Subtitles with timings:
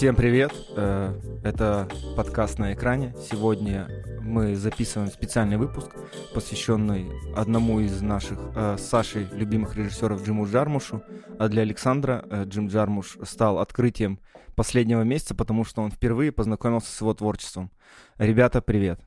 [0.00, 0.50] Всем привет!
[0.78, 1.12] Э,
[1.44, 3.14] это подкаст на экране.
[3.30, 3.86] Сегодня
[4.22, 5.94] мы записываем специальный выпуск,
[6.32, 11.02] посвященный одному из наших э, с Сашей любимых режиссеров Джиму Джармушу.
[11.38, 14.20] А для Александра э, Джим Джармуш стал открытием
[14.56, 17.70] последнего месяца, потому что он впервые познакомился с его творчеством.
[18.16, 19.02] Ребята, привет!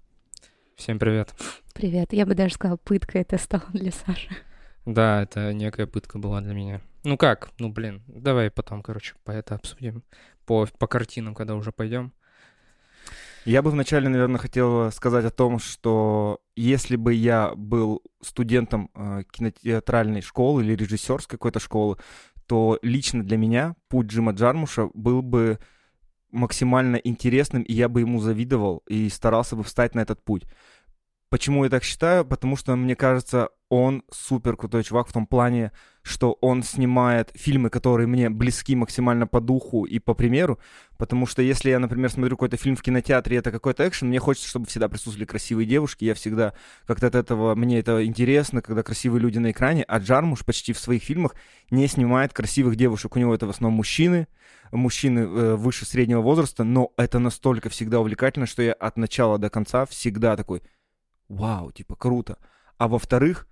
[0.75, 1.33] Всем привет!
[1.73, 2.13] Привет!
[2.13, 4.29] Я бы даже сказала, пытка это стало для Саши.
[4.85, 6.81] Да, это некая пытка была для меня.
[7.05, 7.51] Ну как?
[7.59, 10.03] Ну блин, давай потом, короче, по это обсудим.
[10.45, 12.13] По, по картинам, когда уже пойдем.
[13.45, 19.23] Я бы вначале, наверное, хотел сказать о том, что если бы я был студентом э,
[19.31, 21.97] кинотеатральной школы или режиссерской какой-то школы,
[22.47, 25.59] то лично для меня путь Джима Джармуша был бы
[26.31, 30.43] максимально интересным, и я бы ему завидовал и старался бы встать на этот путь.
[31.33, 32.23] Почему я так считаю?
[32.25, 35.71] Потому что, мне кажется, он супер крутой чувак в том плане,
[36.03, 40.59] что он снимает фильмы, которые мне близки максимально по духу и по примеру,
[40.99, 44.47] потому что если я, например, смотрю какой-то фильм в кинотеатре, это какой-то экшен, мне хочется,
[44.47, 46.53] чтобы всегда присутствовали красивые девушки, я всегда
[46.85, 50.77] как-то от этого, мне это интересно, когда красивые люди на экране, а Джармуш почти в
[50.77, 51.33] своих фильмах
[51.71, 54.27] не снимает красивых девушек, у него это в основном мужчины,
[54.71, 59.49] мужчины э, выше среднего возраста, но это настолько всегда увлекательно, что я от начала до
[59.49, 60.61] конца всегда такой,
[61.29, 62.37] вау, типа круто.
[62.77, 63.47] А во-вторых,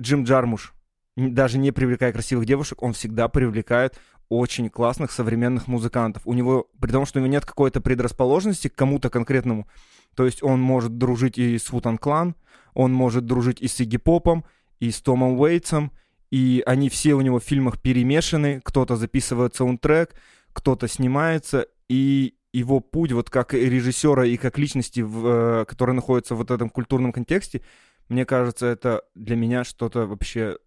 [0.00, 0.74] Джим Джармуш,
[1.16, 3.98] даже не привлекая красивых девушек, он всегда привлекает
[4.28, 6.22] очень классных современных музыкантов.
[6.26, 9.68] У него, при том, что у него нет какой-то предрасположенности к кому-то конкретному,
[10.16, 12.34] то есть он может дружить и с Вутан Клан,
[12.72, 14.44] он может дружить и с Игги Попом,
[14.80, 15.92] и с Томом Уэйтсом,
[16.30, 20.14] и они все у него в фильмах перемешаны, кто-то записывает саундтрек,
[20.52, 26.34] кто-то снимается, и его путь вот как режиссера и как личности, в, э, которая находится
[26.34, 27.62] в вот этом культурном контексте,
[28.08, 30.58] мне кажется, это для меня что-то вообще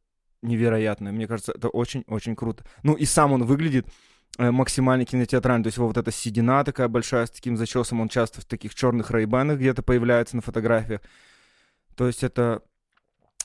[0.41, 1.11] невероятное.
[1.11, 2.65] Мне кажется, это очень-очень круто.
[2.83, 3.87] Ну и сам он выглядит
[4.37, 5.63] э, максимально кинотеатрально.
[5.63, 8.75] То есть его вот эта седина такая большая с таким зачесом, он часто в таких
[8.75, 11.01] черных рейбанах где-то появляется на фотографиях.
[11.95, 12.63] То есть это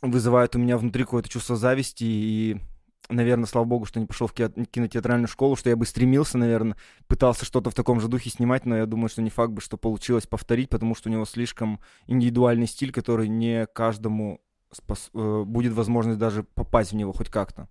[0.03, 2.61] вызывает у меня внутри какое-то чувство зависти и
[3.09, 6.77] наверное, слава богу, что не пошел в кинотеатральную школу, что я бы стремился, наверное,
[7.07, 9.77] пытался что-то в таком же духе снимать, но я думаю, что не факт бы, что
[9.77, 14.41] получилось повторить, потому что у него слишком индивидуальный стиль, который не каждому
[14.73, 15.11] спас...
[15.15, 17.69] Э, будет возможность даже попасть в него хоть как-то.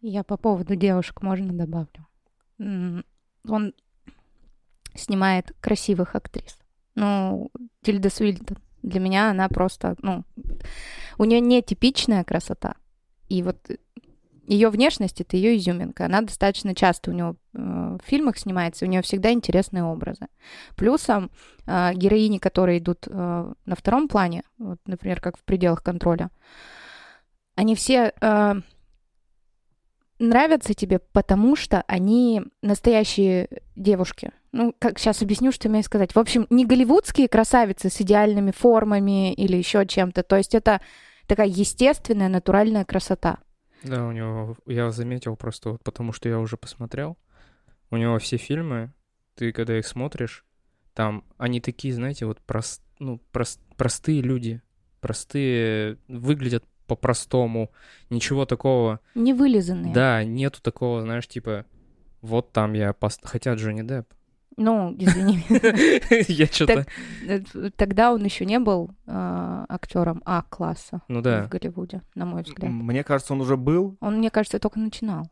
[0.00, 2.06] Я по поводу девушек можно добавлю.
[2.58, 3.74] Он
[4.94, 6.58] снимает красивых актрис.
[6.94, 7.50] Ну,
[7.82, 8.58] Тильда Свильтон.
[8.82, 10.24] Для меня она просто, ну,
[11.16, 12.76] у нее не типичная красота.
[13.28, 13.58] И вот
[14.46, 16.06] ее внешность это ее изюминка.
[16.06, 20.26] Она достаточно часто у него э, в фильмах снимается, у нее всегда интересные образы.
[20.76, 21.30] Плюсом
[21.66, 26.30] э, героини, которые идут э, на втором плане, вот, например, как в пределах контроля,
[27.56, 28.12] они все
[30.18, 34.32] нравятся тебе, потому что они настоящие девушки.
[34.52, 36.14] Ну, как сейчас объясню, что имею сказать.
[36.14, 40.22] В общем, не голливудские красавицы с идеальными формами или еще чем-то.
[40.22, 40.80] То есть это
[41.26, 43.38] такая естественная, натуральная красота.
[43.84, 47.16] Да, у него, я заметил просто, вот, потому что я уже посмотрел,
[47.90, 48.92] у него все фильмы,
[49.34, 50.44] ты когда их смотришь,
[50.94, 54.62] там они такие, знаете, вот прост, ну, прост, простые люди,
[55.00, 57.70] простые, выглядят по-простому,
[58.10, 59.00] ничего такого.
[59.14, 59.92] Не вылизанные.
[59.92, 61.66] Да, нету такого, знаешь, типа,
[62.20, 63.20] вот там я, пост...
[63.24, 64.12] хотя Джонни Депп,
[64.56, 65.44] ну, извини.
[66.28, 66.86] Я что-то...
[67.26, 67.40] Э,
[67.76, 71.46] тогда он еще не был а, актером А-класса ну, да.
[71.46, 72.70] в Голливуде, на мой взгляд.
[72.70, 73.96] Мне кажется, он уже был.
[74.00, 75.28] Он, мне кажется, только начинал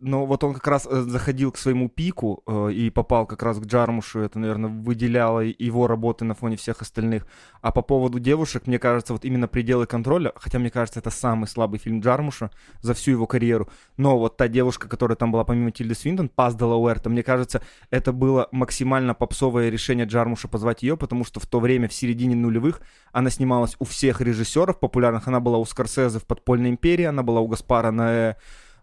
[0.00, 3.58] но вот он как раз э, заходил к своему пику э, и попал как раз
[3.58, 7.26] к Джармушу, это, наверное, выделяло его работы на фоне всех остальных.
[7.60, 11.46] А по поводу девушек, мне кажется, вот именно «Пределы контроля», хотя, мне кажется, это самый
[11.46, 12.50] слабый фильм Джармуша
[12.80, 16.54] за всю его карьеру, но вот та девушка, которая там была помимо Тильды Свинтон, Паз
[16.54, 21.60] Делауэрта, мне кажется, это было максимально попсовое решение Джармуша позвать ее, потому что в то
[21.60, 22.80] время, в середине нулевых,
[23.12, 27.40] она снималась у всех режиссеров популярных, она была у Скорсезе в «Подпольной империи», она была
[27.40, 28.36] у Гаспара на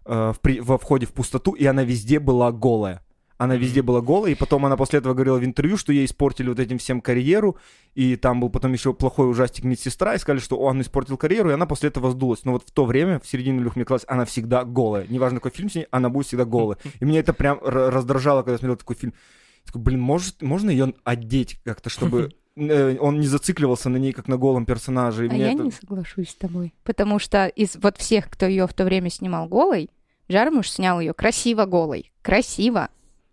[0.08, 3.02] э, в, при, во входе в пустоту, и она везде была голая.
[3.38, 6.48] Она везде была голая, и потом она после этого говорила в интервью, что ей испортили
[6.48, 7.56] вот этим всем карьеру,
[7.94, 11.52] и там был потом еще плохой ужастик медсестра, и сказали, что он испортил карьеру, и
[11.52, 12.44] она после этого сдулась.
[12.44, 15.06] Но вот в то время, в середине мне казалось, она всегда голая.
[15.08, 16.78] Неважно, какой фильм с ней, она будет всегда голая.
[16.98, 19.14] И меня это прям раздражало, когда я смотрел такой фильм.
[19.60, 24.12] Я такой, блин, может, можно ее одеть как-то, чтобы э, он не зацикливался на ней,
[24.12, 25.26] как на голом персонаже.
[25.26, 25.62] И а я это...
[25.62, 26.74] не соглашусь с тобой.
[26.82, 29.90] Потому что из вот всех, кто ее в то время снимал голой,
[30.28, 32.12] Жармуш снял ее красиво голой.
[32.22, 32.88] Красиво.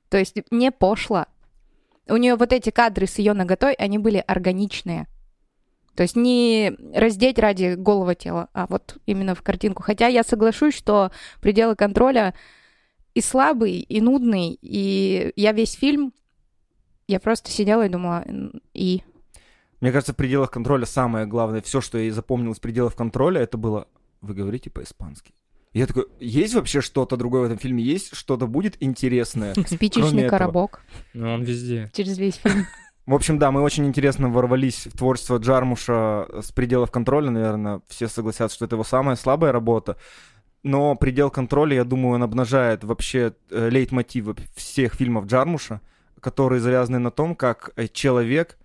[0.10, 1.26] То есть не пошло.
[2.08, 5.08] У нее вот эти кадры с ее ноготой, они были органичные.
[5.96, 9.82] То есть не раздеть ради голого тела, а вот именно в картинку.
[9.82, 11.12] Хотя я соглашусь, что
[11.42, 12.36] пределы контроля
[13.14, 14.58] и слабый, и нудный.
[14.62, 16.14] И я весь фильм
[17.08, 19.04] Я просто сидела и думала, «М, и...
[19.80, 23.58] Мне кажется, в пределах контроля самое главное, все, что я запомнил из пределов контроля, это
[23.58, 23.88] было
[24.22, 25.34] «Вы говорите по-испански».
[25.75, 27.83] Я такой, есть вообще что-то другое в этом фильме?
[27.83, 29.54] Есть что-то будет интересное?
[29.68, 30.81] Спичечный коробок
[31.13, 31.92] Ну, он везде.
[31.94, 32.66] через весь фильм.
[33.06, 38.07] В общем, да, мы очень интересно ворвались в творчество Джармуша с пределов контроля, наверное, все
[38.07, 39.98] согласятся, что это его самая слабая работа.
[40.63, 45.81] Но предел контроля, я думаю, он обнажает вообще э, лейтмотивы всех фильмов Джармуша,
[46.22, 48.57] которые завязаны на том, как э, человек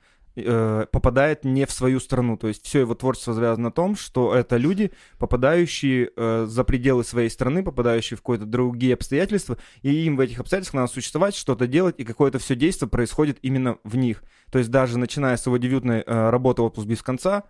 [0.45, 2.37] э, попадает не в свою страну.
[2.37, 7.05] То есть все его творчество завязано на том, что это люди, попадающие э, за пределы
[7.05, 11.67] своей страны, попадающие в какие-то другие обстоятельства, и им в этих обстоятельствах надо существовать, что-то
[11.67, 14.23] делать, и какое-то все действие происходит именно в них.
[14.51, 17.45] То есть даже начиная с его дебютной э, работы «Отпуск без конца»,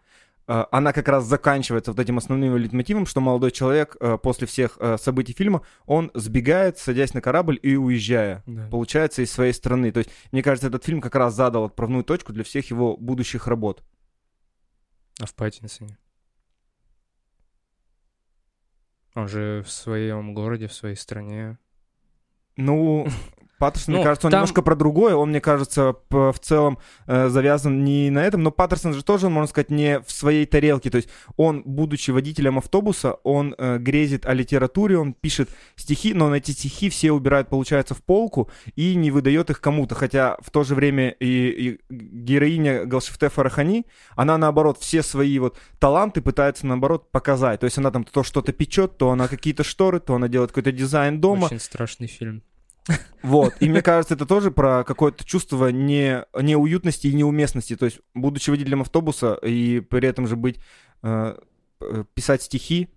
[0.71, 4.97] она как раз заканчивается вот этим основным лейтмотивом, что молодой человек э, после всех э,
[4.99, 8.67] событий фильма, он сбегает, садясь на корабль и уезжая Да.
[8.69, 9.93] получается, из своей страны.
[9.93, 13.47] То есть, мне кажется, этот фильм как раз задал отправную точку для всех его будущих
[13.47, 13.85] работ.
[15.21, 15.99] А в Паттинсоне?
[19.15, 21.59] Он же в своем городе, в своей стране.
[22.57, 23.07] Ну,
[23.61, 25.15] Паттерсон, мне Ну, кажется, он там- немножко про другое.
[25.15, 28.43] Он, мне кажется, в целом э, завязан не на этом.
[28.43, 30.89] Но Паттерсон же тоже, можно сказать, не в своей тарелке.
[30.91, 36.27] То есть он, будучи водителем автобуса, он э, грезит о литературе, он пишет стихи, но
[36.27, 39.95] он эти стихи все убирает, получается, в полку и не выдает их кому-то.
[39.95, 43.85] Хотя в то же время и, и героиня Галшифте Фарахани,
[44.17, 47.61] она, наоборот, все свои вот таланты пытается, наоборот, показать.
[47.61, 50.73] То есть она там то что-то печет, то она какие-то шторы, то она делает какой-то
[50.73, 51.45] дизайн дома.
[51.45, 52.43] Очень страшный фильм.
[53.23, 53.55] Вот.
[53.61, 57.77] И мне кажется, это тоже про какое-то чувство не, неуютности и неуместности.
[57.77, 60.59] То есть, будучи водителем автобуса и при этом же быть
[61.03, 61.37] э,
[61.81, 62.89] э, писать стихи,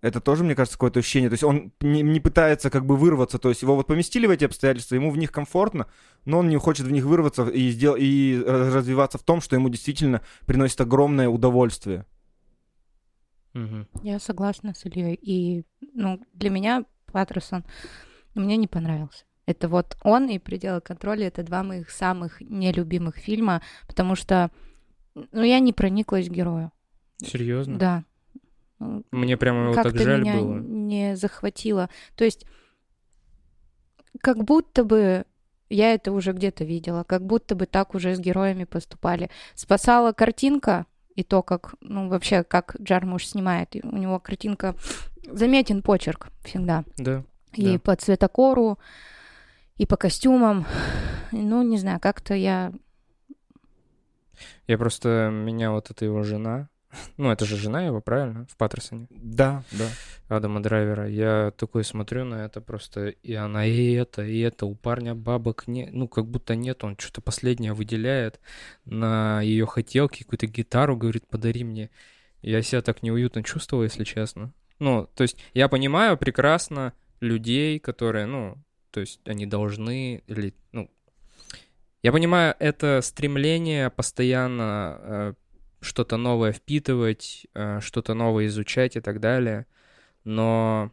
[0.00, 1.28] это тоже, мне кажется, какое-то ощущение.
[1.28, 3.38] То есть он не, не пытается как бы вырваться.
[3.38, 5.88] То есть его вот поместили в эти обстоятельства, ему в них комфортно,
[6.24, 7.96] но он не хочет в них вырваться и, сдел...
[7.96, 12.06] и развиваться в том, что ему действительно приносит огромное удовольствие.
[14.02, 15.14] Я согласна с Ильей.
[15.14, 15.64] И,
[15.94, 17.64] ну, для меня Паттерсон
[18.34, 19.24] мне не понравился.
[19.48, 24.50] Это вот он и «Пределы контроля»— это два моих самых нелюбимых фильма, потому что,
[25.14, 26.70] ну, я не прониклась герою.
[27.24, 27.78] Серьезно?
[27.78, 28.04] Да.
[29.10, 30.58] Мне прямо его так жаль меня было.
[30.58, 31.88] не захватило.
[32.14, 32.44] То есть,
[34.20, 35.24] как будто бы
[35.70, 39.30] я это уже где-то видела, как будто бы так уже с героями поступали.
[39.54, 40.84] Спасала картинка
[41.14, 43.74] и то, как, ну, вообще, как Джармуш снимает.
[43.82, 44.74] У него картинка
[45.24, 46.84] заметен почерк всегда.
[46.98, 47.24] Да.
[47.54, 47.78] И Да.
[47.78, 48.78] по цветокору,
[49.78, 50.66] и по костюмам.
[51.32, 52.72] Ну, не знаю, как-то я...
[54.66, 55.30] Я просто...
[55.32, 56.68] Меня вот эта его жена...
[57.18, 58.46] Ну, это же жена его, правильно?
[58.50, 59.08] В Паттерсоне.
[59.10, 59.88] Да, да.
[60.28, 61.06] Адама Драйвера.
[61.06, 64.64] Я такой смотрю на это просто, и она и это, и это.
[64.64, 68.40] У парня бабок нет, ну, как будто нет, он что-то последнее выделяет
[68.86, 71.90] на ее хотелки, какую-то гитару, говорит, подари мне.
[72.40, 74.54] Я себя так неуютно чувствовал, если честно.
[74.78, 78.56] Ну, то есть я понимаю прекрасно людей, которые, ну,
[78.90, 80.90] то есть они должны, или, ну,
[82.02, 85.34] я понимаю это стремление постоянно э,
[85.80, 89.66] что-то новое впитывать, э, что-то новое изучать и так далее,
[90.24, 90.92] но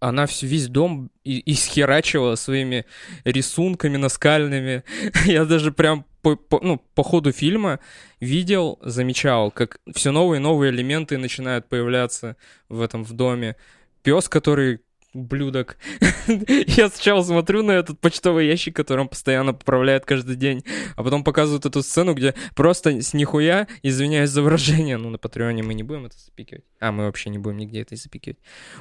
[0.00, 2.84] она всю, весь дом и- исхерачивала своими
[3.24, 4.84] рисунками наскальными.
[5.26, 7.80] Я даже прям по, по- ну, по ходу фильма
[8.20, 12.36] видел, замечал, как все новые и новые элементы начинают появляться
[12.68, 13.56] в этом в доме.
[14.02, 14.80] Пес, который
[15.16, 15.78] блюдок.
[16.28, 21.24] Я сначала смотрю на этот почтовый ящик, который он постоянно поправляет каждый день, а потом
[21.24, 25.82] показывают эту сцену, где просто с нихуя, извиняюсь за выражение, ну на Патреоне мы не
[25.82, 26.64] будем это запикивать.
[26.80, 28.38] А, мы вообще не будем нигде это запикивать.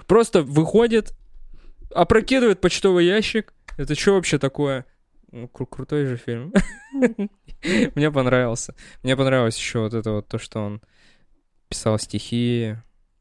[0.08, 1.14] Просто выходит,
[1.94, 3.54] опрокидывает почтовый ящик.
[3.78, 4.86] Это что вообще такое?
[5.32, 6.54] Ну, кру- крутой же фильм.
[7.96, 8.76] Мне понравился.
[9.04, 10.82] Мне понравилось еще вот это вот то, что он
[11.68, 12.76] писал стихи,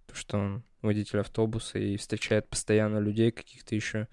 [0.07, 4.09] то, что он водитель автобуса и встречает постоянно людей каких-то еще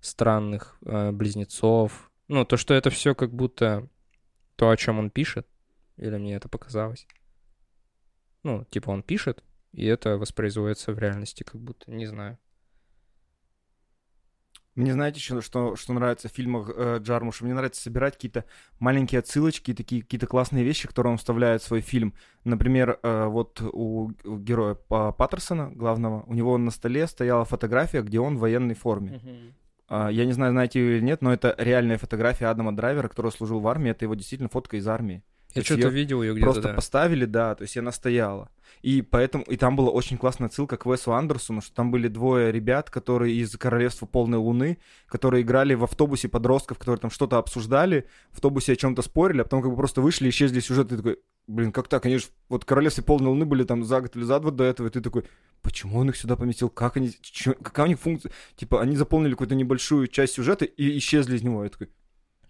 [0.00, 2.10] странных э, близнецов.
[2.28, 3.88] Ну, то, что это все как будто
[4.56, 5.46] то, о чем он пишет,
[5.96, 7.06] или мне это показалось.
[8.42, 9.42] Ну, типа он пишет,
[9.72, 12.38] и это воспроизводится в реальности, как будто, не знаю.
[14.76, 17.44] Мне знаете, что, что, что нравится в фильмах э, Джармуша?
[17.44, 18.44] Мне нравится собирать какие-то
[18.78, 22.12] маленькие отсылочки, такие какие-то классные вещи, которые он вставляет в свой фильм.
[22.44, 28.02] Например, э, вот у, у героя Па- Паттерсона, главного, у него на столе стояла фотография,
[28.02, 29.20] где он в военной форме.
[29.88, 33.30] А, я не знаю, знаете ее или нет, но это реальная фотография Адама Драйвера, который
[33.32, 33.90] служил в армии.
[33.90, 35.22] Это его действительно фотка из армии.
[35.60, 36.74] Я что-то видел ее где-то, Просто да.
[36.74, 38.50] поставили, да, то есть она стояла.
[38.82, 42.52] И поэтому, и там была очень классная ссылка к Весу Андерсону, что там были двое
[42.52, 48.06] ребят, которые из Королевства Полной Луны, которые играли в автобусе подростков, которые там что-то обсуждали,
[48.30, 50.96] в автобусе о чем-то спорили, а потом как бы просто вышли, исчезли сюжет, и ты
[50.98, 52.04] такой, блин, как так?
[52.06, 54.64] Они же вот в Королевстве Полной Луны были там за год или за два до
[54.64, 55.24] этого, и ты такой,
[55.62, 56.68] почему он их сюда поместил?
[56.68, 58.30] Как они, чё- какая у них функция?
[58.56, 61.64] Типа, они заполнили какую-то небольшую часть сюжета и исчезли из него.
[61.64, 61.88] Я такой,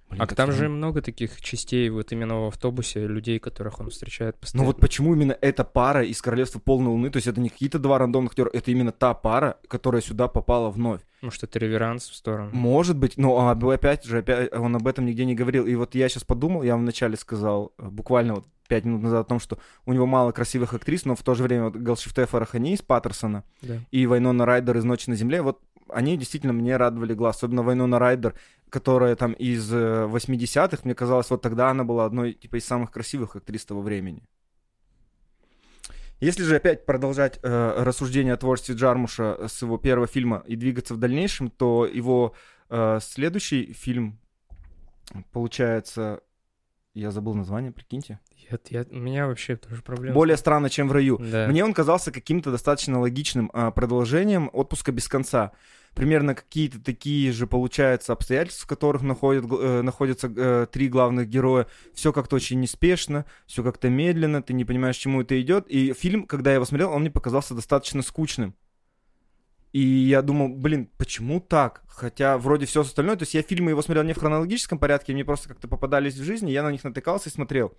[0.08, 4.34] блин, А там же много таких частей вот именно в автобусе, людей, которых он встречает
[4.36, 4.66] Ну постоянно.
[4.66, 7.98] вот почему именно эта пара из Королевства Полной Луны, то есть это не какие-то два
[7.98, 11.00] рандомных актера, это именно та пара, которая сюда попала вновь.
[11.22, 12.50] Может, это реверанс в сторону.
[12.52, 15.66] Может быть, но опять же, опять он об этом нигде не говорил.
[15.66, 19.26] И вот я сейчас подумал, я вам вначале сказал, э, буквально вот пять минут назад
[19.26, 22.26] о том, что у него мало красивых актрис, но в то же время вот Галшифте
[22.26, 23.76] Фарахани из Паттерсона Да.
[23.92, 27.36] и Вайнона Райдер из «Ночи на земле», вот они действительно мне радовали глаз.
[27.36, 28.34] Особенно Вайнона Райдер,
[28.70, 32.90] которая там из э, 80-х, мне казалось, вот тогда она была одной типа из самых
[32.90, 34.22] красивых актрис того времени.
[36.20, 40.94] Если же опять продолжать э, рассуждение о творчестве Джармуша с его первого фильма и двигаться
[40.94, 42.34] в дальнейшем, то его
[42.70, 44.18] э, следующий фильм,
[45.32, 46.20] получается,
[46.94, 48.18] я забыл название, прикиньте.
[48.50, 50.14] Я, я- у меня вообще тоже проблема.
[50.14, 51.18] Более странно, чем в раю.
[51.18, 51.48] Да.
[51.48, 55.52] Мне он казался каким-то достаточно логичным а, продолжением отпуска без конца.
[55.96, 61.68] Примерно какие-то такие же, получается, обстоятельства, в которых находят, э, находятся э, три главных героя.
[61.94, 65.66] Все как-то очень неспешно, все как-то медленно, ты не понимаешь, к чему это идет.
[65.68, 68.54] И фильм, когда я его смотрел, он мне показался достаточно скучным.
[69.72, 71.82] И я думал, блин, почему так?
[71.88, 75.24] Хотя вроде все остальное, то есть я фильмы его смотрел не в хронологическом порядке, мне
[75.24, 77.72] просто как-то попадались в жизни, я на них натыкался и смотрел.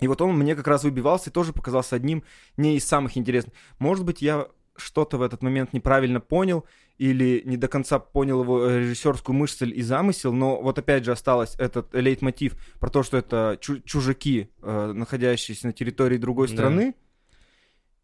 [0.00, 2.24] И вот он мне как раз выбивался и тоже показался одним
[2.56, 3.54] не из самых интересных.
[3.78, 4.48] Может быть, я
[4.80, 6.64] что-то в этот момент неправильно понял
[6.98, 11.12] или не до конца понял его э, режиссерскую мысль и замысел, но вот опять же
[11.12, 16.94] осталось этот лейтмотив про то, что это чу- чужаки, э, находящиеся на территории другой страны.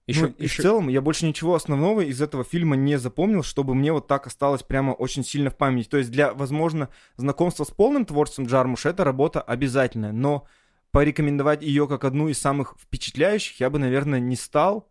[0.07, 3.75] Еще, Ну, и в целом я больше ничего основного из этого фильма не запомнил, чтобы
[3.75, 5.89] мне вот так осталось прямо очень сильно в памяти.
[5.89, 10.47] То есть для, возможно, знакомства с полным творчеством Джармуша эта работа обязательная, но
[10.91, 14.89] порекомендовать ее как одну из самых впечатляющих я бы, наверное, не стал.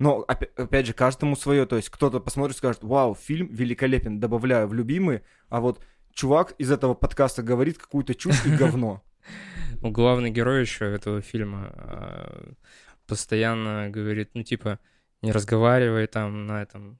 [0.00, 1.66] Но, опя- опять же, каждому свое.
[1.66, 6.54] То есть кто-то посмотрит и скажет, вау, фильм великолепен, добавляю в любимые, а вот чувак
[6.56, 9.02] из этого подкаста говорит какую-то чушь и говно.
[9.82, 12.52] Ну, главный герой еще этого фильма а,
[13.06, 14.78] постоянно говорит, ну, типа,
[15.22, 16.98] не разговаривай там на этом...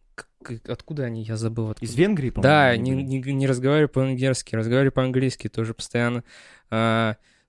[0.66, 1.22] Откуда они?
[1.22, 1.70] Я забыл.
[1.70, 1.90] Откуда.
[1.90, 2.42] Из Венгрии, по-моему.
[2.42, 6.24] Да, не, не, не разговаривай по-венгерски, разговаривай по-английски тоже постоянно.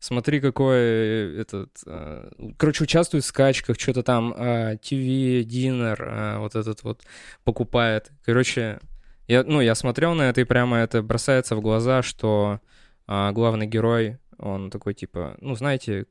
[0.01, 1.69] Смотри, какой э, этот...
[1.85, 2.27] а,
[2.57, 7.03] короче, участвует в скачках, что-то там а, ТВ, динер, а, вот этот вот
[7.43, 8.09] покупает.
[8.25, 8.79] Короче,
[9.27, 12.61] я, ну, я смотрел на это, и прямо это бросается в глаза, что
[13.05, 16.07] а, главный герой, он такой, типа, ну, знаете,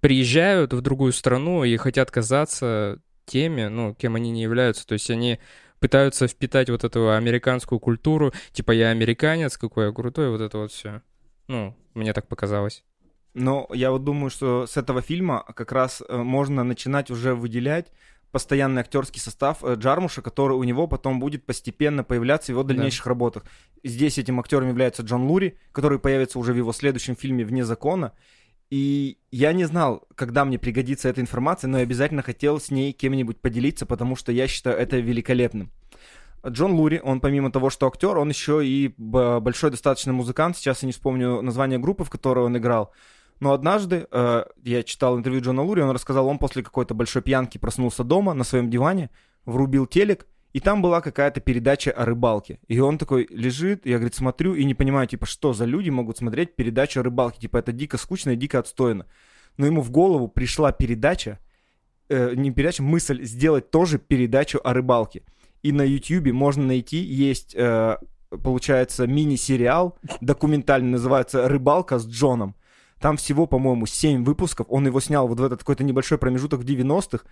[0.00, 4.84] приезжают в другую страну и хотят казаться теми, ну, кем они не являются.
[4.84, 5.38] То есть они
[5.78, 10.72] пытаются впитать вот эту американскую культуру, типа я американец, какой я крутой, вот это вот
[10.72, 11.02] все.
[11.48, 12.84] Ну, мне так показалось.
[13.34, 17.92] Но я вот думаю, что с этого фильма как раз э, можно начинать уже выделять
[18.30, 23.06] постоянный актерский состав э, Джармуша, который у него потом будет постепенно появляться в его дальнейших
[23.06, 23.44] работах.
[23.84, 28.12] Здесь этим актером является Джон Лури, который появится уже в его следующем фильме «Вне закона».
[28.70, 32.92] И я не знал, когда мне пригодится эта информация, но я обязательно хотел с ней
[32.92, 35.70] кем-нибудь поделиться, потому что я считаю это великолепным.
[36.46, 40.56] Джон Лури, он помимо того, что актер, он еще и большой достаточно музыкант.
[40.56, 42.92] Сейчас я не вспомню название группы, в которой он играл.
[43.40, 47.58] Но однажды э, я читал интервью Джона Лури, он рассказал, он после какой-то большой пьянки
[47.58, 49.10] проснулся дома на своем диване,
[49.44, 52.58] врубил телек, и там была какая-то передача о рыбалке.
[52.68, 56.18] И он такой лежит, я, говорит, смотрю и не понимаю, типа, что за люди могут
[56.18, 57.40] смотреть передачу о рыбалке.
[57.40, 59.06] Типа, это дико скучно и дико отстойно.
[59.56, 61.38] Но ему в голову пришла передача,
[62.08, 65.22] э, не передача, мысль сделать тоже передачу о рыбалке.
[65.62, 67.96] И на YouTube можно найти, есть, э,
[68.42, 72.54] получается, мини-сериал документальный, называется «Рыбалка с Джоном».
[73.00, 74.66] Там всего, по-моему, 7 выпусков.
[74.70, 77.24] Он его снял вот в этот какой-то небольшой промежуток в 90-х.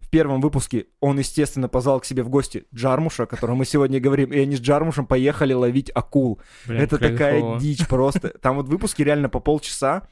[0.00, 4.00] В первом выпуске он, естественно, позвал к себе в гости Джармуша, о котором мы сегодня
[4.00, 6.40] говорим, и они с Джармушем поехали ловить акул.
[6.66, 7.58] Блин, Это такая кайфово.
[7.58, 8.28] дичь просто.
[8.38, 10.08] Там вот выпуски реально по полчаса.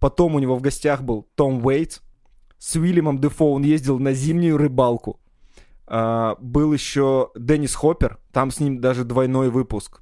[0.00, 2.00] Потом у него в гостях был Том Уэйтс.
[2.58, 5.20] С Уильямом Дефо он ездил на зимнюю рыбалку.
[5.86, 8.18] А, был еще Деннис Хоппер.
[8.32, 10.00] Там с ним даже двойной выпуск.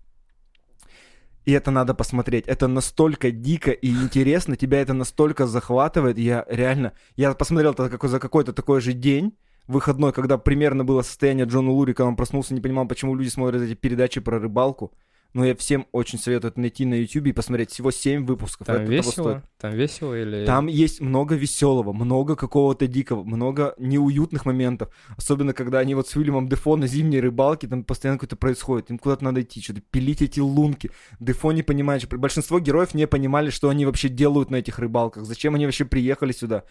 [1.44, 2.46] И это надо посмотреть.
[2.46, 4.56] Это настолько дико и интересно.
[4.56, 6.18] Тебя это настолько захватывает.
[6.18, 6.92] Я реально...
[7.16, 9.36] Я посмотрел это какой- за какой-то такой же день
[9.66, 13.62] выходной, когда примерно было состояние Джона Лури, когда он проснулся, не понимал, почему люди смотрят
[13.62, 14.92] эти передачи про рыбалку.
[15.34, 17.70] Но я всем очень советую это найти на YouTube и посмотреть.
[17.70, 18.66] Всего 7 выпусков.
[18.66, 19.12] Там это того весело?
[19.12, 19.44] стоит.
[19.58, 20.44] Там весело или...
[20.44, 24.90] Там есть много веселого, много какого-то дикого, много неуютных моментов.
[25.16, 28.90] Особенно, когда они вот с Уильямом Дефо на зимней рыбалке, там постоянно какое-то происходит.
[28.90, 30.90] Им куда-то надо идти, что-то пилить эти лунки.
[31.20, 35.54] Дефо не понимает, большинство героев не понимали, что они вообще делают на этих рыбалках, зачем
[35.54, 36.64] они вообще приехали сюда.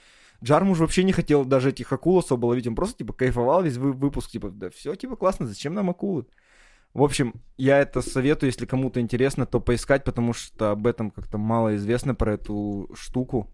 [0.44, 3.94] Джармуш вообще не хотел даже этих акул особо ловить, он просто, типа, кайфовал весь вы-
[3.94, 6.26] выпуск, типа, да все, типа, классно, зачем нам акулы?
[6.94, 11.38] В общем, я это советую, если кому-то интересно, то поискать, потому что об этом как-то
[11.38, 13.50] мало известно про эту штуку.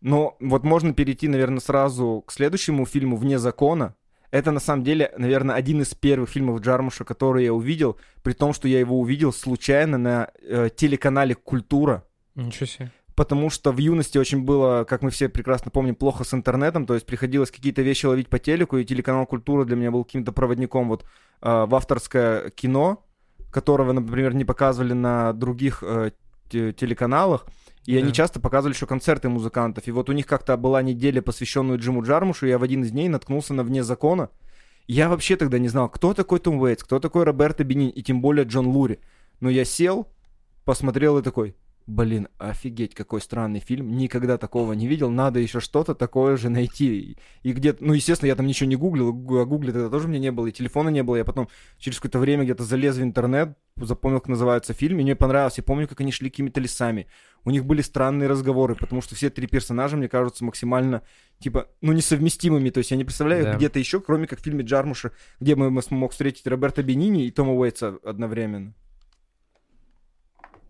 [0.00, 3.94] Но вот можно перейти, наверное, сразу к следующему фильму «Вне закона».
[4.30, 8.52] Это, на самом деле, наверное, один из первых фильмов Джармуша, который я увидел, при том,
[8.52, 12.04] что я его увидел случайно на э, телеканале «Культура».
[12.34, 12.90] Ничего себе.
[13.14, 16.94] Потому что в юности очень было, как мы все прекрасно помним, плохо с интернетом, то
[16.94, 20.88] есть приходилось какие-то вещи ловить по телеку, и телеканал «Культура» для меня был каким-то проводником
[20.88, 21.04] вот
[21.42, 23.04] э, в авторское кино,
[23.50, 26.12] которого, например, не показывали на других э,
[26.48, 27.46] те- телеканалах,
[27.84, 28.12] и они Да.
[28.14, 29.86] часто показывали еще концерты музыкантов.
[29.88, 32.92] И вот у них как-то была неделя, посвященная Джиму Джармушу, и я в один из
[32.92, 34.30] дней наткнулся на «Вне закона».
[34.86, 38.20] Я вообще тогда не знал, кто такой Том Уэйтс, кто такой Роберто Бенин, и тем
[38.22, 39.00] более Джон Лури.
[39.40, 40.08] Но я сел,
[40.64, 41.54] посмотрел и такой,
[41.86, 47.16] блин, офигеть, какой странный фильм, никогда такого не видел, надо еще что-то такое же найти.
[47.42, 50.18] И где-то, ну, естественно, я там ничего не гуглил, гу- а гугля тогда тоже меня
[50.18, 51.48] не было, и телефона не было, я потом
[51.78, 55.64] через какое-то время где-то залез в интернет, запомнил, как называется фильм, и мне понравился, я
[55.64, 57.06] помню, как они шли какими-то лесами.
[57.44, 61.02] У них были странные разговоры, потому что все три персонажа, мне кажутся, максимально,
[61.40, 63.54] типа, ну, несовместимыми, то есть я не представляю Да.
[63.56, 67.30] где-то еще, кроме как в фильме Джармуша, где мы, мы смог встретить Роберта Бенини и
[67.30, 68.74] Тома Уэйтса одновременно.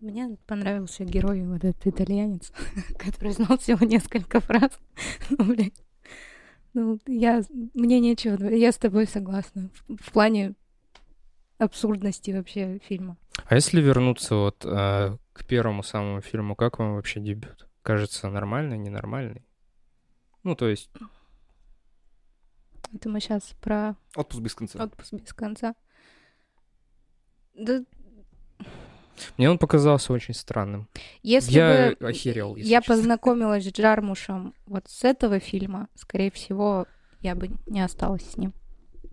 [0.03, 2.53] Мне понравился герой, вот этот итальянец,
[2.99, 4.73] который знал всего несколько фраз.
[5.31, 5.81] Ну, блядь.
[6.75, 7.43] Ну, я...
[7.73, 8.49] Мне нечего...
[8.49, 9.71] Я с тобой согласна.
[9.87, 10.55] В, в плане
[11.59, 13.17] абсурдности вообще фильма.
[13.45, 17.69] А если вернуться вот э, к первому самому фильму, как вам вообще дебют?
[17.83, 19.45] Кажется, нормальный, ненормальный?
[20.43, 20.91] Ну, то есть,
[22.93, 24.83] Это мы сейчас про Отпуск без конца.
[24.83, 25.77] отпуск без конца.
[27.55, 27.85] Да,
[29.37, 30.88] мне он показался очень странным.
[31.22, 32.96] если Я бы охерел, если я честно.
[32.96, 36.87] познакомилась с Джармушем вот с этого фильма, скорее всего,
[37.20, 38.53] я бы не осталась с ним.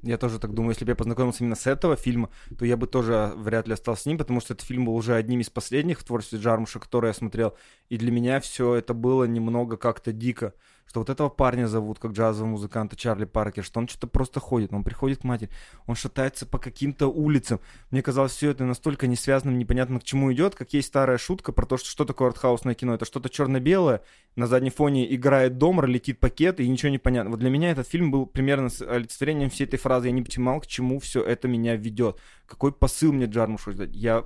[0.01, 2.87] Я тоже так думаю, если бы я познакомился именно с этого фильма, то я бы
[2.87, 5.99] тоже вряд ли остался с ним, потому что этот фильм был уже одним из последних
[5.99, 7.55] в творчестве Джармуша, который я смотрел.
[7.89, 10.53] И для меня все это было немного как-то дико.
[10.89, 14.73] Что вот этого парня зовут, как джазового музыканта Чарли Паркер, что он что-то просто ходит,
[14.73, 15.51] он приходит к матери,
[15.85, 17.59] он шатается по каким-то улицам.
[17.91, 21.51] Мне казалось, все это настолько не связанным, непонятно к чему идет, как есть старая шутка
[21.51, 22.95] про то, что что такое артхаусное кино.
[22.95, 24.01] Это что-то черно-белое,
[24.35, 27.29] на заднем фоне играет дом, летит пакет, и ничего не понятно.
[27.29, 30.07] Вот для меня этот фильм был примерно с олицетворением всей этой фразы.
[30.07, 32.19] Я не понимал, к чему все это меня ведет.
[32.47, 33.95] Какой посыл мне Джармуш дать.
[33.95, 34.23] Я,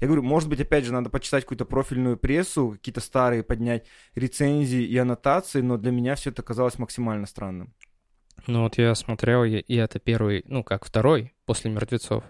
[0.00, 4.82] я говорю, может быть, опять же, надо почитать какую-то профильную прессу, какие-то старые поднять рецензии
[4.82, 7.74] и аннотации, но для меня все это казалось максимально странным.
[8.46, 12.24] Ну, вот я смотрел, и, и это первый, ну, как второй после «Мертвецов».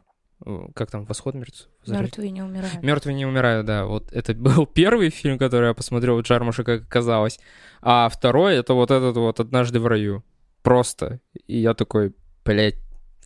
[0.45, 1.69] Э, Как там, «Восход мертвецов»?
[1.87, 2.83] Мертвые не умирают.
[2.83, 3.85] Мертвые не умирают, да.
[3.85, 7.39] Вот это был первый фильм, который я посмотрел у Джармуша, как оказалось.
[7.83, 10.25] А второй это вот этот вот «Однажды в раю».
[10.63, 11.21] Просто.
[11.47, 12.79] И я такой, блядь,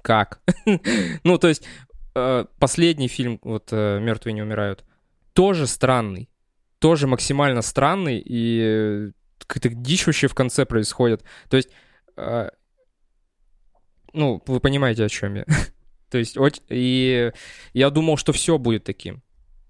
[0.03, 0.43] как?
[1.25, 1.65] ну, то есть,
[2.59, 4.85] последний фильм, вот э, «Мертвые не умирают»,
[5.33, 6.29] тоже странный.
[6.79, 9.11] Тоже максимально странный, и э,
[9.47, 11.23] какая-то дичь вообще в конце происходит.
[11.49, 11.71] То есть,
[12.17, 12.51] э,
[14.13, 15.45] ну, вы понимаете, о чем я.
[16.11, 16.37] То есть,
[16.69, 17.33] и
[17.73, 19.23] я думал, что все будет таким.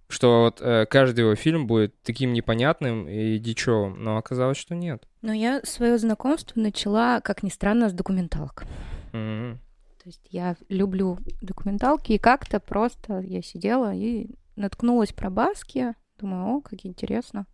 [0.08, 5.06] Что вот э, каждый его фильм будет таким непонятным и дичевым, но оказалось, что нет.
[5.22, 8.64] Но я свое знакомство начала, как ни странно, с документалок.
[9.12, 9.60] Мгм.
[10.02, 15.94] То есть я люблю документалки, и как-то просто я сидела и наткнулась про Баски.
[16.18, 17.46] Думаю, о, как интересно.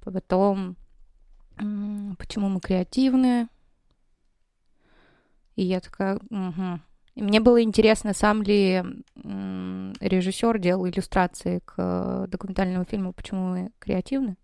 [0.00, 0.76] Потом,
[1.56, 3.46] почему мы креативны.
[5.54, 6.80] И я такая, угу.
[7.14, 8.82] И мне было интересно, сам ли
[9.14, 14.36] режиссер делал иллюстрации к документальному фильму «Почему мы креативны».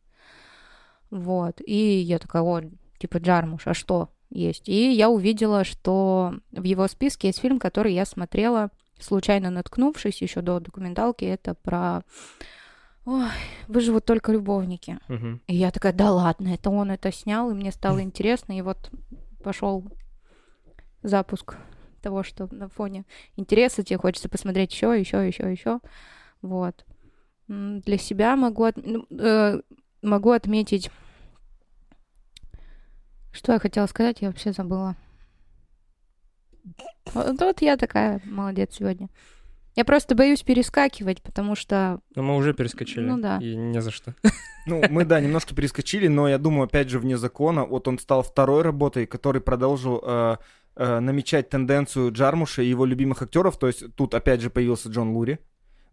[1.11, 1.61] Вот.
[1.67, 2.63] И я такая, о,
[2.99, 4.69] типа Джармуш, а что есть?
[4.69, 10.41] И я увидела, что в его списке есть фильм, который я смотрела, случайно наткнувшись еще
[10.41, 11.25] до документалки.
[11.25, 12.03] Это про...
[13.05, 13.29] Ой,
[13.69, 14.99] выживут только любовники.
[15.09, 15.41] Мгм.
[15.47, 18.91] И я такая, да ладно, это он это снял, и мне стало интересно, и вот
[19.43, 19.85] пошел
[21.03, 21.57] запуск
[22.03, 23.05] того, что на фоне
[23.37, 25.81] интереса тебе хочется посмотреть еще, еще, еще, еще.
[26.43, 26.85] Вот.
[27.49, 29.61] Для себя могу, от- ну, э,
[30.03, 30.91] могу отметить...
[33.33, 34.97] Что я хотела сказать, я вообще забыла.
[37.15, 39.09] Вот вот я такая молодец сегодня.
[39.79, 42.01] Я просто боюсь перескакивать, потому что...
[42.17, 43.07] Ну, мы уже перескочили.
[43.09, 43.39] Ну да.
[43.39, 44.15] И не за что.
[44.67, 47.65] Ну, мы, да, немножко перескочили, но я думаю, опять же, вне закона.
[47.65, 50.37] Вот он стал второй работой, который продолжил э,
[50.77, 53.59] э, намечать тенденцию Джармуша и его любимых актеров.
[53.59, 55.39] То есть тут опять же появился Джон Лури.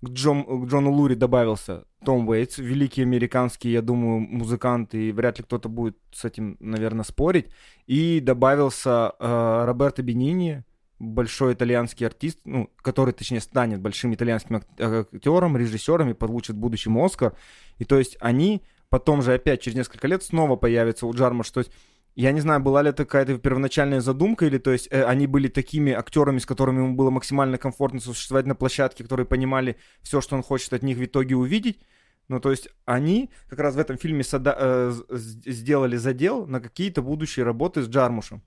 [0.05, 5.39] К, Джон, к Джону Лури добавился Том Уэйтс, великий американский, я думаю, музыкант, и вряд
[5.39, 7.47] ли кто-то будет с этим, наверное, спорить.
[7.87, 10.63] И добавился э, Роберто Бенини,
[10.99, 14.67] большой итальянский артист, ну, который, точнее, станет большим итальянским ак-
[15.13, 17.35] актером, режиссером и получит в будущем Оскар.
[17.77, 21.49] И то есть они потом же опять через несколько лет снова появятся у Джармуш.
[21.49, 21.71] То есть
[22.15, 25.49] я не знаю, была ли это какая-то первоначальная задумка, или то есть э, они были
[25.49, 30.35] такими актерами, с которыми ему было максимально комфортно существовать на площадке, которые понимали все, что
[30.35, 31.79] он хочет от них в итоге увидеть.
[32.27, 37.01] Ну, то есть они как раз в этом фильме сада- э, сделали задел на какие-то
[37.01, 38.41] будущие работы с Джармушем.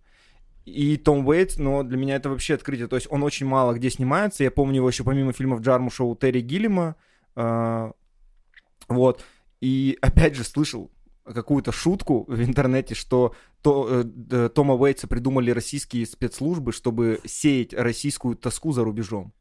[0.64, 2.88] И Том Уэйтс, но для меня это вообще открытие.
[2.88, 4.44] То есть он очень мало где снимается.
[4.44, 6.96] Я помню его еще помимо фильмов Джармуша у Терри Гиллима.
[7.36, 7.92] э,
[8.88, 9.24] вот.
[9.60, 10.90] И опять же слышал
[11.34, 18.36] какую-то шутку в интернете, что то, э, Тома Уэйтса придумали российские спецслужбы, чтобы сеять российскую
[18.36, 19.32] тоску за рубежом.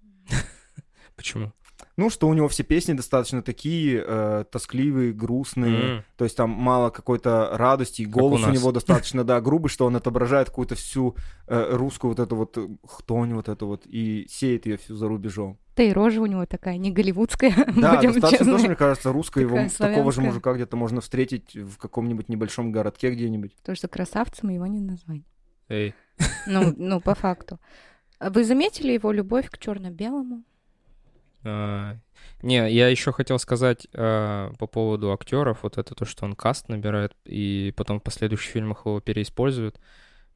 [1.16, 1.52] Почему?
[1.96, 6.04] Ну, что у него все песни достаточно такие э, тоскливые, грустные, М.
[6.16, 8.56] то есть там мало какой-то радости, у голос у, нас.
[8.56, 11.16] него достаточно, да, грубый, что он отображает какую-то всю
[11.48, 15.08] э, русскую вот эту вот э, хтонь вот эту вот и сеет ее всю за
[15.08, 15.58] рубежом.
[15.78, 18.52] Да и рожа у него такая, не голливудская, Да, будем достаточно честны.
[18.54, 20.26] тоже, мне кажется, русская, его Такая такого же славянская.
[20.26, 23.56] мужика где-то можно встретить в каком-нибудь небольшом городке где-нибудь.
[23.58, 25.22] Потому что красавцем его не назвать.
[25.70, 25.94] Эй.
[26.48, 27.60] Ну, ну, по факту.
[28.20, 30.44] А Вы заметили его любовь к черно-белому?
[31.44, 31.98] А,
[32.42, 36.70] Не, я еще хотел сказать а, по поводу актеров, вот это то, что он каст
[36.70, 39.80] набирает, и потом в последующих фильмах его переиспользуют.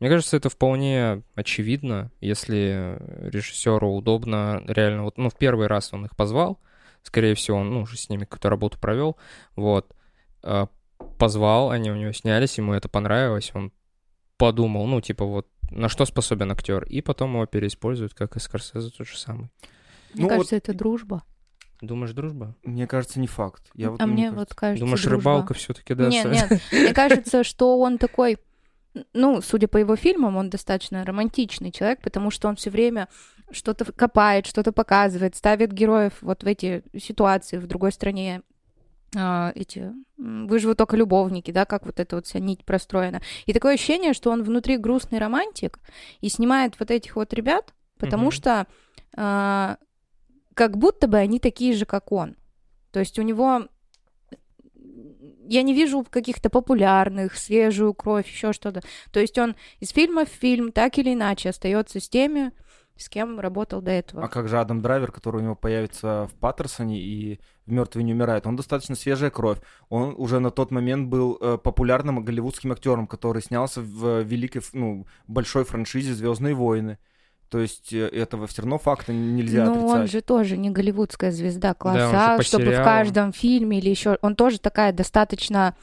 [0.02, 2.98] Мне кажется, это вполне очевидно, если
[3.30, 6.60] режиссеру удобно реально, вот, ну, в первый раз он их позвал,
[7.04, 9.16] скорее всего, он, ну, уже с ними какую-то работу провел,
[9.56, 9.96] вот,
[10.42, 10.70] а,
[11.20, 13.72] позвал, они у него снялись, ему это понравилось, он
[14.38, 18.90] подумал, ну, типа, вот, на что способен актер, и потом его переиспользуют, как и Скорсезе
[18.90, 19.50] тот же самый.
[20.16, 21.22] Мне Ну, вот- кажется, это дружба.
[21.80, 22.56] Думаешь, дружба?
[22.64, 23.70] Мне кажется, не факт.
[23.76, 24.40] Я вот, а мне мне кажется.
[24.40, 25.18] вот кажется, Думаешь, дружба.
[25.18, 26.08] рыбалка все-таки, да?
[26.10, 28.38] Нет, нет, мне кажется, что он такой,
[29.14, 33.08] ну, судя по его фильмам, он достаточно романтичный человек, потому что он все время
[33.52, 38.42] что-то копает, что-то показывает, ставит героев вот в эти ситуации в другой стране.
[39.14, 43.22] а, эти выживут только любовники, да, как вот эта вот вся нить простроена.
[43.46, 45.80] И такое ощущение, что он внутри грустный романтик
[46.22, 48.32] и снимает вот этих вот ребят, потому Мгм.
[48.32, 48.68] что
[49.18, 49.78] а,
[50.54, 52.38] как будто бы они такие же, как он.
[52.92, 53.68] То есть у него
[55.52, 58.82] я не вижу каких-то популярных, свежую кровь, еще что-то.
[59.12, 62.52] То есть он из фильма в фильм так или иначе остается с теми,
[62.98, 64.24] с кем работал до этого.
[64.24, 68.14] А как же Адам Драйвер, который у него появится в Паттерсоне и в Мертвый не
[68.14, 68.46] умирает?
[68.48, 69.58] Он достаточно свежая кровь.
[69.90, 74.74] Он уже на тот момент был э, популярным голливудским актером, который снялся в великой, ф-
[74.74, 76.98] ну, большой франшизе Звездные войны.
[77.52, 80.00] То есть э, этого все равно факта нельзя Ну, отрицать.
[80.02, 84.18] он же тоже не голливудская звезда класса, же А, чтобы в каждом фильме или еще...
[84.22, 85.76] Он тоже такая достаточно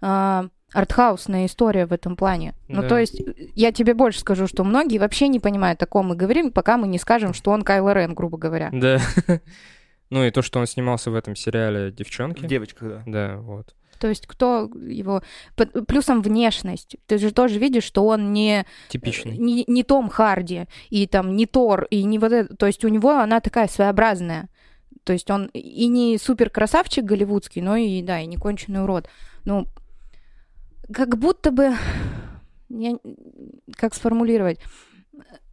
[0.00, 2.54] а, артхаусная история в этом плане.
[2.66, 2.88] Ну, Да.
[2.88, 3.22] то есть,
[3.54, 6.88] я тебе больше скажу, что многие вообще не понимают, о ком мы говорим, пока мы
[6.88, 8.70] не скажем, что он Кайло Рен, грубо говоря.
[8.72, 8.98] Да.
[10.10, 12.44] Ну и то, что он снимался в этом сериале «Девчонки».
[12.44, 13.02] Девочка, да.
[13.06, 13.74] Да, вот.
[14.02, 15.22] То есть, кто его...
[15.86, 16.96] Плюсом внешность.
[17.06, 19.38] Ты же тоже видишь, что он не, Типичный.
[19.38, 22.56] не, не Том Харди, и там не Тор, и не вот это.
[22.56, 24.48] То есть, у него она такая своеобразная.
[25.04, 29.08] То есть, он и не супер красавчик голливудский, но и, да, и не конченый урод.
[29.44, 29.68] Ну,
[30.92, 31.76] как будто бы...
[32.70, 32.98] Я...
[33.76, 34.58] Как сформулировать?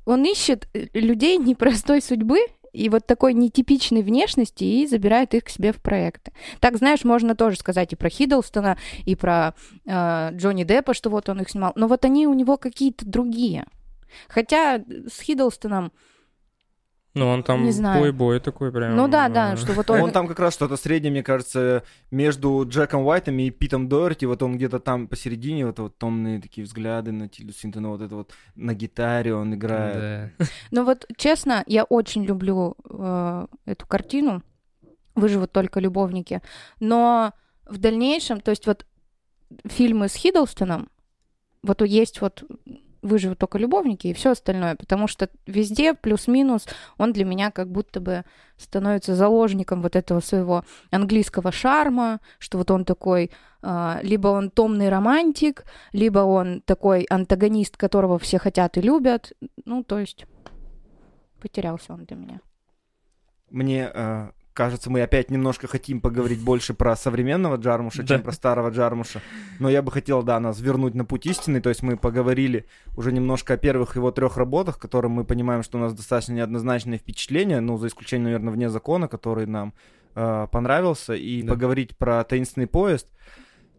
[0.05, 2.39] Он ищет людей непростой судьбы,
[2.73, 6.31] и вот такой нетипичной внешности и забирает их к себе в проекты.
[6.59, 9.53] Так, знаешь, можно тоже сказать и про Хиддлстона, и про
[9.85, 11.73] э, Джонни Деппа, что вот он их снимал.
[11.75, 13.65] Но вот они у него какие-то другие.
[14.27, 15.91] Хотя с Хиддлстоном,
[17.15, 17.67] Ну, он там
[17.97, 18.95] бой-бой такой прям.
[18.95, 20.11] ну да, да, э, что вот Он, он...
[20.11, 24.27] там как раз что-то среднее, мне кажется, между Джеком Уайтом и Питом Дорти.
[24.27, 28.15] Вот он где-то там посередине, вот, вот томные такие взгляды на Тильду Свинтона, вот это
[28.15, 30.33] вот на гитаре он играет.
[30.37, 30.45] Да.
[30.71, 34.43] Ну вот, честно, я очень люблю э, эту картину
[35.15, 36.41] «Выживут только любовники»,
[36.79, 37.33] но
[37.65, 38.85] в дальнейшем, то есть вот
[39.65, 40.89] фильмы с Хиддлстоном,
[41.63, 42.43] вот есть вот
[43.01, 47.99] «Выживут только любовники» и все остальное, потому что везде плюс-минус он для меня как будто
[47.99, 48.23] бы
[48.57, 53.31] становится заложником вот этого своего английского шарма, что вот он такой,
[53.61, 59.33] а, либо он томный романтик, либо он такой антагонист, которого все хотят и любят,
[59.65, 60.25] ну, то есть
[61.39, 62.41] потерялся он для меня.
[63.49, 68.71] мне э, кажется, мы опять немножко хотим поговорить больше про современного Джармуша, чем про старого
[68.71, 69.21] Джармуша.
[69.57, 71.61] Но я бы хотел, да, нас вернуть на путь истины.
[71.61, 72.65] То есть мы поговорили
[72.97, 76.99] уже немножко о первых его трех работах, которым мы понимаем, что у нас достаточно неоднозначные
[76.99, 79.73] впечатления, ну, за исключением, наверное, «Вне закона», который нам
[80.15, 81.53] э, понравился, и Да.
[81.53, 83.07] поговорить про «Таинственный поезд».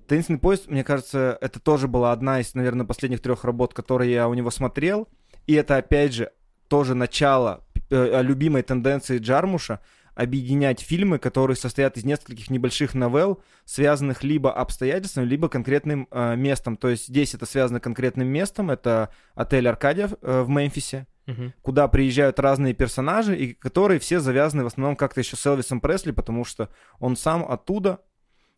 [0.08, 4.28] «Таинственный поезд», мне кажется, это тоже была одна из, наверное, последних трех работ, которые я
[4.28, 5.08] у него смотрел.
[5.46, 6.30] И это, опять же,
[6.68, 9.80] тоже начало э, любимой тенденции Джармуша
[10.14, 16.76] объединять фильмы, которые состоят из нескольких небольших новелл, связанных либо обстоятельствами, либо конкретным э, местом.
[16.76, 21.52] То есть здесь это связано конкретным местом, это отель Аркадия э, в Мемфисе, Мгм.
[21.62, 26.10] куда приезжают разные персонажи, и которые все завязаны в основном как-то еще с Элвисом Пресли,
[26.10, 28.00] потому что он сам оттуда.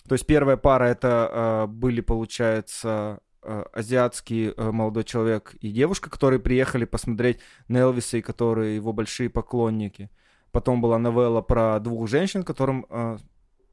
[0.08, 6.08] То есть первая пара это э, были, получается, э, азиатский э, молодой человек и девушка,
[6.10, 10.10] которые приехали посмотреть на Элвиса и которые его большие поклонники.
[10.52, 13.18] Потом была новелла про двух женщин, которым э,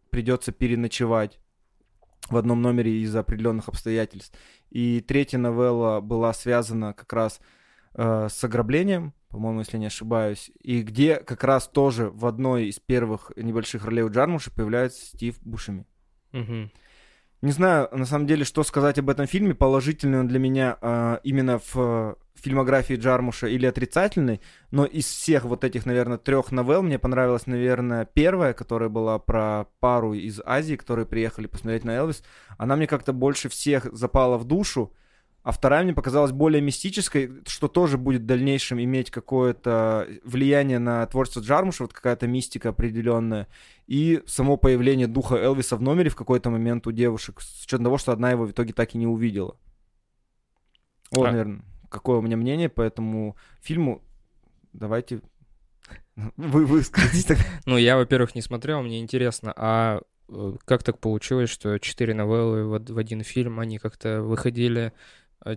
[0.09, 1.39] придется переночевать
[2.29, 4.37] в одном номере из-за определенных обстоятельств.
[4.69, 7.41] И третья новелла была связана как раз
[7.95, 12.79] э, с ограблением, по-моему, если не ошибаюсь, и где как раз тоже в одной из
[12.79, 15.85] первых небольших ролей у Джармуша появляется Стив Бушеми.
[16.31, 16.71] Мгм.
[17.41, 21.19] Не знаю, на самом деле, что сказать об этом фильме, положительный он для меня э,
[21.23, 26.81] именно в э, фильмографии Джармуша или отрицательный, но из всех вот этих, наверное, трех новелл
[26.81, 32.23] мне понравилась, наверное, первая, которая была про пару из Азии, которые приехали посмотреть на Элвис.
[32.57, 34.93] Она мне как-то больше всех запала в душу,
[35.41, 41.05] а вторая мне показалась более мистической, что тоже будет в дальнейшем иметь какое-то влияние на
[41.07, 43.47] творчество Джармуша, вот какая-то мистика определенная.
[43.87, 47.97] И само появление духа Элвиса в номере в какой-то момент у девушек, с учетом того,
[47.97, 49.55] что одна его в итоге так и не увидела.
[51.11, 54.03] Вот, А- наверное, какое у меня мнение по этому фильму.
[54.73, 55.21] Давайте
[56.37, 57.43] вы тогда.
[57.65, 62.65] Ну, я, во-первых, не смотрел, мне интересно, а э, как так получилось, что четыре новеллы
[62.65, 64.93] в, од- в один фильм, они как-то выходили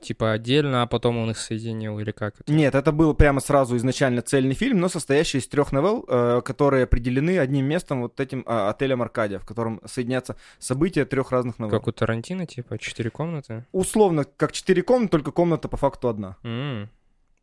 [0.00, 2.52] типа отдельно, а потом он их соединил, или как это?
[2.52, 6.84] Нет, это был прямо сразу изначально цельный фильм, но состоящий из трех новелл, э, которые
[6.84, 11.78] определены одним местом, вот этим а, отелем Аркадия, в котором соединятся события трех разных новелл.
[11.78, 13.64] Как у Тарантино, типа, четыре комнаты?
[13.72, 16.36] Условно, как четыре комнаты, только комната по факту одна.
[16.44, 16.88] М,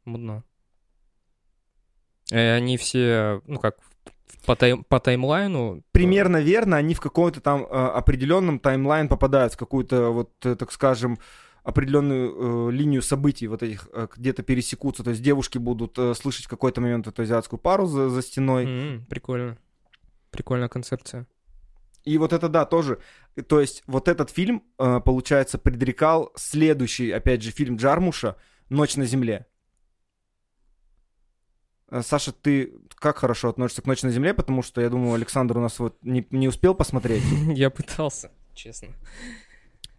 [0.06, 0.44] Мудно.
[2.32, 3.76] Э, они все, ну как,
[4.46, 5.84] по, тайм- по таймлайну...
[5.92, 10.72] Примерно верно, они в каком-то там э, определенном таймлайн попадают, в какую-то, вот, э, так
[10.72, 11.20] скажем,
[11.70, 15.04] определенную э, линию событий вот этих э, где-то пересекутся.
[15.04, 18.66] То есть девушки будут э, слышать в какой-то момент эту азиатскую пару за, за стеной.
[18.66, 19.58] М, Прикольно.
[20.32, 21.28] Прикольная концепция.
[22.04, 23.00] И вот это, да, тоже.
[23.48, 28.36] То есть вот этот фильм, э, получается, предрекал следующий, опять же, фильм Джармуша
[28.70, 29.46] «Ночь на земле».
[31.92, 35.58] Э, Саша, ты как хорошо относишься к «Ночь на земле», потому что, я думаю, Александр
[35.58, 37.24] у нас вот не, не успел посмотреть.
[37.54, 38.90] Я пытался, честно.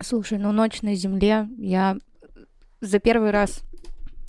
[0.02, 1.98] Слушай, ну «Ночь на земле» я
[2.80, 3.62] за первый раз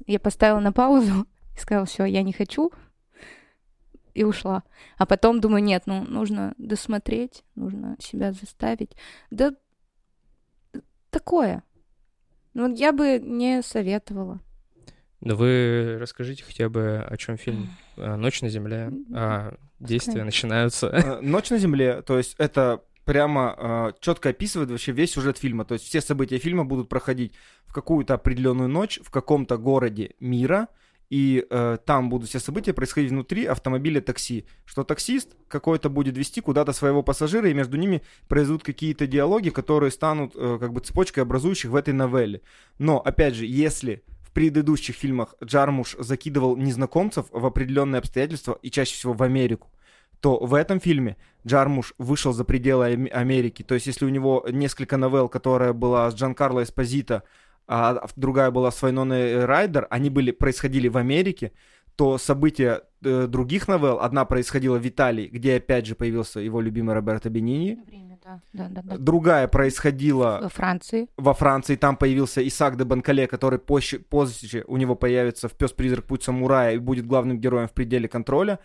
[0.05, 2.71] я поставила на паузу и сказала, все, я не хочу,
[4.13, 4.63] и ушла.
[4.97, 8.95] А потом думаю, нет, ну нужно досмотреть, нужно себя заставить.
[9.29, 9.53] Да
[11.10, 11.63] такое.
[12.53, 14.41] Ну, я бы не советовала.
[15.21, 17.69] Да вы расскажите хотя бы, о чем фильм.
[17.95, 18.91] А, Ночь на земле.
[19.13, 20.88] А действия начинаются.
[20.88, 25.65] Э, «Ночь на земле», то есть это прямо четко описывает вообще весь сюжет фильма.
[25.65, 27.33] То есть все события фильма будут проходить
[27.65, 30.67] в какую-то определенную ночь в каком-то городе мира,
[31.11, 34.45] и э, там будут все события происходить внутри автомобиля такси.
[34.65, 39.91] Что таксист какой-то будет вести куда-то своего пассажира, и между ними произойдут какие-то диалоги, которые
[39.91, 42.41] станут э, как бы цепочкой образующих в этой новелле.
[42.79, 48.95] Но, опять же, если в предыдущих фильмах Джармуш закидывал незнакомцев в определенные обстоятельства, и чаще
[48.95, 49.69] всего в Америку,
[50.21, 53.63] то в этом фильме Джармуш вышел за пределы Ам- Америки.
[53.63, 57.23] То есть, если у него несколько новелл, которая была с Джан Карло Эспозито,
[57.67, 61.51] а другая была с Вайноной Райдер, они были, происходили в Америке,
[61.95, 66.95] то события э, других новелл, одна происходила в Италии, где опять же появился его любимый
[66.95, 68.41] Роберто Бенини, Время, да.
[68.53, 68.97] Да, да, да.
[68.97, 71.07] другая происходила Во Франции.
[71.17, 76.05] во Франции, там появился Исаак де Банкале, который позже, позже у него появится в «Пес-призрак.
[76.05, 78.60] Путь самурая» и будет главным героем в «Пределе контроля».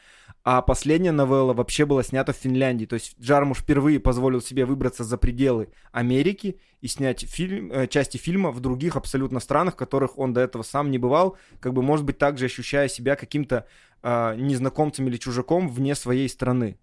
[0.48, 2.86] А последняя новелла вообще была снята в Финляндии.
[2.86, 8.16] То есть Джармуш впервые позволил себе выбраться за пределы Америки и снять фильм, э, части
[8.16, 11.82] фильма в других абсолютно странах, в которых он до этого сам не бывал, как бы,
[11.82, 13.66] может быть, также ощущая себя каким-то
[14.04, 16.78] э, незнакомцем или чужаком вне своей страны.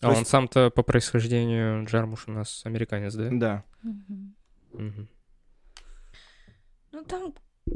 [0.00, 3.28] А То он есть- сам-то по происхождению Джармуш у нас американец, да?
[3.32, 3.64] Да.
[3.82, 4.34] Мгм.
[4.74, 5.08] Мгм.
[6.92, 7.32] Ну, там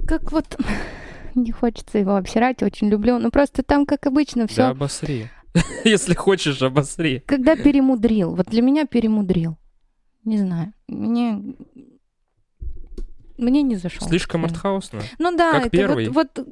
[0.06, 0.58] как вот
[1.34, 3.18] не хочется его обсирать, очень люблю.
[3.18, 4.62] Ну просто там, как обычно, все.
[4.62, 5.28] Да обосри.
[5.84, 7.22] Если хочешь, обосри.
[7.26, 8.34] Когда перемудрил.
[8.34, 9.56] Вот для меня перемудрил.
[10.24, 10.72] Не знаю.
[10.86, 11.56] Мне
[13.40, 14.06] мне не зашел.
[14.06, 15.00] Слишком артхаусно.
[15.18, 16.08] Ну да, Как это первый.
[16.08, 16.48] Вот, вот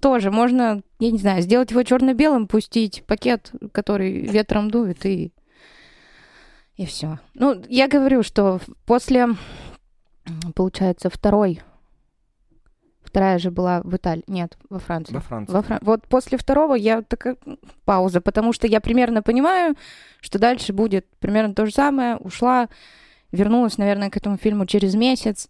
[0.00, 5.32] тоже можно, я не знаю, сделать его черно-белым, пустить пакет, который ветром дует, и
[6.76, 7.20] и все.
[7.34, 9.28] Ну, я говорю, что после,
[10.54, 11.62] получается, второй,
[13.14, 15.14] вторая же была в Италии, нет, во Франции.
[15.14, 15.52] Во Франции.
[15.52, 17.36] Во Фран- Вот после второго я такая
[17.84, 19.76] пауза, потому что я примерно понимаю,
[20.20, 22.16] что дальше будет примерно то же самое.
[22.16, 22.68] Ушла,
[23.30, 25.48] вернулась, наверное, к этому фильму через месяц,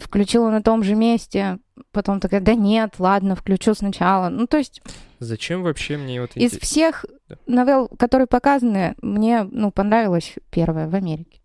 [0.00, 1.58] включила на том же месте,
[1.92, 4.28] потом такая, да нет, ладно, включу сначала.
[4.28, 4.82] Ну, то есть
[5.20, 7.36] Зачем вообще мне вот из всех Да.
[7.46, 11.40] новелл, которые показаны, мне, ну, понравилась первая в Америке.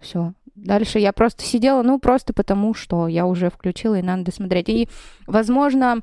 [0.00, 0.32] Все.
[0.64, 4.68] Дальше я просто сидела, ну, просто потому, что я уже включила, и надо досмотреть.
[4.68, 4.88] И,
[5.26, 6.00] возможно,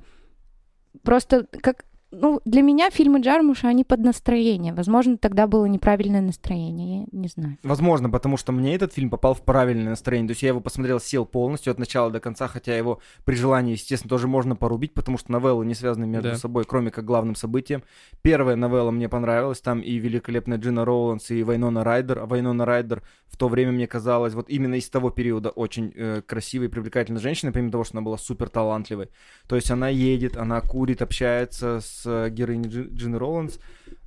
[1.04, 1.86] просто как...
[2.22, 4.74] Ну, для меня фильмы Джармуша, они под настроение.
[4.74, 7.58] Возможно, тогда было неправильное настроение, я не знаю.
[7.64, 10.28] Возможно, потому что мне этот фильм попал в правильное настроение.
[10.28, 13.74] То есть я его посмотрел, сел полностью от начала до конца, хотя его при желании,
[13.74, 16.36] естественно, тоже можно порубить, потому что новеллы не связаны между Да.
[16.36, 17.84] собой, кроме как главным событием.
[18.22, 22.20] Первая новелла мне понравилась, там и великолепная Джина Роуландс, и Вайнона Райдер.
[22.20, 26.22] А Вайнона Райдер в то время мне казалась вот именно из того периода очень э,
[26.26, 29.10] красивой и привлекательной женщиной, помимо того, что она была супер талантливой.
[29.48, 33.60] То есть она едет, она курит, общается с э, героиней Джи- Джины Роуландс.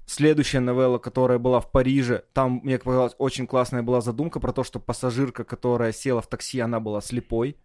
[0.06, 4.64] Следующая новелла, которая была в Париже, там, мне показалось, очень классная была задумка про то,
[4.64, 7.58] что пассажирка, которая села в такси, она была слепой.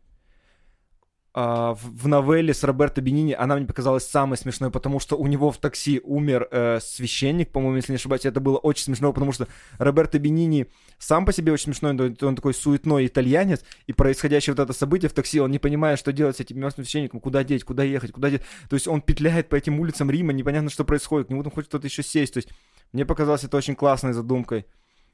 [1.36, 5.50] А, в, новелле с Роберто Бенини она мне показалась самой смешной, потому что у него
[5.50, 8.26] в такси умер э, священник, по-моему, если не ошибаюсь.
[8.26, 9.48] Это было очень смешно, потому что
[9.80, 10.68] Роберто Бенини
[11.00, 15.10] сам по себе очень смешной, но он такой суетной итальянец, и происходящее вот это событие
[15.10, 18.12] в такси, он не понимает, что делать с этим мертвым священником, куда деть, куда ехать,
[18.12, 18.44] куда деть.
[18.70, 21.70] То есть он петляет по этим улицам Рима, непонятно, что происходит, к нему там хочет
[21.70, 22.34] кто-то еще сесть.
[22.34, 22.50] То есть
[22.92, 24.68] мне показалось это очень классной задумкой.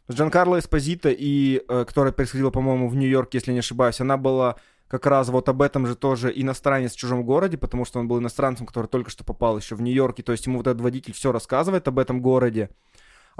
[0.09, 4.57] С Джанкарло Эспозито, и, э, которая происходила, по-моему, в Нью-Йорке, если не ошибаюсь, она была
[4.89, 8.19] как раз вот об этом же тоже иностранец в чужом городе, потому что он был
[8.19, 11.13] иностранцем, который только что попал еще в Нью-Йорк, и то есть ему вот этот водитель
[11.13, 12.71] все рассказывает об этом городе.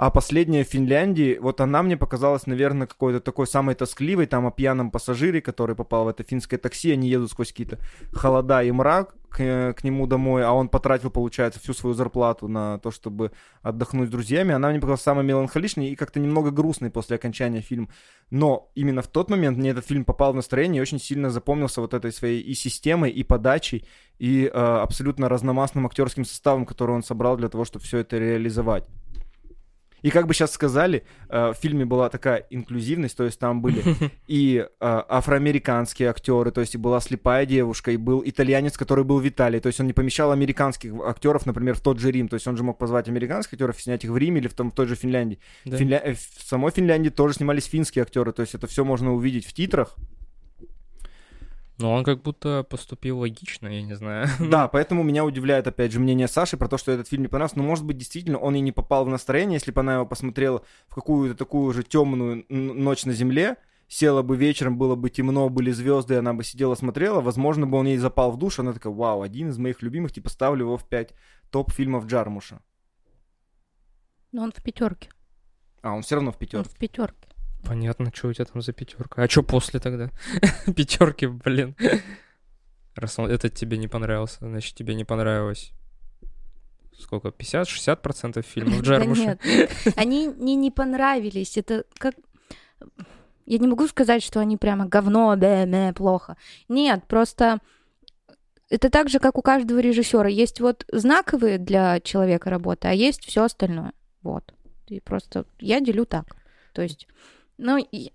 [0.00, 4.50] А последняя в Финляндии, вот она мне показалась, наверное, какой-то такой самой тоскливой, там о
[4.50, 7.76] пьяном пассажире, который попал в это финское такси, они едут сквозь какие-то
[8.14, 12.48] холода и мрак к, э, к нему домой, а он потратил, получается, всю свою зарплату
[12.48, 14.54] на то, чтобы отдохнуть с друзьями.
[14.54, 17.88] Она мне показалась самой меланхоличной и как-то немного грустной после окончания фильма.
[18.30, 21.82] Но именно в тот момент мне этот фильм попал в настроение и очень сильно запомнился
[21.82, 23.86] вот этой своей и системой, и подачей,
[24.18, 28.84] и э, абсолютно разномастным актерским составом, который он собрал для того, чтобы все это реализовать.
[30.02, 33.82] И как бы сейчас сказали, э, в фильме была такая инклюзивность, то есть там были
[34.26, 39.20] и э, афроамериканские актеры, то есть и была слепая девушка, и был итальянец, который был
[39.20, 42.34] в Италии, то есть он не помещал американских актеров, например, в тот же Рим, то
[42.34, 44.70] есть он же мог позвать американских актеров и снять их в Риме или в, том,
[44.70, 45.38] в той же Финляндии.
[45.64, 45.76] Да.
[45.76, 49.46] Финля- э, В самой Финляндии тоже снимались финские актеры, то есть это все можно увидеть
[49.46, 49.96] в титрах.
[51.80, 54.28] Но он как будто поступил логично, я не знаю.
[54.38, 57.56] Да, поэтому меня удивляет, опять же, мнение Саши про то, что этот фильм не понравился.
[57.58, 60.62] Но, может быть, действительно, он и не попал в настроение, если бы она его посмотрела
[60.88, 63.56] в какую-то такую же темную ночь на земле,
[63.88, 67.78] села бы вечером, было бы темно, были звезды, и она бы сидела, смотрела, возможно, бы
[67.78, 70.76] он ей запал в душ, она такая, вау, один из моих любимых, типа, ставлю его
[70.76, 71.14] в 5
[71.50, 72.60] топ фильмов Джармуша.
[74.32, 75.08] Но он в пятерке.
[75.82, 76.70] А, он все равно в Он пятерке.
[76.70, 77.28] в пятерке.
[77.64, 79.22] Понятно, что у тебя там за пятерка.
[79.22, 80.10] А что после тогда?
[80.76, 81.76] Пятерки, блин.
[82.94, 85.72] Раз этот тебе не понравился, значит, тебе не понравилось.
[86.98, 87.28] Сколько?
[87.28, 89.38] 50-60% фильмов Да Джармуша?
[89.44, 91.56] нет, они мне не понравились.
[91.56, 92.14] Это как...
[93.46, 96.36] Я не могу сказать, что они прямо говно, бе, бе, плохо.
[96.68, 97.60] Нет, просто
[98.68, 100.28] это так же, как у каждого режиссера.
[100.28, 103.92] Есть вот знаковые для человека работы, а есть все остальное.
[104.22, 104.54] Вот.
[104.86, 106.36] И просто я делю так.
[106.72, 107.08] То есть,
[107.60, 108.12] ну, и-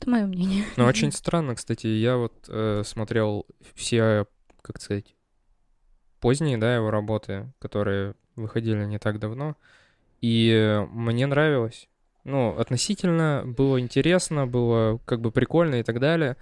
[0.00, 0.64] это мое мнение.
[0.76, 1.86] Ну, очень странно, кстати.
[1.86, 4.26] Я вот э, смотрел все,
[4.62, 5.14] как сказать,
[6.20, 9.56] поздние, да, его работы, которые выходили не так давно.
[10.20, 11.88] И мне нравилось.
[12.24, 16.36] Ну, относительно было интересно, было как бы прикольно и так далее.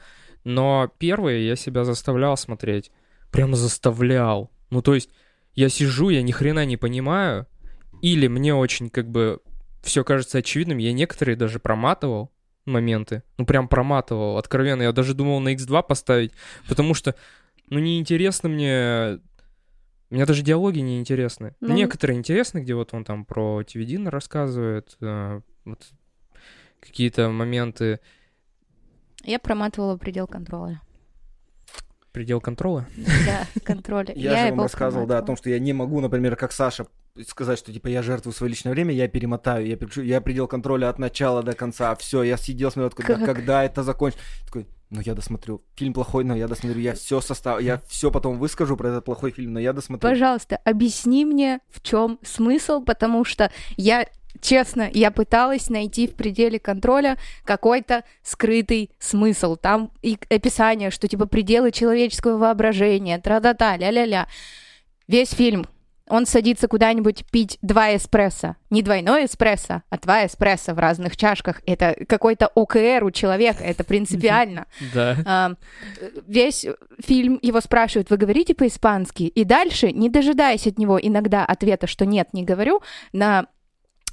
[0.44, 2.90] Но первые я себя заставлял смотреть.
[3.30, 4.50] Прямо заставлял.
[4.70, 5.10] Ну, то есть
[5.54, 7.46] я сижу, я ни хрена не понимаю.
[8.00, 9.40] Или мне очень как бы
[9.82, 10.78] все кажется очевидным.
[10.78, 12.32] Я некоторые даже проматывал
[12.64, 13.22] моменты.
[13.38, 14.82] Ну, прям проматывал, откровенно.
[14.82, 16.32] Я даже думал на X2 поставить,
[16.68, 17.14] потому что,
[17.68, 19.20] ну, неинтересно мне...
[20.10, 21.56] Мне даже диалоги не интересны.
[21.60, 25.86] Ну, Некоторые интересны, где вот он там про Тивидина рассказывает, э, вот
[26.80, 27.98] какие-то моменты.
[29.24, 30.82] Я проматывала предел контроля.
[32.12, 32.86] Предел контроля?
[33.24, 34.12] Да, контроля.
[34.14, 36.86] Я, же вам рассказывал, да, о том, что я не могу, например, как Саша,
[37.26, 40.88] сказать, что типа я жертвую свое личное время, я перемотаю, я, переключу, я предел контроля
[40.88, 43.36] от начала до конца, все, я сидел, смотрел, когда, Как?
[43.36, 44.24] когда это закончится.
[44.46, 45.62] Такой, ну я досмотрю.
[45.76, 46.80] Фильм плохой, но я досмотрю.
[46.80, 50.08] Я все состав, я все потом выскажу про этот плохой фильм, но я досмотрю.
[50.08, 54.06] Пожалуйста, объясни мне, в чем смысл, потому что я,
[54.40, 59.56] честно, я пыталась найти в пределе контроля какой-то скрытый смысл.
[59.56, 64.28] Там и описание, что типа пределы человеческого воображения, тра-та-та, ля-ля-ля.
[65.08, 65.66] Весь фильм
[66.12, 68.56] он садится куда-нибудь пить два эспрессо.
[68.68, 71.62] Не двойной эспрессо, а два эспрессо в разных чашках.
[71.64, 74.66] Это какой-то ОКР у человека, это принципиально.
[74.92, 75.16] Да.
[75.24, 75.52] А,
[76.26, 76.66] весь
[76.98, 79.22] фильм его спрашивают, вы говорите по-испански?
[79.22, 82.82] И дальше, не дожидаясь от него иногда ответа, что нет, не говорю,
[83.14, 83.46] на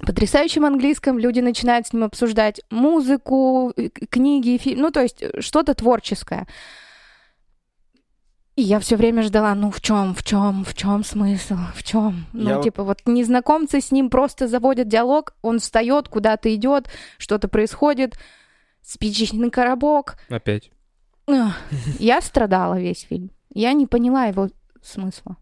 [0.00, 5.40] потрясающем английском люди начинают с ним обсуждать музыку, э, книги, фильм, ну то есть э,
[5.40, 6.46] что-то творческое.
[8.56, 12.26] И я все время ждала, ну в чем, в чем, в чем смысл, в чем?
[12.32, 16.88] Ну, Я вот- типа, вот незнакомцы с ним просто заводят диалог, он встает, куда-то идет,
[17.16, 18.18] что-то происходит,
[18.82, 20.70] спичечный коробок, Опять.
[21.98, 23.30] Я страдала весь фильм.
[23.54, 24.48] Я не поняла его
[24.82, 25.36] смысла.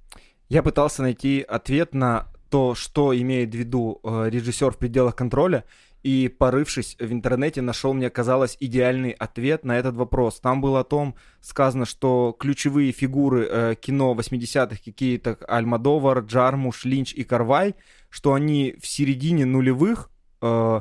[0.50, 5.64] Я пытался найти ответ на то, что имеет в виду э, режиссер в пределах контроля,
[6.08, 10.40] и порывшись в интернете, нашел, мне казалось, идеальный ответ на этот вопрос.
[10.40, 17.12] Там было о том сказано, что ключевые фигуры э, кино 80-х, какие-то Альмадовар, Джармуш, Линч
[17.12, 17.74] и Карвай,
[18.08, 20.80] что они в середине нулевых э,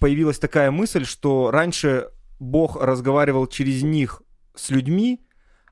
[0.00, 2.08] появилась такая мысль, что раньше
[2.40, 4.20] Бог разговаривал через них
[4.56, 5.25] с людьми,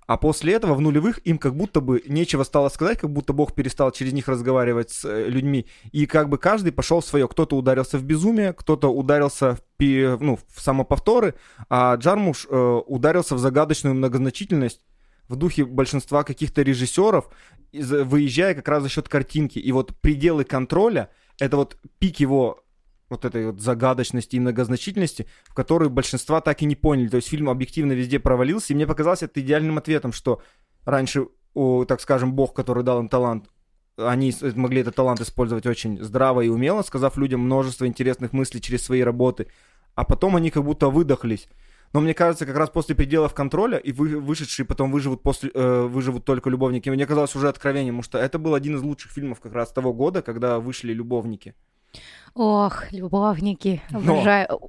[0.06, 3.54] а после этого в нулевых им как будто бы нечего стало сказать, как будто Бог
[3.54, 5.66] перестал через них разговаривать с э, людьми.
[5.92, 7.26] И как бы каждый пошел в свое.
[7.28, 11.34] Кто-то ударился в безумие, кто-то ударился в, пи- ну, в самоповторы,
[11.68, 14.80] а Джармуш э, ударился в загадочную многозначительность
[15.28, 17.28] в духе большинства каких-то режиссеров,
[17.72, 19.58] выезжая как раз за счет картинки.
[19.58, 22.63] И вот пределы контроля— это вот пик его
[23.10, 27.08] вот этой вот загадочности и многозначительности, в которую большинства так и не поняли.
[27.08, 30.40] То есть фильм объективно везде провалился, и мне показалось это идеальным ответом, что
[30.84, 33.50] раньше, о, так скажем, Бог, который дал им талант,
[33.96, 38.60] они с- могли этот талант использовать очень здраво и умело, сказав людям множество интересных мыслей
[38.60, 39.46] через свои работы,
[39.94, 41.48] а потом они как будто выдохлись.
[41.92, 45.82] Но мне кажется, как раз после пределов контроля и вы, вышедшие потом выживут, после, э,
[45.82, 49.52] выживут только любовники, мне казалось уже откровением, что это был один из лучших фильмов как
[49.52, 51.54] раз того года, когда вышли любовники.
[52.34, 54.60] Ох, любовники, Но- обожаю.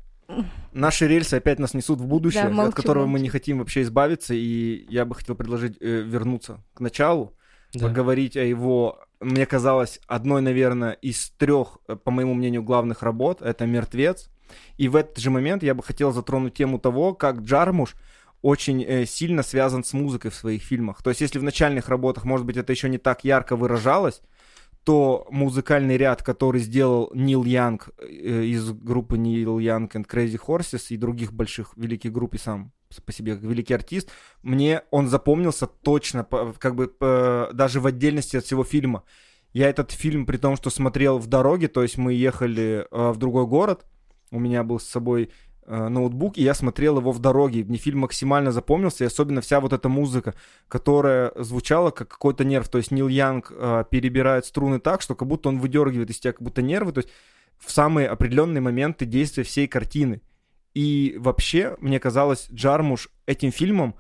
[0.74, 3.24] Наши рельсы опять нас несут в будущее, Да, молчу, от которого мы молчу.
[3.24, 7.34] не хотим вообще избавиться, и я бы хотел предложить э, вернуться к началу,
[7.74, 7.88] Да.
[7.88, 13.42] поговорить о его, мне казалось, одной, наверное, из трех, э, по моему мнению, главных работ,
[13.42, 14.30] это «Мертвец».
[14.78, 17.96] И в этот же момент я бы хотел затронуть тему того, как Джармуш
[18.42, 21.02] очень э, сильно связан с музыкой в своих фильмах.
[21.02, 24.22] То есть если в начальных работах, может быть, это еще не так ярко выражалось,
[24.86, 30.86] то музыкальный ряд, который сделал Нил Янг э, из группы Нил Янг and Crazy Horses
[30.90, 32.72] и других больших великих групп и сам
[33.06, 34.10] по себе как великий артист,
[34.42, 36.94] мне он запомнился точно, как бы
[37.54, 39.04] даже в отдельности от всего фильма.
[39.54, 43.18] Я этот фильм, при том, что смотрел в дороге, то есть мы ехали э, в
[43.18, 43.86] другой город,
[44.32, 45.32] у меня был с собой
[45.68, 47.64] ноутбук, и я смотрел его в дороге.
[47.64, 50.36] Мне фильм максимально запомнился, и особенно вся вот эта музыка,
[50.68, 52.70] которая звучала как какой-то нерв.
[52.70, 56.34] То есть Нил Янг э, перебирает струны так, что как будто он выдергивает из тебя
[56.34, 57.10] как будто нервы, то есть
[57.58, 60.22] в самые определенные моменты действия всей картины.
[60.74, 63.96] И вообще, мне казалось, Джармуш этим фильмом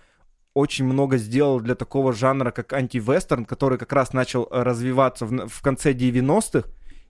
[0.53, 5.47] очень много сделал для такого жанра, как антивестерн, который как раз начал э, развиваться в,
[5.47, 6.69] в конце 90-х,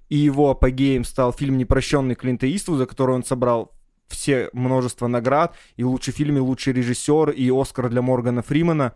[0.10, 3.75] и его апогеем стал фильм «Непрощенный» Клинта Иствуда, который он собрал
[4.08, 8.94] все множество наград, и лучший фильм, и лучший режиссер, и Оскар для Моргана Фримена,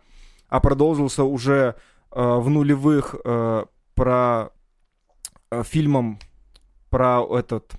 [0.48, 1.76] а продолжился уже
[2.10, 4.50] э, в нулевых э, про
[5.50, 6.18] э, фильмом
[6.90, 7.72] про этот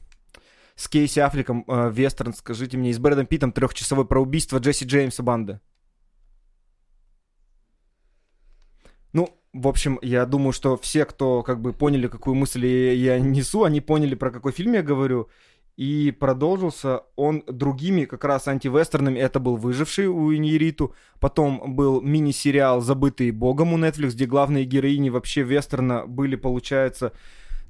[0.75, 4.85] с Кейси Аффлеком э, вестерн, скажите мне, и с Брэдом Питтом трехчасовой про убийство Джесси
[4.85, 5.59] Джеймса банды.
[9.13, 13.63] Ну, в общем, я думаю, что все, кто как бы поняли, какую мысль я несу,
[13.63, 15.29] они поняли, про какой фильм я говорю.
[15.81, 19.17] И продолжился он другими как раз антивестернами.
[19.17, 20.93] Это был «Выживший» у Иньериту.
[21.19, 27.13] Потом был мини-сериал «Забытые богом» у Netflix, где главные героини вообще вестерна были, получается,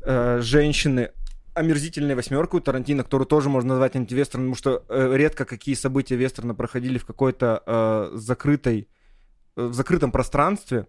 [0.02, 1.12] э, женщины.
[1.54, 6.18] Омерзительная восьмерка у Тарантино, которую тоже можно назвать антивестерном, потому что э, редко какие события
[6.18, 8.90] вестерна проходили в какой-то э, закрытой,
[9.56, 10.86] э, в закрытом пространстве.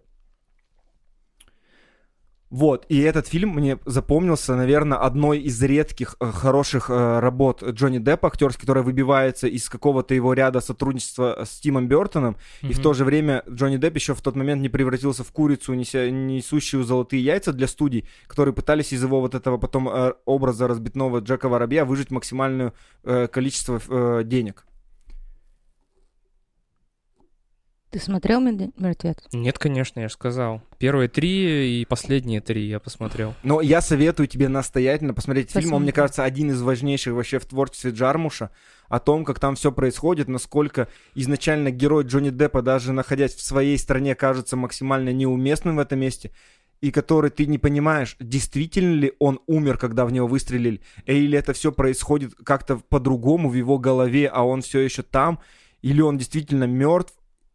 [2.53, 7.97] Вот, и этот фильм мне запомнился, наверное, одной из редких э, хороших э, работ Джонни
[7.97, 12.71] Деппа, актерский, которая выбивается из какого-то его ряда сотрудничества с Тимом Бертоном, Мгм.
[12.71, 15.73] и в то же время Джонни Депп еще в тот момент не превратился в курицу,
[15.73, 20.67] неся, несущую золотые яйца для студий, которые пытались из его вот этого потом э, образа
[20.67, 22.73] разбитного Джека Воробья выжить максимальное
[23.03, 24.67] э, количество э, денег.
[27.93, 29.17] Ты смотрел «Мед- «Мертвец»?
[29.33, 30.63] Нет, конечно, я же сказал.
[30.79, 33.35] Первые три и последние три я посмотрел.
[33.43, 35.73] Но я советую тебе настоятельно посмотреть фильм.
[35.73, 35.93] Он, мне Посмотрим.
[35.93, 38.49] кажется, один из важнейших вообще в творчестве Джармуша.
[38.89, 43.77] О том, как там все происходит, насколько изначально герой Джонни Деппа, даже находясь в своей
[43.77, 46.31] стране, кажется максимально неуместным в этом месте.
[46.81, 51.53] И который ты не понимаешь, действительно ли он умер, когда в него выстрелили, или это
[51.53, 55.37] все происходит как-то по-другому в его голове, а он все еще там,
[55.83, 57.13] или он действительно мертв,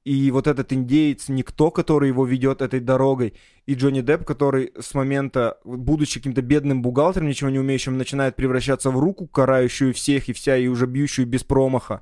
[0.09, 3.34] и вот этот индеец, никто, который его ведет этой дорогой,
[3.66, 8.90] и Джонни Депп, который с момента, будучи каким-то бедным бухгалтером, ничего не умеющим, начинает превращаться
[8.90, 12.00] в руку, карающую всех и вся, и уже бьющую без промаха.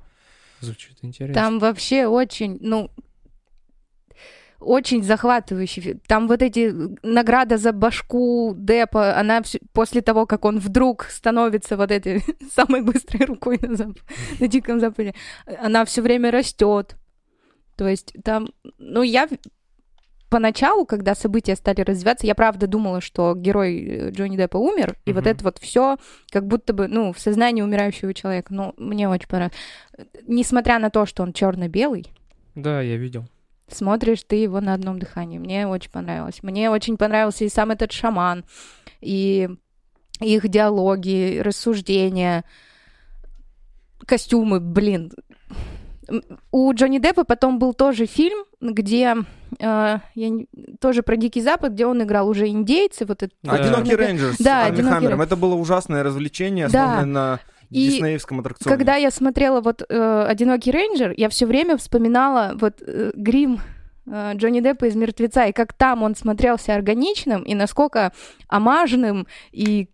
[0.61, 1.33] Звучит интересно.
[1.33, 2.89] Там вообще очень, ну,
[4.59, 5.99] очень захватывающий.
[6.07, 11.77] Там вот эти награда за башку Депа, она всё- после того, как он вдруг становится
[11.77, 12.23] вот этой
[12.55, 13.99] самой быстрой рукой на, Зап-
[14.39, 15.13] на Диком Западе,
[15.61, 16.95] она все время растет.
[17.77, 19.29] То есть там, ну, я
[20.29, 25.13] поначалу, когда события стали развиваться, я правда думала, что герой э, Джонни Деппа умер, и
[25.13, 25.29] вот Мгм.
[25.31, 25.97] это вот все
[26.31, 28.53] как будто бы, ну, в сознании умирающего человека.
[28.53, 29.55] Ну, мне очень понравилось.
[30.27, 32.07] Несмотря на то, что он черно-белый,
[32.55, 33.25] Да, я видел.
[33.69, 35.37] смотришь ты его на одном дыхании.
[35.39, 36.43] Мне очень понравилось.
[36.43, 38.43] Мне очень понравился и сам этот шаман,
[38.99, 39.47] и
[40.19, 42.43] их диалоги, рассуждения,
[44.05, 45.11] костюмы, блин.
[46.51, 49.15] У Джонни Деппа потом был тоже фильм, где
[49.59, 50.47] э, я не-
[50.79, 53.33] тоже про Дикий Запад, где он играл уже индейцы, вот это.
[53.43, 53.53] Да.
[53.53, 55.21] Одинокий рейнджер с Да, Арми «Одинокий Хаммером.
[55.21, 56.83] Это было ужасное развлечение, Да.
[56.83, 57.39] основанное на
[57.69, 58.75] И диснеевском аттракционе.
[58.77, 63.59] Когда я смотрела вот э, «Одинокий рейнджер», я все время вспоминала вот э, грим
[64.05, 68.11] э, Джонни Деппа из «Мертвеца», и как там он смотрелся органичным, и насколько
[68.47, 69.89] омаженным и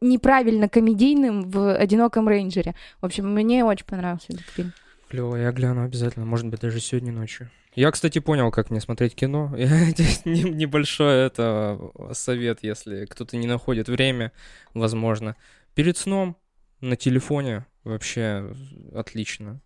[0.00, 2.74] неправильно комедийным в «Одиноком рейнджере».
[3.00, 4.72] В общем, мне очень понравился этот фильм.
[5.12, 7.50] Клево, я гляну обязательно, может быть, даже сегодня ночью.
[7.74, 9.52] Я, кстати, понял, как мне смотреть кино.
[10.24, 11.78] Небольшой это
[12.12, 14.32] совет, если кто-то не находит время,
[14.72, 15.36] возможно.
[15.74, 16.38] Перед сном
[16.80, 18.56] на телефоне вообще
[18.94, 19.60] отлично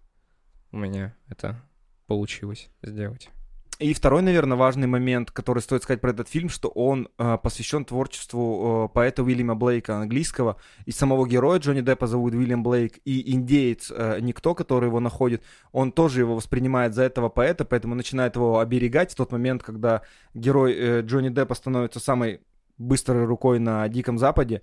[0.72, 1.62] у меня это
[2.08, 3.30] получилось сделать.
[3.78, 7.84] И второй, наверное, важный момент, который стоит сказать про этот фильм, что он э, посвящен
[7.84, 10.56] творчеству э, поэта Уильяма Блейка английского.
[10.86, 12.98] И самого героя Джонни Деппа зовут Уильям Блейк.
[13.04, 17.94] И индеец э, Никто, который его находит, он тоже его воспринимает за этого поэта, поэтому
[17.94, 20.00] начинает его оберегать в тот момент, когда
[20.32, 22.40] герой э, Джонни Деппа становится самой
[22.78, 24.62] быстрой рукой на Диком Западе.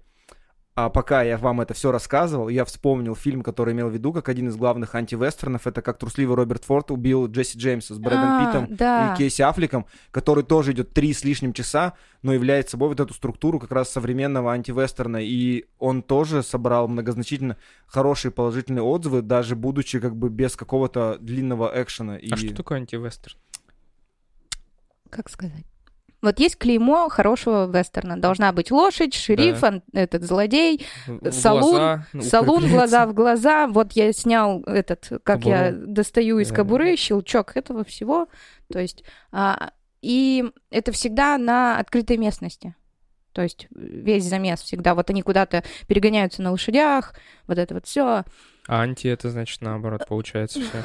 [0.76, 4.28] А пока я вам это все рассказывал, я вспомнил фильм, который имел в виду как
[4.28, 5.68] один из главных антивестернов.
[5.68, 9.14] Это как трусливый Роберт Форд убил Джесси Джеймса с Брэдом А, Питтом да.
[9.14, 11.94] и Кейси Аффлеком, который тоже идет три с лишним часа,
[12.24, 15.18] но является собой вот эту структуру как раз современного антивестерна.
[15.18, 21.72] И он тоже собрал многозначительно хорошие положительные отзывы, даже будучи как бы без какого-то длинного
[21.76, 22.18] экшена.
[22.18, 22.32] И...
[22.32, 23.38] А что такое антивестерн?
[25.12, 25.66] Как сказать?
[26.24, 28.18] Вот есть клеймо хорошего вестерна.
[28.20, 29.68] Должна быть лошадь, шериф, Да.
[29.68, 33.68] ан- этот злодей, В Салун, глаза, ну, Салун, глаза в глаза.
[33.68, 35.88] Вот я снял этот, как я Кобуру.
[35.88, 36.56] достаю из Да.
[36.56, 38.28] кобуры, щелчок этого всего.
[38.72, 39.72] То есть, а,
[40.02, 42.74] и это всегда на открытой местности.
[43.34, 44.96] То есть весь замес всегда.
[44.96, 47.16] Вот они куда-то перегоняются на лошадях,
[47.48, 48.24] вот это вот все.
[48.68, 50.84] А анти это значит наоборот, получается все.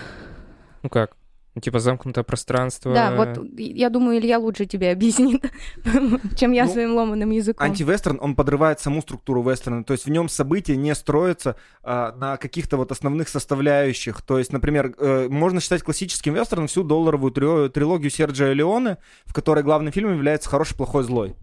[0.82, 1.16] Ну как?
[1.58, 2.94] Ну, Типа замкнутое пространство.
[2.94, 5.42] Да, вот я думаю, Илья лучше тебе объяснит,
[6.36, 7.66] чем я Ну, своим ломаным языком.
[7.66, 12.36] Антивестерн, он подрывает саму структуру вестерна, то есть в нем события не строятся а, на
[12.36, 14.22] каких-то вот основных составляющих.
[14.22, 19.64] То есть, например, э, можно считать классическим вестерном всю долларовую трилогию Серджио Леоне, в которой
[19.64, 21.34] главным фильмом является хороший, плохой, злой.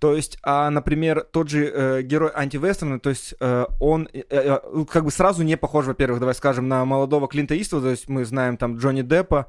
[0.00, 4.58] То есть, а, например, тот же э, герой антивестерна, то есть э, он э, э,
[4.72, 8.08] ну, как бы сразу не похож, во-первых, давай скажем, на молодого Клинта Иствуда, то есть
[8.08, 9.46] мы знаем там Джонни Деппа,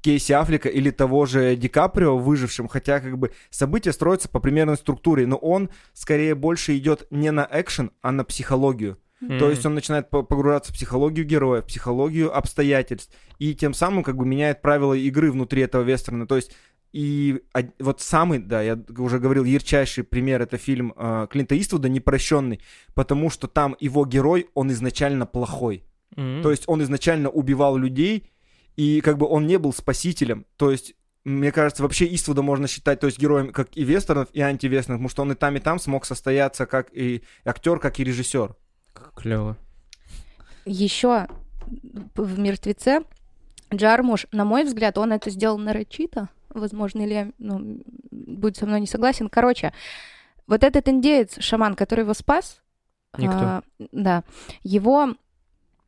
[0.00, 4.76] Кейси Аффлека или того же Ди Каприо выжившим, хотя как бы события строятся по примерной
[4.76, 8.98] структуре, но он скорее больше идет не на экшен, а на психологию.
[9.38, 14.02] То есть он начинает по- погружаться в психологию героя, в психологию обстоятельств, и тем самым
[14.02, 16.26] как бы меняет правила игры внутри этого вестерна.
[16.26, 16.50] То есть
[16.92, 17.42] и
[17.78, 22.60] вот самый, да, я уже говорил, ярчайший пример это фильм э, Клинта Иствуда «Непрощенный»,
[22.94, 25.84] потому что там его герой, он изначально плохой.
[26.16, 26.42] М.
[26.42, 28.30] То есть он изначально убивал людей,
[28.76, 30.46] и как бы он не был спасителем.
[30.56, 34.40] То есть мне кажется, вообще Иствуда можно считать, то есть героем как и вестернов, и
[34.40, 38.04] антивестернов, потому что он и там, и там смог состояться как и актер, как и
[38.04, 38.54] режиссер.
[39.14, 39.56] Клево.
[40.64, 41.28] Еще
[42.14, 43.02] в «Мертвеце»
[43.72, 46.28] Джармуш, на мой взгляд, он это сделал нарочито.
[46.54, 49.28] Возможно, или ну, будет со мной не согласен.
[49.28, 49.72] Короче,
[50.46, 52.60] вот этот индеец, шаман, который его спас,
[53.16, 53.36] Никто.
[53.36, 54.24] а, да,
[54.62, 55.14] его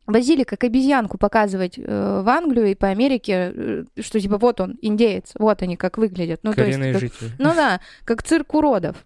[0.07, 1.83] возили как обезьянку показывать э,
[2.23, 6.41] в Англию и по Америке, э, что типа вот он, индеец, вот они как выглядят.
[6.43, 7.31] Ну, то есть, Коренные как- жители.
[7.39, 9.05] ну да, как цирк уродов.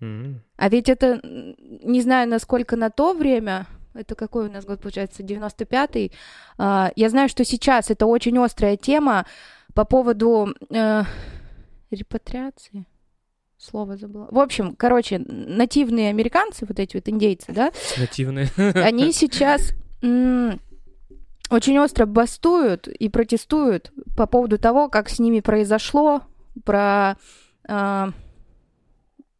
[0.00, 0.42] М.
[0.56, 5.22] А ведь это, не знаю, насколько на то время, это какой у нас год получается,
[5.22, 6.10] 95-й,
[6.58, 9.26] а, я знаю, что сейчас это очень острая тема
[9.80, 11.04] по поводу э,
[11.90, 12.84] репатриации.
[13.56, 14.28] Слово забыла.
[14.30, 18.48] В общем, короче, нативные американцы, вот эти вот индейцы, да, Нативные.
[18.74, 19.72] они сейчас
[20.02, 26.24] очень остро бастуют и протестуют по поводу того, как с ними произошло,
[26.62, 27.16] про
[27.66, 28.10] а,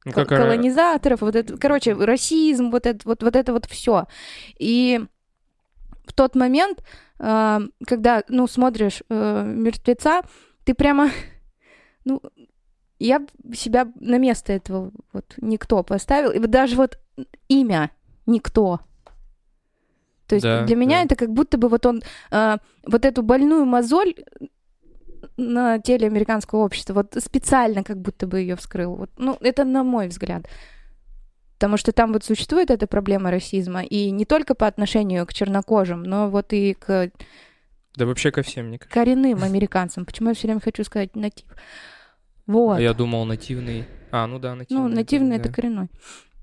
[0.07, 4.07] Ну, как, колонизаторов, вот это, короче, расизм, вот это вот, вот это вот все.
[4.59, 5.05] И
[6.05, 6.82] в тот момент,
[7.18, 10.22] а, когда, ну, смотришь э, мертвеца,
[10.64, 11.11] ты прямо,
[12.05, 12.22] ну,
[12.98, 16.98] я себя на место этого вот никто поставил, и вот даже вот
[17.48, 17.90] имя
[18.26, 18.80] никто.
[20.26, 21.05] То есть Да, для меня да.
[21.07, 24.14] это как будто бы вот он а, вот эту больную мозоль
[25.36, 28.94] на теле американского общества вот специально как будто бы ее вскрыл.
[28.94, 30.46] Вот, ну, это на мой взгляд.
[31.61, 36.03] Потому что там вот существует эта проблема расизма, и не только по отношению к чернокожим,
[36.03, 37.11] но вот и к
[37.97, 38.99] Да вообще ко всем, мне кажется.
[38.99, 40.07] коренным американцам.
[40.07, 41.45] Почему я все время хочу сказать натив?
[42.47, 42.79] Вот.
[42.79, 43.85] А я думал, нативный.
[44.11, 44.89] А, ну да, нативный.
[44.89, 45.43] ну, нативный да.
[45.45, 45.89] это коренной.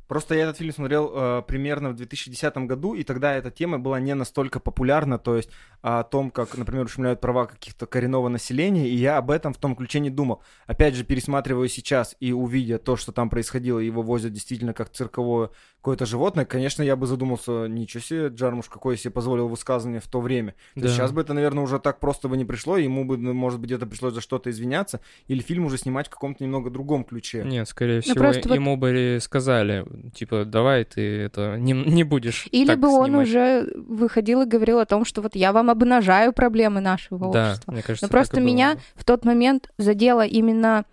[0.08, 4.00] Просто я этот фильм смотрел э, примерно в 2010 году, и тогда эта тема была
[4.00, 5.50] не настолько популярна, то есть
[5.82, 9.76] о том, как, например, ущемляют права каких-то коренного населения, и я об этом в том
[9.76, 10.42] ключе не думал.
[10.66, 15.50] Опять же, пересматриваю сейчас и увидя то, что там происходило, его возят действительно как цирковое
[15.82, 20.20] какое-то животное, конечно, я бы задумался, ничего себе, Джармуш какое себе позволил высказывание в то
[20.20, 20.52] время.
[20.74, 20.94] То есть Да.
[21.04, 23.70] сейчас бы это, наверное, уже так просто бы не пришло, ему бы, ну, может быть,
[23.70, 27.44] где-то пришлось за что-то извиняться, или фильм уже снимать в каком-то немного другом ключе.
[27.46, 32.04] Нет, скорее всего, Ну, просто вот- ему бы сказали, типа, давай ты это не, не
[32.04, 33.28] будешь Или так бы он снимать.
[33.28, 37.72] уже выходил и говорил о том, что вот я вам обнажаю проблемы нашего Да, общества.
[37.72, 38.82] мне кажется, Но просто было меня бы.
[38.96, 40.84] в тот момент задело именно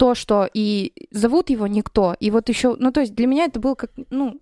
[0.00, 3.60] то, что и зовут его никто, и вот еще, ну то есть для меня это
[3.60, 4.40] был как, ну,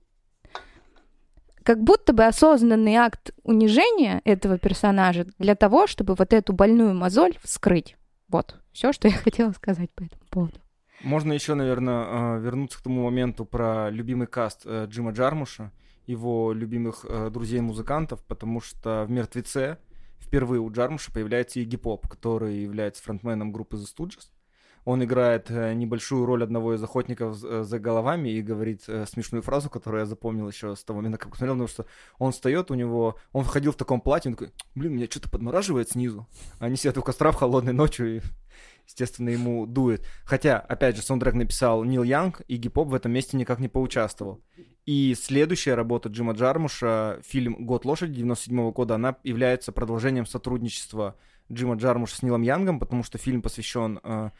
[1.65, 7.37] как будто бы осознанный акт унижения этого персонажа для того, чтобы вот эту больную мозоль
[7.43, 7.97] вскрыть.
[8.29, 10.61] Вот, все, что я хотела сказать по этому поводу.
[11.03, 15.73] Можно еще, наверное, вернуться к тому моменту про любимый каст э, Джима Джармуша,
[16.07, 19.79] его любимых э, друзей-музыкантов, потому что в «Мертвеце»
[20.21, 24.29] впервые у Джармуша появляется Игги Поп, который является фронтменом группы The Stooges.
[24.85, 29.43] Он играет э, небольшую роль одного из охотников з- за головами и говорит э, смешную
[29.43, 31.87] фразу, которую я запомнил еще с того момента, как посмотрел, потому что
[32.19, 33.17] он встает, у него...
[33.33, 36.27] Он входил в таком платье, он такой, блин, меня что-то подмораживает снизу.
[36.59, 38.21] Они сидят у костра в холодной ночью и
[38.89, 40.05] естественно, ему дует.
[40.25, 44.43] Хотя, опять же, саундтрек написал Нил Янг, и гип-поп в этом месте никак не поучаствовал.
[44.87, 51.17] И следующая работа Джима Джармуша, фильм «Год лошади» 97 года, она является продолжением сотрудничества
[51.53, 54.31] Джима Джармуша с Нилом Янгом, потому что фильм посвящен э,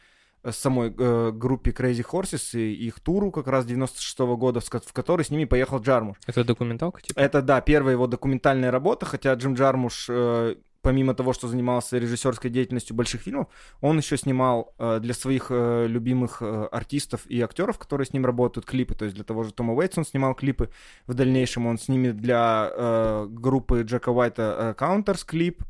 [0.51, 4.93] самой э, группе Crazy Horses и их туру как раз 96 года, в ко- в
[4.93, 6.17] который с ними поехал Джармуш.
[6.27, 7.19] Это документалка, типа?
[7.19, 12.49] Это, да, первая его документальная работа, хотя Джим Джармуш, э, помимо того, что занимался режиссерской
[12.49, 13.47] деятельностью больших фильмов,
[13.81, 18.25] он еще снимал э, для своих э, любимых э, артистов и актеров, которые с ним
[18.25, 18.95] работают, клипы.
[18.95, 20.69] То есть для того же Тома Уэйтса он снимал клипы.
[21.05, 25.63] В дальнейшем он снимет для э, группы Джека Уайта э, Counters клип.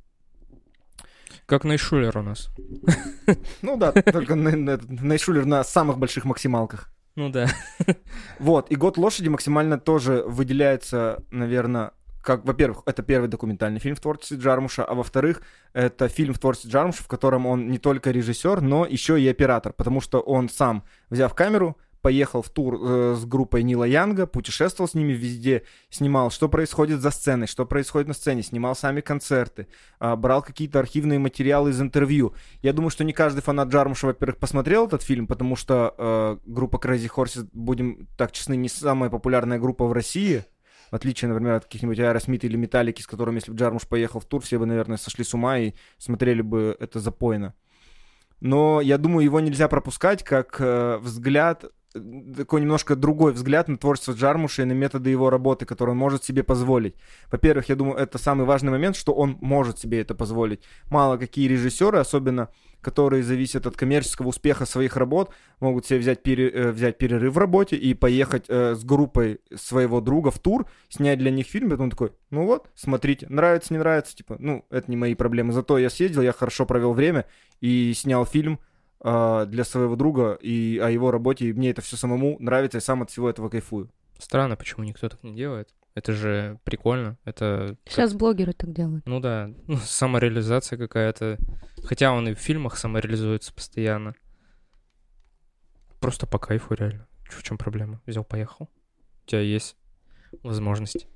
[1.50, 2.50] Как Найшулер у нас.
[3.62, 6.91] Ну да, только на- на- Найшулер на самых больших максималках.
[7.16, 7.47] Ну да.
[8.39, 11.91] Вот, и «Год лошади» максимально тоже выделяется, наверное,
[12.22, 15.41] как, во-первых, это первый документальный фильм в творчестве Джармуша, а во-вторых,
[15.74, 19.74] это фильм в творчестве Джармуша, в котором он не только режиссер, но еще и оператор,
[19.74, 24.89] потому что он сам, взяв камеру, поехал в тур э, с группой Нила Янга, путешествовал
[24.89, 29.68] с ними везде, снимал, что происходит за сценой, что происходит на сцене, снимал сами концерты,
[30.00, 32.34] а, брал какие-то архивные материалы из интервью.
[32.62, 36.78] Я думаю, что не каждый фанат Джармуша, во-первых, посмотрел этот фильм, потому что э, группа
[36.78, 40.45] Crazy Horse, будем так честны, не самая популярная группа в России,
[40.91, 44.26] в отличие, например, от каких-нибудь Аэросмит или Металлики, с которыми, если бы Джармуш поехал в
[44.26, 47.54] тур, все бы, наверное, сошли с ума и смотрели бы это запойно.
[48.41, 53.77] Но я думаю, его нельзя пропускать как э, взгляд, э, такой немножко другой взгляд на
[53.77, 56.95] творчество Джармуша и на методы его работы, которые он может себе позволить.
[57.31, 60.61] Во-первых, я думаю, это самый важный момент, что он может себе это позволить.
[60.89, 62.49] Мало какие режиссеры, особенно
[62.81, 67.37] которые зависят от коммерческого успеха своих работ, могут себе взять, пере, э, взять перерыв в
[67.37, 71.89] работе и поехать э, с группой своего друга в тур, снять для них фильм, потом
[71.89, 75.51] такой, ну вот, смотрите, нравится, не нравится, типа, ну, это не мои проблемы.
[75.51, 77.25] Зато я съездил, я хорошо провел время
[77.59, 78.59] и снял фильм
[79.04, 82.82] э, для своего друга и о его работе, и мне это все самому нравится, и
[82.82, 83.89] сам от всего этого кайфую.
[84.18, 85.74] Странно, почему никто так не делает.
[85.95, 87.18] Это же прикольно.
[87.26, 89.06] Это как- Сейчас блогеры так делают.
[89.06, 91.38] Ну да, ну, самореализация какая-то.
[91.84, 94.14] Хотя он и в фильмах самореализуется постоянно.
[96.00, 97.08] Просто по кайфу реально.
[97.30, 98.02] В чем проблема?
[98.06, 98.70] Взял, поехал.
[99.26, 99.76] У тебя есть
[100.43, 101.08] возможность.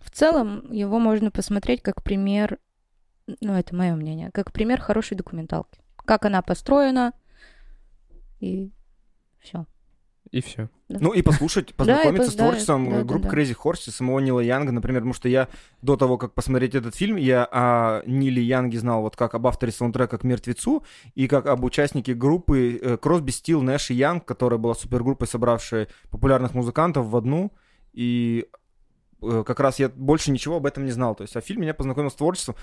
[0.00, 2.58] В целом, его можно посмотреть как пример,
[3.40, 5.80] ну, это мое мнение, как пример хорошей документалки.
[6.06, 7.12] Как она построена,
[8.40, 8.70] и
[9.38, 9.66] все.
[10.30, 10.68] И все.
[10.88, 13.36] Ну и послушать, познакомиться пос- с да, творчеством да, да, группы да.
[13.36, 15.48] Crazy Horse, самого Нила Янга, например, потому что я
[15.82, 19.72] до того, как посмотреть этот фильм, я о Ниле Янге знал вот как об авторе
[19.72, 20.84] саундтрека к «Мертвецу»
[21.14, 25.88] и как об участнике группы э, Кросби, Стил, Нэш и Янг, которая была супергруппой, собравшая
[26.10, 27.52] популярных музыкантов в одну.
[27.92, 28.56] И э,
[29.44, 31.14] как раз я больше ничего об этом не знал.
[31.14, 32.56] То есть, а фильм меня познакомил с творчеством.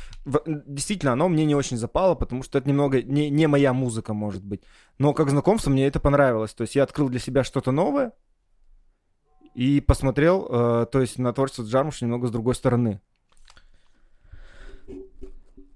[0.46, 4.44] Действительно, оно мне не очень запало, потому что это немного не, не моя музыка, может
[4.44, 4.62] быть.
[4.98, 6.54] Но как знакомство мне это понравилось.
[6.54, 8.14] То есть я открыл для себя что-то новое
[9.54, 13.02] и посмотрел, э, то есть на творчество Джармуша немного с другой стороны.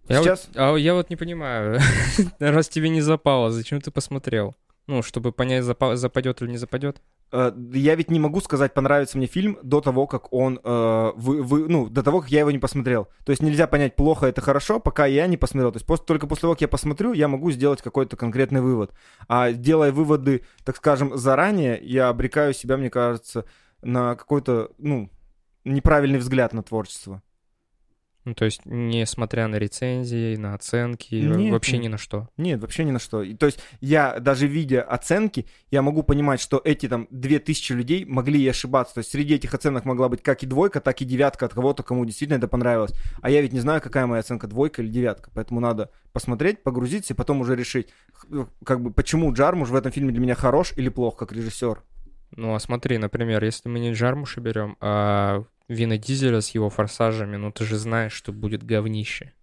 [0.09, 1.79] Я Сейчас вот, а я вот не понимаю,
[2.39, 4.55] раз тебе не запало, зачем ты посмотрел?
[4.87, 7.01] Ну, чтобы понять, запа- западет или не западет.
[7.31, 11.43] Э, я ведь не могу сказать, понравится мне фильм до того, как он, э, вы,
[11.43, 13.07] вы- ну, до того, как я его не посмотрел.
[13.25, 15.71] То есть нельзя понять, плохо это хорошо, пока я не посмотрел.
[15.71, 18.91] То есть после, только после того, как я посмотрю, я могу сделать какой-то конкретный вывод.
[19.27, 23.45] А делая выводы, так скажем, заранее, я обрекаю себя, мне кажется,
[23.81, 25.09] на какой-то, ну,
[25.63, 27.21] неправильный взгляд на творчество.
[28.27, 31.83] Ну, то есть, несмотря на рецензии, на оценки, Нет, вообще нет.
[31.83, 32.27] ни на что.
[32.35, 33.23] Нет, вообще ни на что.
[33.23, 38.03] И, то есть я, даже видя оценки, я могу понимать, что эти там 2000 людей
[38.03, 38.95] могли и ошибаться.
[38.95, 41.83] То есть среди этих оценок могла быть как и двойка, так и девятка от кого-то,
[41.83, 42.91] кому действительно это понравилось.
[43.21, 45.31] А я ведь не знаю, какая моя оценка, двойка или девятка.
[45.33, 49.93] Поэтому надо посмотреть, погрузиться и потом уже решить, х- как бы, почему Джармуш в этом
[49.93, 51.81] фильме для меня хорош или плох, как режиссер.
[52.35, 57.35] Ну, а смотри, например, если мы не Джармуша берем, а Вина Дизеля с его форсажами,
[57.35, 59.33] ну, ты же знаешь, что будет говнище.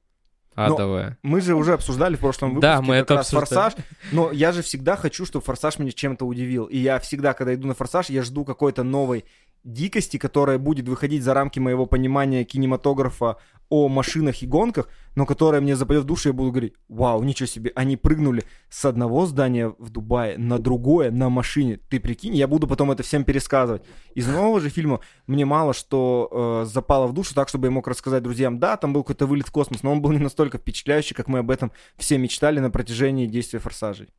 [0.57, 1.19] Но Адовое.
[1.23, 3.73] Мы же уже обсуждали в прошлом выпуске Да, мы как это раз обсуждали.
[3.73, 6.67] «Форсаж», но я же всегда хочу, чтобы «Форсаж» меня чем-то удивил.
[6.67, 9.25] И я всегда, когда иду на «Форсаж», я жду какой-то новой
[9.65, 13.39] дикости, которая будет выходить за рамки моего понимания кинематографа
[13.71, 17.47] о машинах и гонках, но которая мне западет в душу, я буду говорить, вау, ничего
[17.47, 21.79] себе, они прыгнули с одного здания в Дубае на другое на машине.
[21.89, 23.83] Ты прикинь, я буду потом это всем пересказывать.
[24.15, 27.89] Из нового же фильма мне мало что э, запало в душу так, чтобы я мог
[27.89, 31.15] рассказать друзьям, да, там был какой-то вылет в космос, но он был не настолько впечатляющий,
[31.15, 34.11] как мы об этом все мечтали на протяжении действия «Форсажей».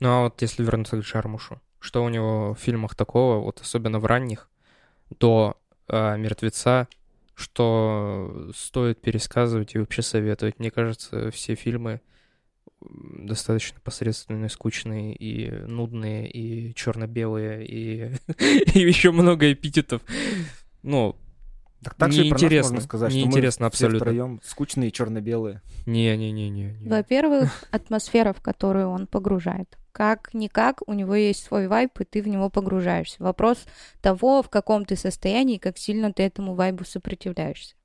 [0.00, 3.98] Ну, а вот если вернуться к Джармушу, что у него в фильмах такого, вот особенно
[3.98, 4.50] в ранних,
[5.10, 5.56] до
[5.88, 6.88] а, «Мертвеца»,
[7.34, 10.58] что стоит пересказывать и вообще советовать?
[10.58, 12.00] Мне кажется, все фильмы
[12.80, 18.12] достаточно посредственные, скучные и нудные, и черно-белые, и,
[18.74, 20.02] и еще много эпитетов.
[20.82, 21.16] Ну,
[21.82, 22.72] Так, так же и про нас Неинтересно.
[22.72, 23.98] можно сказать, Неинтересно что мы абсолютно.
[23.98, 25.62] все втроем скучные и черно-белые.
[25.84, 26.88] не-не-не-не.
[26.88, 29.76] Во-первых, атмосфера, в которую он погружает.
[29.96, 33.16] Как-никак, у него есть свой вайб, и ты в него погружаешься.
[33.18, 33.64] Вопрос
[34.02, 37.76] того, в каком ты состоянии, и как сильно ты этому вайбу сопротивляешься.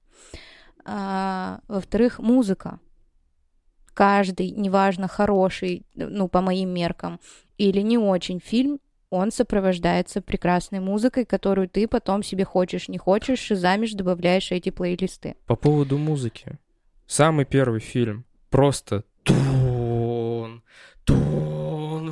[0.84, 2.82] А, во-вторых, музыка.
[3.94, 7.22] Каждый, неважно, хороший, ну, по моим меркам,
[7.58, 13.40] или не очень фильм, он сопровождается прекрасной музыкой, которую ты потом себе хочешь, не хочешь,
[13.40, 15.38] шизамишь, добавляешь эти плейлисты.
[15.46, 16.60] По поводу музыки.
[17.08, 18.26] Самый первый фильм.
[18.50, 20.62] Просто тон,
[21.06, 21.41] тон.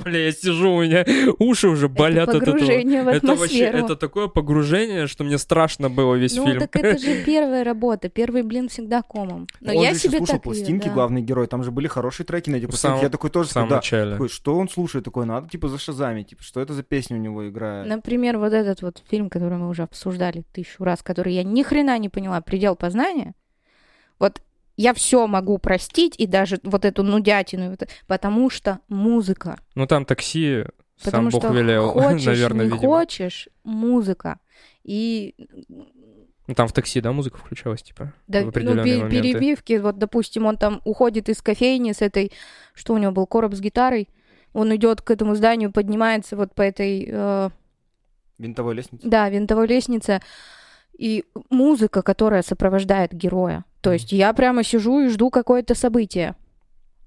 [0.10, 1.06] Бля, я сижу, у меня
[1.40, 2.58] уши уже болят это от этого.
[2.58, 6.60] погружение в Это вообще, это такое погружение, что мне страшно было весь ну, фильм.
[6.60, 8.10] так это же первая работа.
[8.10, 9.48] Первый блин всегда комом.
[9.62, 10.94] Но он я же себе слушал так пластинки, да.
[10.94, 11.48] главный герой.
[11.48, 13.66] Там же были хорошие треки на этих самом- Я такой тоже да.
[13.66, 14.12] начале.
[14.14, 15.06] Такой, что он слушает?
[15.06, 17.88] Такой, надо типа за шазами, типа, что это за песня у него играет?
[17.88, 21.98] Например, вот этот вот фильм, который мы уже обсуждали тысячу раз, который я ни хрена
[21.98, 23.34] не поняла, «Предел познания»,
[24.18, 24.42] вот
[24.82, 27.76] я все могу простить, и даже вот эту нудятину,
[28.08, 29.60] потому что музыка.
[29.76, 30.64] Ну там такси,
[31.04, 32.88] Потому сам Бог что велел, хочешь, наверное, не видимо.
[32.94, 34.40] хочешь, музыка.
[34.84, 35.36] И
[36.48, 39.22] Ну там в такси, да, музыка включалась, типа, Да, в ну, определенные пе- моменты.
[39.34, 42.32] перебивки, вот, допустим, он там уходит из кофейни с этой,
[42.74, 44.08] что у него был, короб с гитарой,
[44.54, 47.50] он идет к этому зданию, поднимается вот по этой, э,
[48.38, 49.08] Винтовой лестница.
[49.08, 50.22] да, винтовой лестнице,
[50.98, 53.66] и музыка, которая сопровождает героя.
[53.82, 56.36] То есть я прямо сижу и жду какое-то событие.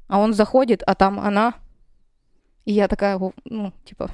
[0.08, 1.54] А он заходит, а там она.
[2.64, 4.10] И я такая, ну, типа,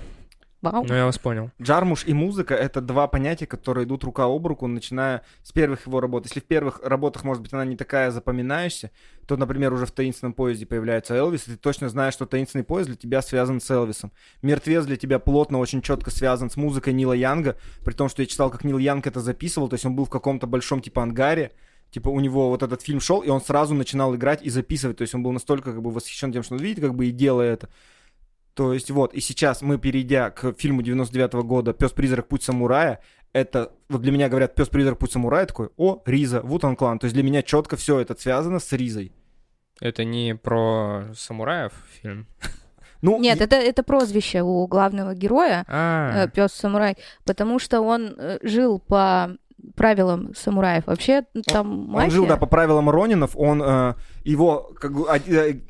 [0.62, 0.84] вау.
[0.84, 1.50] Ну, я вас понял.
[1.60, 6.00] Джармуш и музыка— это два понятия, которые идут рука об руку, начиная с первых его
[6.00, 6.24] работ.
[6.24, 8.90] Если в первых работах, может быть, она не такая запоминающаяся,
[9.26, 12.88] то, например, уже в «Таинственном поезде» появляется Элвис, и ты точно знаешь, что «Таинственный поезд»
[12.88, 14.12] для тебя связан с Элвисом.
[14.42, 18.26] «Мертвец» для тебя плотно, очень четко связан с музыкой Нила Янга, при том, что я
[18.26, 21.52] читал, как Нил Янг это записывал, то есть он был в каком-то большом, типа, ангаре,
[21.90, 24.98] типа у него вот этот фильм шел, и он сразу начинал играть и записывать.
[24.98, 27.10] То есть он был настолько как бы восхищен тем, что он видит, как бы и
[27.10, 27.68] делая это.
[28.58, 32.26] То есть вот, и сейчас мы, перейдя к фильму 99 -го года «Пес-призрак.
[32.26, 32.98] Путь самурая»,
[33.32, 34.98] это, вот для меня говорят «Пес-призрак.
[34.98, 36.98] Путь самурая», такой, о, Риза, Вутан Клан.
[36.98, 39.12] То есть для меня четко все это связано с Ризой.
[39.80, 42.26] Это не про самураев фильм?
[43.00, 48.16] Ну, Нет, и- это, это прозвище у главного героя, А, пес самурай, потому что он
[48.18, 49.36] э, жил по
[49.76, 50.88] правилам самураев.
[50.88, 52.34] Вообще там Он жил, мафия.
[52.34, 53.94] да, по правилам Ронинов, он э,
[54.24, 55.60] его, как бы, э,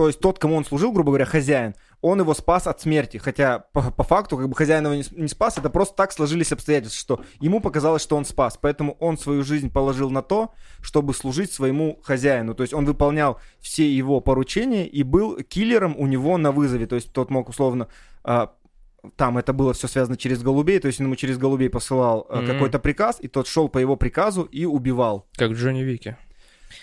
[0.00, 3.58] то есть тот, кому он служил, грубо говоря, хозяин, он его спас от смерти, хотя
[3.58, 6.98] по, по факту, как бы хозяин его не, не спас, это просто так сложились обстоятельства,
[6.98, 11.52] что ему показалось, что он спас, поэтому он свою жизнь положил на то, чтобы служить
[11.52, 16.50] своему хозяину, то есть он выполнял все его поручения и был киллером у него на
[16.50, 17.88] вызове, то есть тот мог условно
[18.24, 18.54] а,
[19.16, 22.46] там это было все связано через голубей, то есть он ему через голубей посылал Мгм.
[22.46, 25.26] какой-то приказ, и тот шел по его приказу и убивал.
[25.36, 26.16] как Джонни Вики.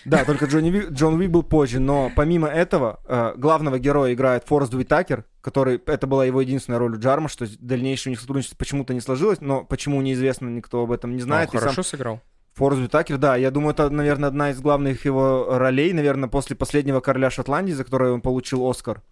[0.06, 4.46] Да, только Джонни Ви- Джон Уик был позже, но помимо этого, э, главного героя играет
[4.46, 8.58] Форест Уитакер, который, это была его единственная роль у Джарма, что дальнейшее у них сотрудничество
[8.58, 11.50] почему-то не сложилось, но почему неизвестно, никто об этом не знает.
[11.52, 12.22] Ну, и сам хорошо сыграл.
[12.54, 17.02] Форест Уитакер, да, я думаю, это, наверное, одна из главных его ролей, наверное, после последнего
[17.02, 19.04] «Короля Шотландии», за которое он получил Оскар.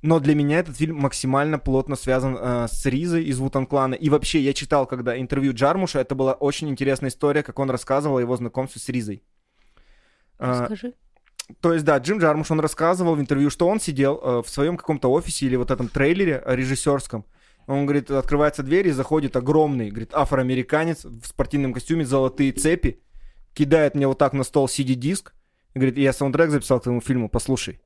[0.00, 3.94] Но для меня этот фильм максимально плотно связан э, с Ризой из Вутан Клана.
[3.94, 8.18] И вообще, я читал, когда интервью Джармуша, это была очень интересная история, как он рассказывал
[8.18, 9.22] о его знакомстве с Ризой.
[10.38, 10.94] А, Скажи.
[11.60, 14.76] то есть, да, Джим Джармуш, он рассказывал в интервью, что он сидел э, в своем
[14.76, 17.24] каком-то офисе или вот этом трейлере режиссерском.
[17.66, 23.00] Он говорит, открывается дверь и заходит огромный, говорит, афроамериканец в спортивном костюме, золотые цепи,
[23.54, 25.32] кидает мне вот так на стол CD-диск,
[25.72, 27.80] и говорит, я саундтрек записал к твоему фильму, послушай.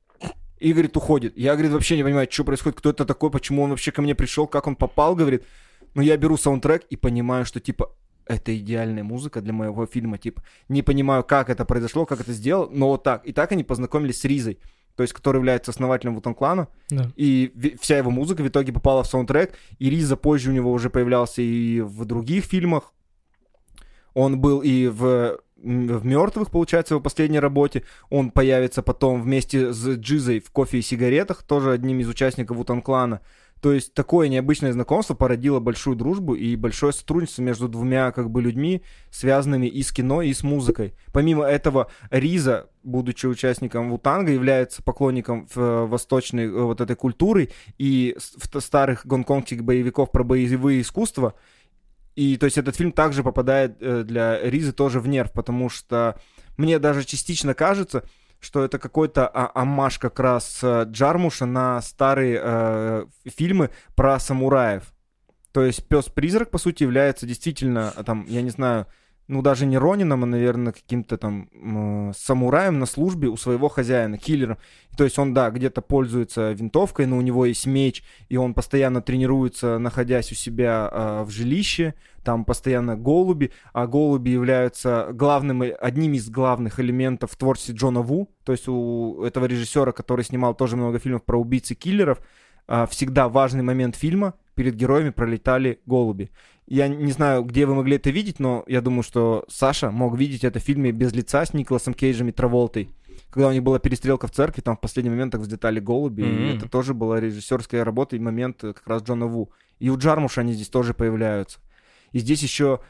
[0.59, 1.37] И, говорит, уходит.
[1.37, 4.13] Я, говорит, вообще не понимаю, что происходит, кто это такой, почему он вообще ко мне
[4.13, 5.45] пришел, как он попал, говорит.
[5.93, 7.95] Но я беру саундтрек и понимаю, что, типа,
[8.29, 12.69] это идеальная музыка для моего фильма, типа, не понимаю, как это произошло, как это сделал,
[12.71, 13.25] но вот так.
[13.25, 14.59] И так они познакомились с Ризой,
[14.95, 17.11] то есть, который является основателем Вутан Клана, Да.
[17.15, 17.51] и
[17.81, 21.41] вся его музыка в итоге попала в саундтрек, и Риза позже у него уже появлялся
[21.41, 22.93] и в других фильмах,
[24.13, 27.83] он был и в, в «Мертвых», получается, в его последней работе.
[28.09, 32.81] Он появится потом вместе с Джизой в «Кофе и сигаретах», тоже одним из участников Вутан
[32.81, 33.21] Клана.
[33.61, 38.41] То есть такое необычное знакомство породило большую дружбу и большое сотрудничество между двумя как бы
[38.41, 40.93] людьми, связанными и с кино, и с музыкой.
[41.11, 48.15] Помимо этого, Риза, будучи участником Вутанга, является поклонником э, восточной э, вот этой культуры и
[48.19, 51.33] старых гонконгских боевиков про боевые искусства.
[52.15, 56.17] И то есть этот фильм также попадает э, для Ризы тоже в нерв, потому что
[56.55, 58.03] мне даже частично кажется,
[58.39, 64.93] что это какой-то а- амаш как раз э, Джармуша на старые э, фильмы про самураев.
[65.51, 68.87] То есть пес-призрак, по сути, является действительно, а, там, я не знаю,
[69.29, 74.17] ну даже не Ронином, а, наверное, каким-то там м, самураем на службе у своего хозяина,
[74.17, 74.57] киллером.
[74.97, 79.03] То есть он, да, где-то пользуется винтовкой, но у него есть меч, и он постоянно
[79.03, 85.69] тренируется, находясь у себя э, в жилище, там постоянно голуби, а голуби являются главным, э-
[85.69, 90.55] одним из главных элементов в творчестве Джона Ву, то есть у этого режиссера, который снимал
[90.55, 92.19] тоже много фильмов про убийц и киллеров,
[92.67, 96.31] а, всегда важный момент фильма, перед героями пролетали голуби.
[96.69, 100.43] Я не знаю, где вы могли это видеть, но я думаю, что Саша мог видеть
[100.43, 102.89] это в фильме «Без лица» с Николасом Кейджем и Траволтой.
[103.31, 106.25] Когда у них была перестрелка в церкви, там в последний момент так взлетали голуби, и
[106.25, 106.57] Мгм.
[106.57, 109.51] это тоже была режиссерская работа и момент э, как раз Джона Ву.
[109.79, 111.59] И у Джармуша они здесь тоже появляются.
[112.11, 112.81] И здесь еще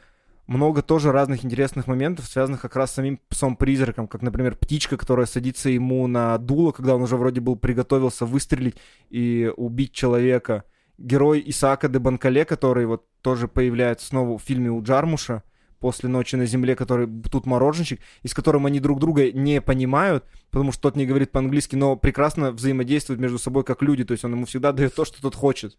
[0.46, 5.24] много тоже разных интересных моментов, связанных как раз с самим псом-призраком, как, например, птичка, которая
[5.24, 8.76] садится ему на дуло, когда он уже вроде был приготовился выстрелить
[9.08, 10.64] и убить человека.
[10.98, 15.42] Герой Исаака де Банкале, который вот тоже появляется снова в фильме у Джармуша,
[15.80, 20.24] после «Ночи на земле», который тут мороженщик, и с которым они друг друга не понимают,
[20.50, 24.24] потому что тот не говорит по-английски, но прекрасно взаимодействуют между собой как люди, то есть
[24.24, 25.78] он ему всегда дает то, что тот хочет.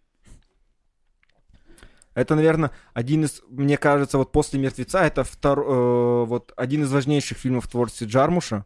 [2.14, 6.92] Это, наверное, один из, мне кажется, вот после «Мертвеца» это втор, э, вот один из
[6.92, 8.66] важнейших фильмов в творчестве Джармуша,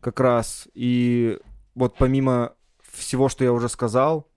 [0.00, 0.68] как раз.
[0.72, 1.38] И
[1.74, 4.30] вот помимо всего, что я уже сказал,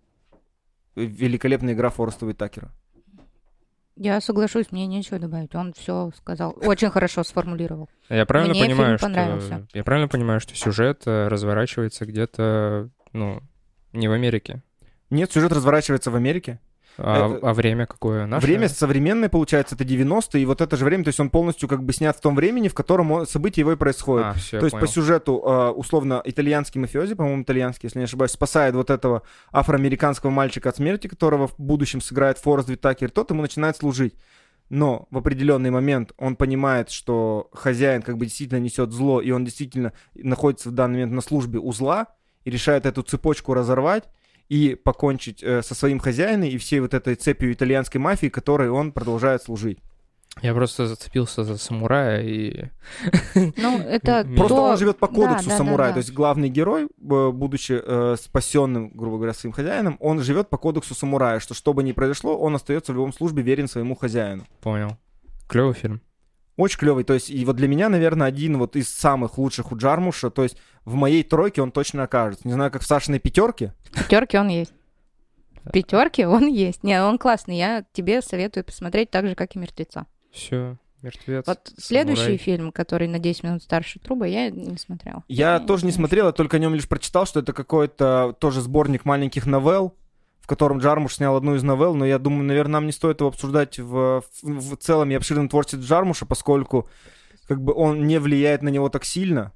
[0.95, 2.73] великолепная игра Фореста Уитакера.
[3.99, 5.55] Я соглашусь, мне нечего добавить.
[5.55, 6.55] Он все сказал.
[6.61, 7.89] Очень хорошо сформулировал.
[8.09, 9.67] Я правильно Мне фильм понимаю, что понравился.
[9.73, 13.41] я правильно понимаю, что сюжет э, разворачивается где-то, ну,
[13.93, 14.61] не в Америке,
[15.09, 16.59] Нет, сюжет разворачивается в Америке.
[16.97, 18.25] А, Это- а время какое?
[18.25, 18.45] Наше?
[18.45, 21.83] Время современное, получается, это 90-е, и вот это же время, то есть он полностью как
[21.83, 24.27] бы снят в том времени, в котором события его и происходят.
[24.27, 28.31] А, все, То есть по сюжету, э, условно, итальянский мафиози, по-моему, итальянский, если не ошибаюсь,
[28.31, 29.21] спасает вот этого
[29.51, 34.15] афроамериканского мальчика от смерти, которого в будущем сыграет Форест Витакер, тот ему начинает служить.
[34.69, 39.45] Но в определенный момент он понимает, что хозяин как бы действительно несет зло, и он
[39.45, 42.07] действительно находится в данный момент на службе у зла,
[42.43, 44.05] и решает эту цепочку разорвать
[44.49, 48.91] и покончить э, со своим хозяином и всей вот этой цепью итальянской мафии, которой он
[48.91, 49.79] продолжает служить.
[50.43, 52.65] Я просто зацепился за самурая и...
[53.35, 55.89] Ну, это Просто Просто то- он живет по кодексу да, да, самурая.
[55.89, 55.93] да.
[55.93, 60.57] То есть главный герой, э, будучи э, спасенным, грубо говоря, своим хозяином, он живет по
[60.57, 64.45] кодексу самурая, что что бы ни произошло, он остается в любом службе верен своему хозяину.
[64.61, 64.97] Понял.
[65.47, 66.01] Клевый фильм.
[66.57, 67.03] Очень клевый.
[67.03, 70.31] То есть, и вот для меня, наверное, один вот из самых лучших у Джармуша.
[70.31, 72.47] То есть, в моей тройке он точно окажется.
[72.47, 73.73] Не знаю, как в Сашиной пятерке.
[73.91, 74.73] В пятерке он есть.
[75.63, 76.83] В пятерке он есть.
[76.83, 77.57] Не, он классный.
[77.57, 80.07] Я тебе советую посмотреть так же, как и мертвеца.
[80.31, 81.45] Все, мертвец.
[81.45, 82.37] Вот следующий самурай.
[82.37, 85.23] фильм, который на 10 минут старше Труба, я не смотрела.
[85.27, 89.05] Я тоже не смотрел, я только о нем лишь прочитал, что это какой-то тоже сборник
[89.05, 89.93] маленьких новелл,
[90.47, 93.27] в котором Джармуш снял одну из новелл, но я думаю, наверное, нам не стоит его
[93.27, 96.87] обсуждать в, в, в целом и обширном творчестве Джармуша, поскольку
[97.49, 99.51] как бы он не влияет на него так сильно.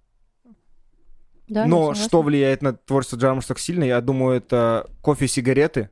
[1.48, 5.92] Да, но что влияет на творчество Джармуша так сильно, я думаю, это кофе и сигареты.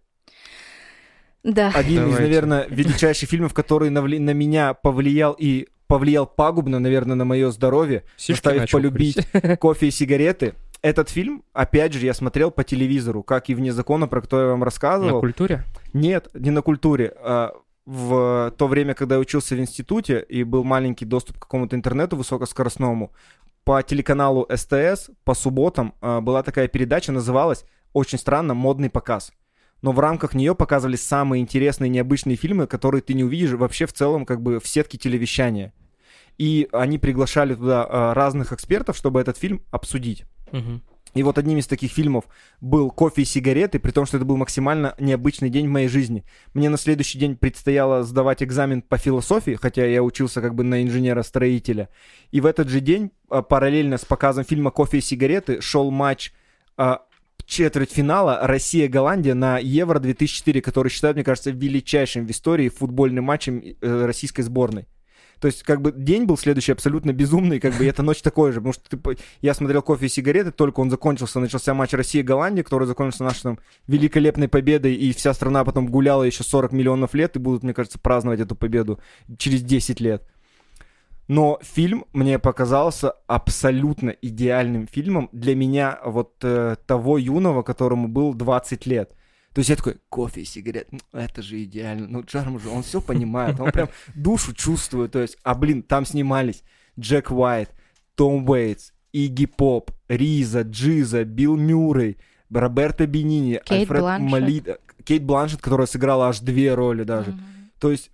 [1.43, 1.72] Да.
[1.74, 2.22] Один из, Давайте.
[2.22, 8.04] наверное, величайших фильмов, который на, на меня повлиял и повлиял пагубно, наверное, на мое здоровье,
[8.18, 9.60] Сишки заставив полюбить курить.
[9.60, 10.56] кофе и сигареты.
[10.82, 14.50] Этот фильм, опять же, я смотрел по телевизору, как и «Вне закона», про который я
[14.52, 15.20] вам На рассказывал.
[15.20, 15.64] культуре?
[15.94, 17.14] Нет, не на культуре.
[17.18, 17.54] а
[17.86, 22.18] в то время, когда я учился в институте и был маленький доступ к какому-то интернету
[22.18, 23.12] высокоскоростному,
[23.64, 29.32] по телеканалу СТС по субботам а, была такая передача, называлась очень странно «Модный показ».
[29.82, 33.94] Но в рамках нее показывались самые интересные необычные фильмы, которые ты не увидишь вообще в
[33.94, 35.74] целом как бы в сетке телевещания.
[36.38, 40.26] И они приглашали туда а, разных экспертов, чтобы этот фильм обсудить.
[41.16, 42.26] И вот одним из таких фильмов
[42.62, 46.24] был «Кофе и сигареты», при том, что это был максимально необычный день в моей жизни.
[46.54, 50.84] Мне на следующий день предстояло сдавать экзамен по философии, хотя я учился как бы на
[50.84, 51.89] инженера-строителя.
[52.32, 56.32] И в этот же день, а, параллельно с показом фильма «Кофе и сигареты», шел матч
[56.78, 57.02] а,
[57.45, 64.43] четвертьфинала Россия-Голландия на Евро-2004, который считают, мне кажется, величайшим в истории футбольным матчем э, российской
[64.43, 64.86] сборной.
[65.40, 68.52] То есть, как бы, день был следующий абсолютно безумный, как бы, и эта ночь такой
[68.52, 72.64] же, потому что ты я смотрел «Кофе и сигареты», только он закончился, начался матч Россия-Голландия,
[72.64, 77.36] который закончился нашей там великолепной победой, и вся страна потом гуляла еще 40 миллионов лет,
[77.36, 79.00] и будут, мне кажется, праздновать эту победу
[79.38, 80.24] через 10 лет.
[81.30, 88.34] Но фильм мне показался абсолютно идеальным фильмом для меня вот э, того юного, которому был
[88.34, 89.12] 20 лет.
[89.54, 92.08] То есть я такой, кофе и сигарет, ну, это же идеально.
[92.08, 95.12] Ну, Джарм же, он все понимает, он прям душу чувствует.
[95.12, 96.64] То есть, а блин, там снимались
[97.00, 97.72] Джек Уайт,
[98.16, 102.18] Том Уэйтс, Игги Поп, Риза, Джиза, Билл Мюррей,
[102.52, 104.32] Роберто Бенини, Кейт Альфред Бланшетт.
[104.32, 107.32] Молида, Кейт Бланшет, которая сыграла аж две роли даже.
[107.32, 107.72] Мгм.
[107.80, 108.12] То есть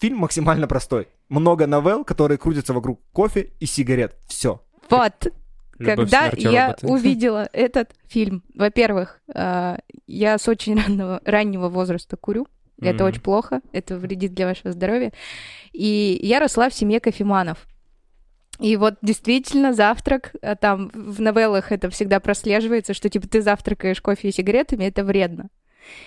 [0.00, 1.08] фильм максимально простой.
[1.28, 4.16] Много новелл, которые крутятся вокруг кофе и сигарет.
[4.26, 4.62] Все.
[4.90, 5.32] Вот,
[5.78, 6.86] Любовь, когда смерть я роботы.
[6.86, 12.46] увидела этот фильм, во-первых, э, я с очень раннего, раннего возраста курю.
[12.80, 13.12] Это Мгм.
[13.12, 15.12] очень плохо, это вредит для вашего здоровья.
[15.72, 17.66] И я росла в семье кофеманов.
[18.60, 24.00] И вот действительно завтрак, а там в новеллах это всегда прослеживается, что типа ты завтракаешь
[24.00, 25.48] кофе и сигаретами, это вредно.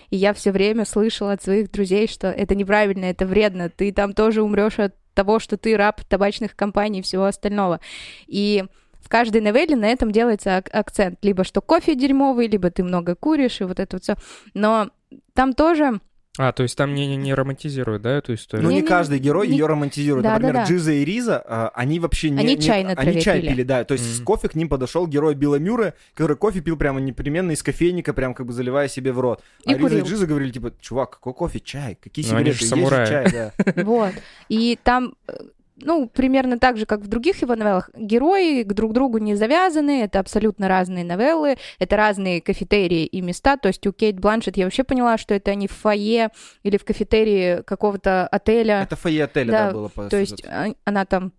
[0.09, 4.13] И я все время слышала от своих друзей, что это неправильно, это вредно, ты там
[4.13, 7.79] тоже умрешь от того, что ты раб табачных компаний и всего остального.
[8.27, 8.63] И
[9.07, 11.19] в каждой новелле на этом делается ак- акцент.
[11.21, 14.15] Либо что кофе дерьмовый, либо ты много куришь, и вот это вот все.
[14.53, 14.89] Но
[15.33, 16.01] там тоже
[16.37, 18.63] А, то есть там не, не, не романтизируют, да, эту историю?
[18.65, 20.23] Ну, не, Не-не-не, каждый герой не- ее романтизирует.
[20.23, 20.67] Да, Например, да, да.
[20.67, 22.39] Джиза и Риза, а, они вообще не...
[22.39, 23.49] Они не- чай на Они чай пили.
[23.51, 23.83] пили, да.
[23.85, 24.25] То есть с Мгм.
[24.25, 28.33] кофе к ним подошел герой Билла Мюррея, который кофе пил прямо непременно из кофейника, прям
[28.33, 29.41] как бы заливая себе в рот.
[29.65, 30.05] И а Риза и курил.
[30.05, 31.59] Джиза говорили, типа, чувак, какой кофе?
[31.59, 31.97] Чай.
[32.03, 32.57] Какие Ну, они сигареты?
[32.57, 33.07] же Есть самураи.
[33.07, 33.83] чай, да.
[33.83, 34.13] Вот.
[34.49, 35.33] И там, э,
[35.79, 40.01] ну, примерно так же, как в других его новеллах, герои к друг другу не завязаны,
[40.03, 43.57] это абсолютно разные новеллы, это разные кафетерии и места.
[43.57, 46.29] То есть у Кейт Бланшет я вообще поняла, что это не в фойе
[46.63, 48.81] или в кафетерии какого-то отеля.
[48.83, 50.49] Это фойе отеля, да, Да, было по То есть сюжету.
[50.51, 51.31] а- она там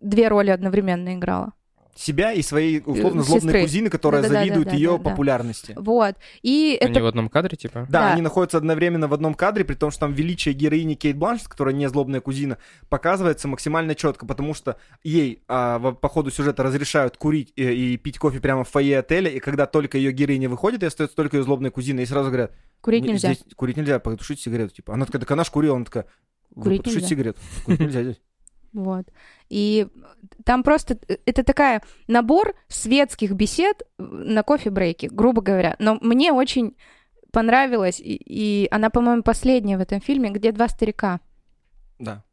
[0.00, 1.52] две роли одновременно играла.
[1.98, 3.62] Себя и своей условно злобной сестры.
[3.62, 5.10] кузины, которая Да-да-да, завидует да-да, ее да.
[5.10, 5.74] популярности.
[5.76, 6.16] Вот.
[6.42, 7.02] И Они это...
[7.02, 7.86] в одном кадре, типа?
[7.88, 8.12] Да, Да.
[8.12, 11.74] они находятся одновременно в одном кадре, при том, что там величие героини Кейт Бланшет, которая
[11.74, 17.52] не злобная кузина, показывается максимально четко, потому что ей а, по ходу сюжета разрешают курить
[17.56, 20.86] и, и пить кофе прямо в фойе отеля, и когда только ее героиня выходит, и
[20.86, 23.32] остается только ее злобная кузина, и сразу говорят, Курить «Не, нельзя.
[23.32, 24.72] Здесь курить нельзя, потушить сигарету.
[24.74, 24.94] Типа.
[24.94, 26.06] Она такая, так она ж курила, она такая,
[26.54, 27.08] «Вы Курить потушить нельзя».
[27.08, 27.40] сигарету.
[27.64, 28.20] Курить нельзя здесь.
[28.72, 29.06] Вот.
[29.48, 29.86] И
[30.44, 35.76] там просто э, это такая набор светских бесед на кофе-брейке, грубо говоря.
[35.78, 36.76] Но мне очень
[37.32, 41.20] понравилось, и, и она, по-моему, последняя в этом фильме, где два старика.
[41.98, 42.24] Да.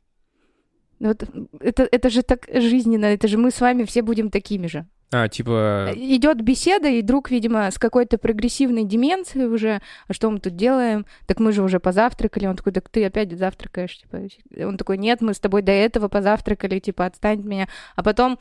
[1.00, 1.24] Вот
[1.60, 4.88] это, это же так жизненно, это же мы с вами все будем такими же.
[5.14, 5.92] А, типа...
[5.96, 11.06] Идет беседа, и друг, видимо, с какой-то прогрессивной деменцией уже, а что мы тут делаем?
[11.28, 12.48] Так мы же уже позавтракали.
[12.48, 14.22] Он такой, так ты опять завтракаешь, типа.
[14.66, 17.68] Он такой, нет, мы с тобой до этого позавтракали, типа, отстань от меня.
[17.96, 18.40] А потом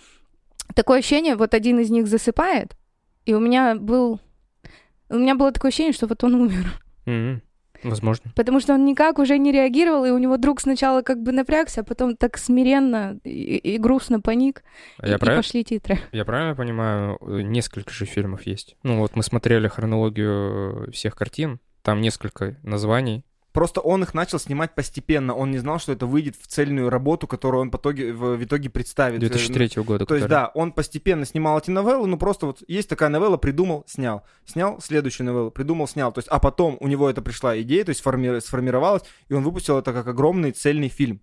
[0.74, 2.74] такое ощущение, вот один из них засыпает,
[3.26, 4.20] и у меня был...
[5.10, 6.82] У меня было такое ощущение, что вот он умер.
[7.04, 7.42] М,
[7.82, 8.30] Возможно.
[8.36, 11.80] Потому что он никак уже не реагировал, и у него друг сначала как бы напрягся,
[11.80, 14.62] а потом так смиренно и, и грустно паник,
[14.98, 15.98] А и, Я, и прав- пошли титры.
[16.12, 18.76] я правильно понимаю, э, несколько же фильмов есть?
[18.82, 23.24] Ну вот мы смотрели хронологию э, всех картин, там несколько названий.
[23.52, 25.34] Просто он их начал снимать постепенно.
[25.34, 28.70] Он не знал, что это выйдет в цельную работу, которую он в итоге, в, итоге
[28.70, 29.20] представит.
[29.20, 30.06] 2003 года.
[30.06, 33.36] То есть, который- да, он постепенно снимал эти новеллы, ну просто вот есть такая новелла,
[33.36, 34.24] придумал, снял.
[34.46, 36.12] Снял следующую новеллу, придумал, снял.
[36.12, 39.42] То есть, а потом у него это пришла идея, то есть форми- сформировалась, и он
[39.42, 41.20] выпустил это как огромный цельный фильм.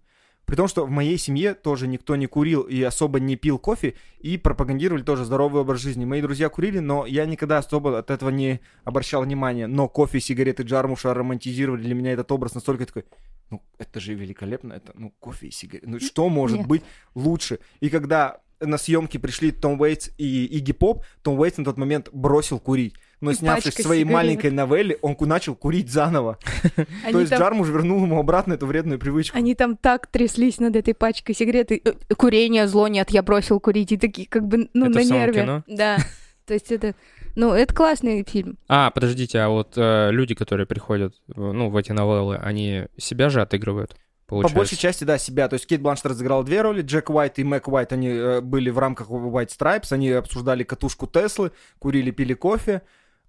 [0.50, 3.94] При том, что в моей семье тоже никто не курил и особо не пил кофе,
[4.20, 6.06] и пропагандировали тоже здоровый образ жизни.
[6.06, 9.68] Мои друзья курили, но я никогда особо от этого не обращал внимания.
[9.68, 13.06] Но кофе, сигареты, Джармуша романтизировали для меня этот образ настолько такой,
[13.52, 15.88] ну, это же великолепно, это, ну, кофе и сигареты.
[15.88, 16.68] Ну, что может Нет.
[16.68, 16.82] быть
[17.14, 17.60] лучше?
[17.80, 22.10] И когда на съемки пришли Том Уэйтс и Игги Поп, Том Уэйтс на тот момент
[22.12, 22.96] бросил курить.
[23.22, 24.14] Но И снявшись в своей сигарет.
[24.16, 26.38] маленькой новелле, он начал курить заново.
[27.12, 29.38] То есть Джармуш вернул ему обратно эту вредную привычку.
[29.38, 31.82] Они там так тряслись над этой пачкой сигареты.
[31.84, 33.92] Э, Курение зло нет, я бросил курить.
[33.92, 35.42] И такие как бы, ну, Это на нерве.
[35.42, 35.64] кино?
[35.68, 35.98] Да.
[36.46, 36.96] То есть это...
[37.36, 38.58] Ну, это классный фильм.
[38.68, 43.42] А, подождите, а вот э, люди, которые приходят, ну, в эти новеллы, они себя же
[43.42, 43.92] отыгрывают,
[44.26, 44.56] По получается?
[44.58, 45.48] большей части, да, себя.
[45.48, 46.82] То есть Кейт Бланшет разыграла две роли.
[46.82, 49.92] Джек Уайт и Мэг Уайт, они э, были в рамках White Stripes.
[49.92, 52.82] Они обсуждали катушку Теслы, курили, пили кофе.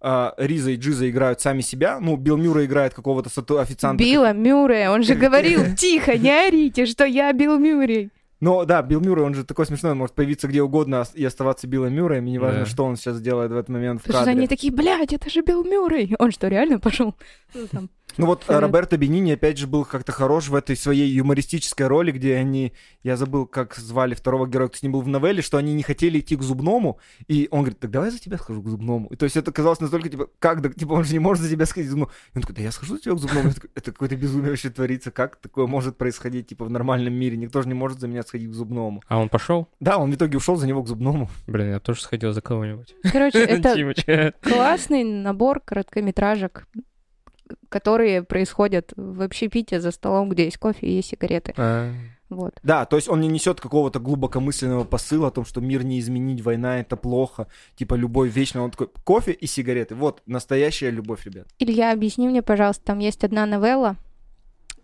[0.03, 2.01] А, Риза и Джиза играют сами себя.
[2.01, 4.03] Ну, Билл Мюррей играет какого-то сату- официанта.
[4.03, 8.11] Билла Мюррея, он же говорил, тихо, не орите, что я Билл Мюррей.
[8.41, 11.67] Но да, Билл Мюррей, он же такой смешной, он может появиться где угодно и оставаться
[11.67, 12.65] Биллом Мюрреем, и неважно, Да.
[12.67, 14.39] что он сейчас делает в этот момент в Потому что кадре.
[14.39, 16.17] они такие, блядь, это же Билл Мюррей.
[16.19, 17.15] Он что, реально пошел?
[17.53, 17.91] Ну, там.
[18.17, 18.63] Ну вот э, Совет.
[18.63, 23.17] Роберто Бенини, опять же, был как-то хорош в этой своей юмористической роли, где они, я
[23.17, 26.19] забыл, как звали второго героя, кто с ним был в новелле, что они не хотели
[26.21, 26.99] идти к зубному,
[27.29, 29.09] и он говорит, так давай я за тебя схожу к зубному.
[29.09, 31.51] И то есть это казалось настолько, типа, как, да, типа, он же не может за
[31.51, 32.11] тебя сходить к зубному.
[32.35, 33.51] И он такой, да я схожу за тебя к зубному.
[33.75, 37.69] Это какое-то безумие вообще творится, как такое может происходить, типа, в нормальном мире, никто же
[37.69, 39.03] не может за меня сходить к зубному.
[39.09, 39.69] А он пошел?
[39.81, 41.31] Да, он в итоге ушел за него к зубному.
[41.47, 42.95] Блин, я тоже сходил за кого-нибудь.
[43.11, 46.67] Короче, это классный набор короткометражек,
[47.69, 51.55] которые происходят в общепите за столом, где есть кофе и есть сигареты.
[51.57, 51.93] А,
[52.29, 52.55] Вот.
[52.63, 56.43] Да, то есть он не несет какого-то глубокомысленного посыла о том, что мир не изменить,
[56.43, 58.63] война это плохо, типа любовь вечная.
[58.63, 59.97] Он такой, кофе и сигареты.
[59.97, 61.49] Вот, настоящая любовь, ребят.
[61.59, 63.97] Илья, объясни мне, пожалуйста, там есть одна новелла,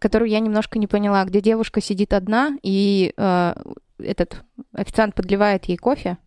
[0.00, 3.54] которую я немножко не поняла, где девушка сидит одна, и э,
[3.98, 4.42] этот
[4.72, 6.18] официант подливает ей кофе,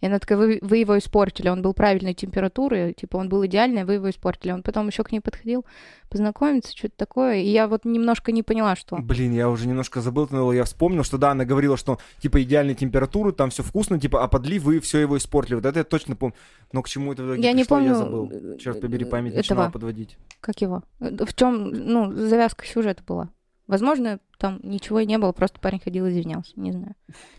[0.00, 3.82] и она такая, вы, вы его испортили, он был правильной температуры, типа он был идеальный,
[3.82, 4.52] а вы его испортили.
[4.52, 5.64] Он потом еще к ней подходил
[6.10, 8.96] познакомиться, что-то такое, и я вот немножко не поняла, что...
[8.96, 12.74] Блин, я уже немножко забыл, новеллу, я вспомнил, что да, она говорила, что типа идеальная
[12.74, 15.54] температура, там все вкусно, типа, а подли вы все его испортили.
[15.54, 16.34] Вот это я точно помню.
[16.72, 18.30] Но к чему это в итоге Я не пришло, помню, я забыл.
[18.32, 19.38] э, Черт побери, память этого.
[19.38, 20.18] начинала подводить.
[20.40, 20.82] Как его?
[21.00, 23.30] В чем, ну, завязка сюжета была?
[23.66, 26.94] Возможно, там ничего и не было, просто парень ходил и извинялся, не знаю.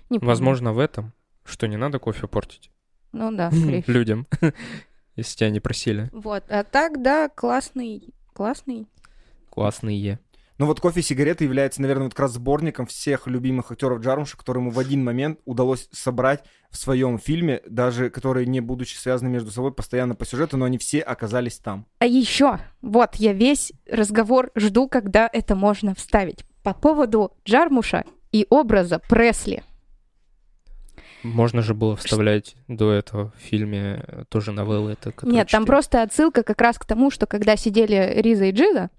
[0.10, 0.28] Не помню.
[0.30, 1.14] Возможно, в этом,
[1.48, 2.72] что не надо кофе портить
[3.12, 3.94] Ну да, скорее всего.
[3.94, 4.28] людям,
[5.16, 6.10] если тебя не просили.
[6.12, 8.88] Вот, а так, да, классный, классный.
[9.50, 10.20] Классные.
[10.60, 14.38] Ну вот кофе и сигареты является, наверное, вот как раз сборником всех любимых актеров Джармуша,
[14.38, 19.52] которому в один момент удалось собрать в своем фильме, даже которые не будучи связаны между
[19.52, 21.86] собой постоянно по сюжету, но они все оказались там.
[22.00, 26.44] А еще, вот, я весь разговор жду, когда это можно вставить.
[26.64, 29.64] По поводу Джармуша и образа Пресли.
[31.24, 34.92] Можно же было вставлять до этого в фильме э, тоже новеллы.
[34.94, 35.66] Это, Нет, там читали.
[35.66, 38.90] просто отсылка как раз к тому, что когда сидели Риза и Джиза,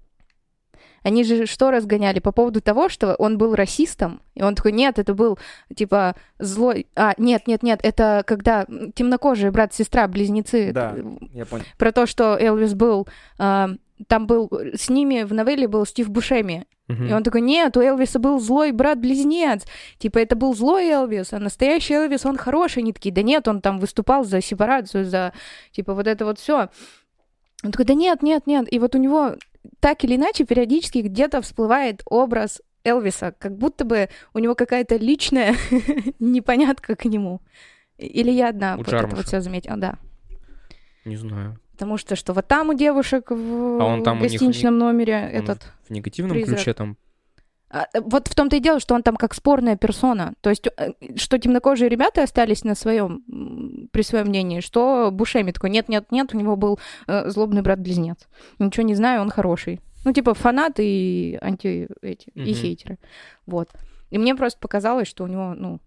[1.01, 4.99] Они же что разгоняли по поводу того, что он был расистом, и он такой, нет,
[4.99, 5.39] это был,
[5.73, 6.87] типа, злой...
[6.95, 8.65] А, нет, нет, нет, это когда
[8.95, 10.71] темнокожие брат-сестра, близнецы.
[10.73, 10.95] Да,
[11.33, 11.63] я понял.
[11.77, 13.07] Про то, что Элвис был...
[13.37, 13.69] а,
[14.07, 14.49] там был...
[14.73, 16.65] С ними в новелле был Стив Бушеми.
[16.89, 19.63] И он такой, нет, у Элвиса был злой брат-близнец.
[19.99, 22.79] Типа, это был злой Элвис, а настоящий Элвис, он хороший.
[22.79, 25.33] Они такие, да нет, он там выступал за сепарацию, за,
[25.71, 26.69] типа, вот это вот все.
[27.63, 28.73] Он такой, да нет, нет, нет.
[28.73, 29.35] И вот у него
[29.79, 35.55] так или иначе периодически где-то всплывает образ Элвиса, как будто бы у него какая-то личная
[36.19, 37.41] непонятка к нему.
[37.97, 39.99] Или я одна У вот это вот все заметила, да.
[41.05, 41.59] Не знаю.
[41.79, 45.15] Потому что что вот там у девушек в А он там у них гостиничном номере
[45.33, 45.63] Он этот...
[45.87, 46.57] В негативном призрак.
[46.57, 46.97] ключе там
[47.69, 50.33] А, э, Вот в том-то и дело, что он там как спорная персона.
[50.41, 53.23] То есть, э, что темнокожие ребята остались на своем,
[53.93, 58.17] при своем мнении, что Бушеми такой, нет-нет-нет, у него был э, злобный брат-близнец.
[58.59, 59.79] Ничего не знаю, он хороший.
[60.03, 62.53] Ну, типа, фанаты и анти эти, и Мгм.
[62.53, 62.97] хейтеры.
[63.45, 63.69] Вот.
[64.09, 65.79] И мне просто показалось, что у него, ну,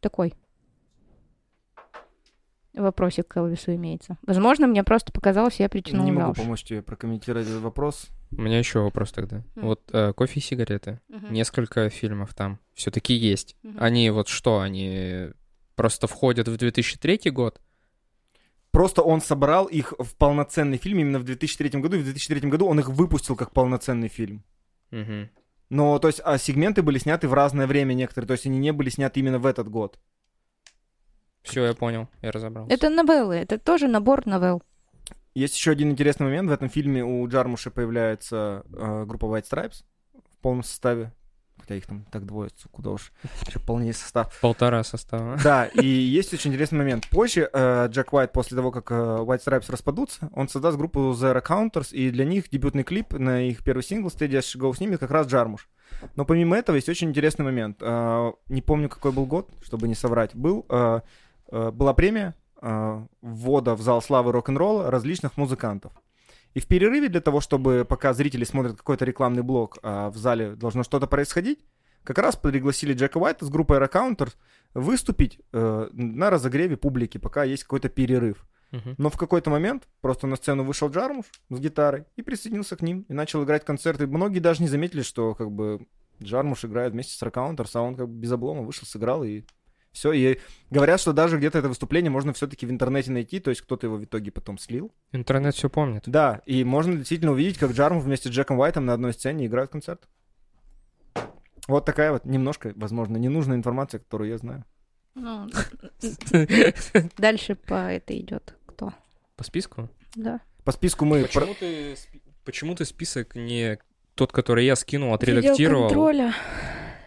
[0.00, 0.34] такой
[2.74, 4.18] вопросик к Элвису имеется.
[4.26, 6.40] Возможно, мне просто показалось, я притянула Не могу уши.
[6.40, 8.08] помочь тебе прокомментировать этот вопрос.
[8.30, 9.38] У меня еще вопрос тогда.
[9.56, 9.66] М.
[9.66, 11.00] Вот э, кофе и сигареты.
[11.08, 11.32] Мгм.
[11.32, 13.56] Несколько фильмов там все-таки есть.
[13.62, 13.76] Мгм.
[13.80, 15.28] Они вот что, они
[15.76, 17.60] просто входят в 2003 год?
[18.70, 22.66] Просто он собрал их в полноценный фильм именно в 2003 году, и в 2003 году
[22.66, 24.42] он их выпустил как полноценный фильм.
[24.90, 25.28] Мгм.
[25.68, 28.72] Но, то есть, а сегменты были сняты в разное время некоторые, то есть они не
[28.72, 29.98] были сняты именно в этот год.
[31.42, 32.72] Все, я понял, я разобрался.
[32.72, 34.62] Это новеллы, это тоже набор новелл.
[35.34, 36.48] Есть еще один интересный момент.
[36.48, 39.82] В этом фильме у Джармуша появляется э, группа White Stripes
[40.12, 41.12] в полном составе.
[41.58, 43.12] Хотя их там так двое, куда уж
[43.46, 44.36] еще полнее состав.
[44.40, 45.38] Полтора состава.
[45.44, 47.08] Да, и есть очень интересный момент.
[47.08, 51.40] Позже э, Джек Уайт, после того, как э, White Stripes распадутся, он создаст группу The
[51.46, 55.12] Counters, и для них дебютный клип на их первый сингл Steady as Goes снимет как
[55.12, 55.68] раз Джармуш.
[56.16, 57.78] Но помимо этого есть очень интересный момент.
[57.80, 60.34] Э, не помню, какой был год, чтобы не соврать.
[60.34, 61.00] Был, э,
[61.70, 65.92] была премия э, ввода в зал славы рок-н-ролла различных музыкантов.
[66.54, 70.54] И в перерыве для того, чтобы пока зрители смотрят какой-то рекламный блок, а в зале
[70.54, 71.60] должно что-то происходить,
[72.04, 74.34] как раз пригласили Джека Уайта с группой Counters
[74.74, 78.46] выступить э, на разогреве публики, пока есть какой-то перерыв.
[78.70, 78.94] Мгм.
[78.98, 83.04] Но в какой-то момент просто на сцену вышел Джармуш с гитарой и присоединился к ним
[83.08, 84.06] и начал играть концерты.
[84.06, 85.86] Многие даже не заметили, что как бы
[86.22, 89.42] Джармуш играет вместе с Ракаунтерс, а он как бы без облома вышел, сыграл и
[89.92, 90.12] все.
[90.12, 90.38] И
[90.70, 93.96] говорят, что даже где-то это выступление можно все-таки в интернете найти, то есть кто-то его
[93.96, 94.92] в итоге потом слил.
[95.12, 96.04] Интернет все помнит.
[96.06, 99.70] Да, и можно действительно увидеть, как Джармуш вместе с Джеком Уайтом на одной сцене играют
[99.70, 100.08] концерт.
[101.68, 104.64] Вот такая вот немножко, возможно, ненужная информация, которую я знаю.
[105.14, 105.48] Ну,
[107.18, 108.94] дальше по это идет кто?
[109.36, 109.90] По списку?
[110.16, 110.40] Да.
[110.64, 111.22] По списку мы...
[111.22, 111.96] Почему ты,
[112.44, 113.78] почему ты список не
[114.14, 115.88] тот, который я скинул, отредактировал?
[115.88, 116.34] контроля.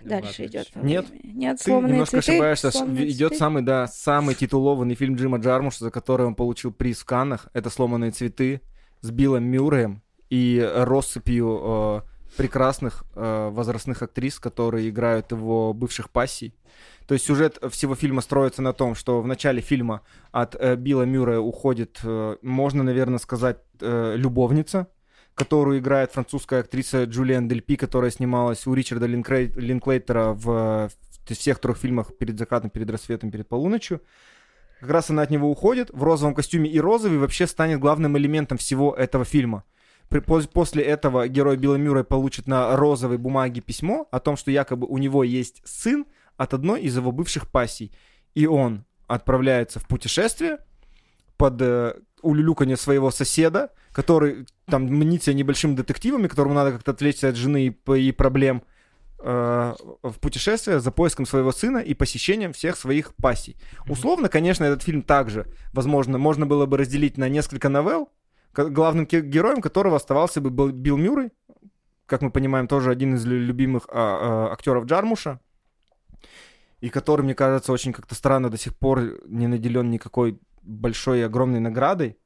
[0.06, 0.76] Дальше ладно, идет.
[0.76, 2.69] Нет, Нет, Ты немножко цветы, ошибаешься.
[2.69, 3.36] Идет цветы.
[3.38, 7.48] самый, да, самый титулованный фильм Джима Джармуша, за который он получил приз в Каннах.
[7.53, 8.61] Это «Сломанные цветы»
[9.02, 12.02] с Биллом Мюрреем и россыпью э,
[12.38, 16.56] прекрасных э, возрастных актрис, которые играют его бывших пассий.
[17.07, 20.02] То есть сюжет всего фильма строится на том, что в начале фильма
[20.32, 24.88] от э, Билла Мюррея уходит, э, можно, наверное, сказать, э, любовница,
[25.36, 31.60] которую играет французская актриса Джулиан Дельпи, которая снималась у Ричарда Линкрей- Линклейтера в, в всех
[31.60, 34.02] трех фильмах «Перед закатом», «Перед рассветом», «Перед полуночью».
[34.80, 38.57] Как раз она от него уходит в розовом костюме, и розовый вообще станет главным элементом
[38.57, 39.64] всего этого фильма.
[40.53, 44.98] После этого герой Билла Мюррея получит на розовой бумаге письмо о том, что якобы у
[44.98, 46.06] него есть сын
[46.38, 47.91] от одной из его бывших пассий.
[48.36, 50.60] И он отправляется в путешествие
[51.38, 56.92] под э, улюлюканье своего соседа, который там мнит себя небольшим детективом, и которому надо как-то
[56.92, 58.64] отвлечься от жены и, и проблем
[59.20, 59.74] э,
[60.04, 63.58] в путешествие за поиском своего сына и посещением всех своих пассий.
[63.88, 68.10] Условно, конечно, этот фильм также, возможно, можно было бы разделить на несколько новелл,
[68.54, 71.30] главным героем которого оставался бы Билл Билл Мюррей,
[72.06, 75.40] как мы понимаем, тоже один из лю- любимых а, а, актеров Джармуша,
[76.80, 81.24] и который, мне кажется, очень как-то странно до сих пор не наделен никакой большой и
[81.24, 82.18] огромной наградой.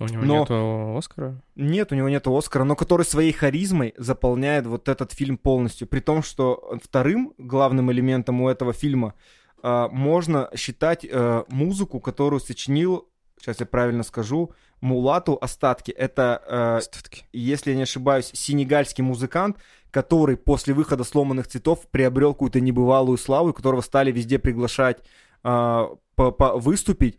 [0.00, 1.42] У него Но- нету Оскара?
[1.56, 5.88] Нет, у него нет Оскара, но который своей харизмой заполняет вот этот фильм полностью.
[5.88, 9.14] При том, что вторым главным элементом у этого фильма
[9.62, 13.08] а, можно считать а, музыку, которую сочинил,
[13.40, 15.90] сейчас я правильно скажу, Мулату Остатки.
[15.90, 17.24] Это, а, Остатки.
[17.32, 19.56] если я не ошибаюсь, сенегальский музыкант,
[19.90, 24.98] который после выхода «Сломанных цветов» приобрел какую-то небывалую славу, которого стали везде приглашать
[25.42, 27.18] а, по- по- выступить.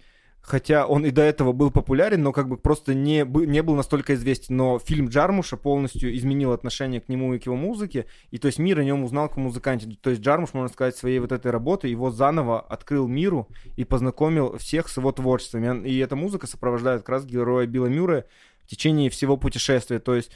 [0.50, 4.16] Хотя он и до этого был популярен, но как бы просто не, не был настолько
[4.16, 4.58] известен.
[4.58, 8.58] Но фильм Джармуша полностью изменил отношение к нему и к его музыке, и то есть
[8.58, 9.88] мир о нем узнал как музыканте.
[10.02, 13.48] То есть Джармуш, можно сказать, своей вот этой работой его заново открыл миру
[13.78, 15.86] и познакомил всех с его творчеством.
[15.86, 18.26] И эта музыка сопровождает как раз героя Билла Мюррея
[18.64, 20.00] в течение всего путешествия.
[20.00, 20.32] То есть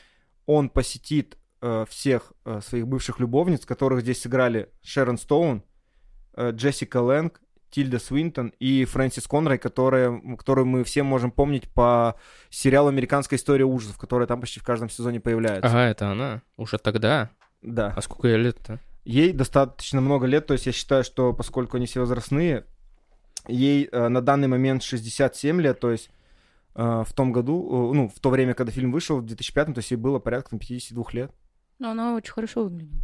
[0.45, 5.64] он посетит э, всех э, своих бывших любовниц, которых здесь сыграли Шерон Стоун,
[6.35, 7.41] э, Джессика Лэнг,
[7.73, 12.15] Тильда Свинтон и Фрэнсис Конрой, которые, которую мы все можем помнить по
[12.51, 15.67] сериалу «Американская история ужасов», которая там почти в каждом сезоне появляется.
[15.67, 16.43] Ага, это она.
[16.55, 17.31] Уже тогда.
[17.63, 17.91] Да.
[17.97, 18.79] А сколько ей лет-то?
[19.05, 22.65] Ей достаточно много лет, то есть я считаю, что поскольку они все возрастные,
[23.47, 26.11] ей э, на данный момент 67 лет, то есть
[26.75, 29.79] э, в том году, э, ну, в то время, когда фильм вышел, в 2005, то
[29.79, 31.31] есть ей было порядка 52 лет.
[31.79, 33.01] Но она очень хорошо выглядит.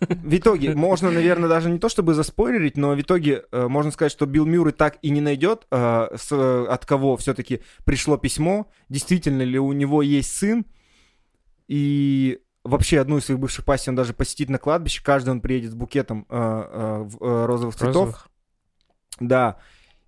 [0.00, 4.12] В итоге, можно, наверное, даже не то чтобы заспойлерить, но в итоге э, можно сказать,
[4.12, 8.70] что Билл Мюррей так и не найдет, э, с, э, от кого все-таки пришло письмо,
[8.88, 10.66] действительно ли у него есть сын,
[11.68, 15.72] и вообще одну из своих бывших пассий он даже посетит на кладбище, каждый он приедет
[15.72, 17.94] с букетом э, э, в- э, розовых цветов.
[17.94, 18.28] Розовых?
[19.20, 19.58] Да.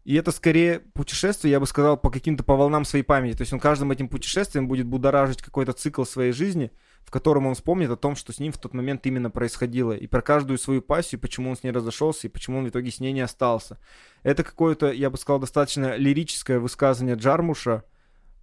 [0.04, 3.36] И это скорее путешествие, я бы сказал, по каким-то по волнам своей памяти.
[3.36, 6.70] То есть он каждым этим путешествием будет будоражить какой-то цикл своей жизни,
[7.06, 9.92] в котором он вспомнит о том, что с ним в тот момент именно происходило.
[9.92, 12.90] И про каждую свою пассию, почему он с ней разошелся и почему он в итоге
[12.90, 13.78] с ней не остался.
[14.24, 17.84] Это какое-то, я бы сказал, достаточно лирическое высказывание Джармуша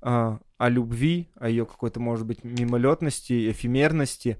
[0.01, 4.37] а, о любви, о ее какой-то, может быть, мимолетности, эфемерности.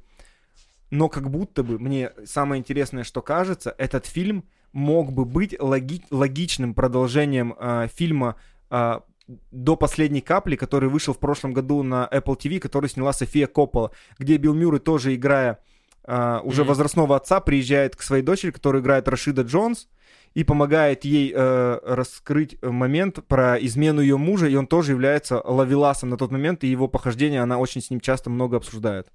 [0.89, 6.05] Но как будто бы, мне самое интересное, что кажется, этот фильм мог бы быть логи-
[6.11, 8.37] логичным продолжением а, фильма
[8.69, 13.47] а, до последней капли, который вышел в прошлом году на Apple TV, который сняла София
[13.47, 15.59] Коппола, где Билл Мюррей тоже играя
[16.05, 16.69] а, уже Мгм.
[16.69, 19.87] возрастного отца, приезжает к своей дочери, которую играет Рашида Джонс,
[20.33, 25.39] и помогает ей э, раскрыть э, момент про измену ее мужа, и он тоже является
[25.45, 29.07] лавеласом на тот момент, и его похождения она очень с ним часто много обсуждает.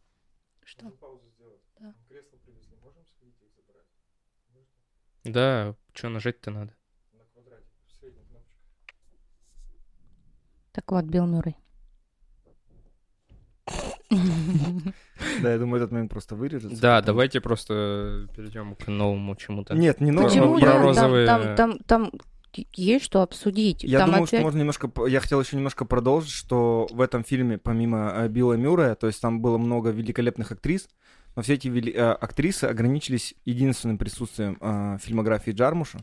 [0.64, 0.92] Что?
[5.24, 6.77] Да, что нажать-то надо?
[10.78, 11.56] Так вот, Билл Мюррей.
[15.42, 16.80] Да, я думаю, этот момент просто вырежется.
[16.80, 19.74] Да, давайте просто перейдем к новому чему-то.
[19.74, 20.28] Нет, не новому.
[20.30, 20.58] Почему?
[20.60, 21.56] про розовые-
[21.86, 22.12] Там,
[22.74, 23.82] есть что обсудить.
[23.82, 24.90] Я там думаю, что можно немножко...
[25.08, 29.20] Я хотел еще немножко продолжить, что в этом фильме, помимо э, Билла Мюррея, то есть
[29.20, 30.88] там было много великолепных актрис,
[31.34, 35.98] но все эти вели- э, актрисы ограничились единственным присутствием э, фильмографии Джармуша,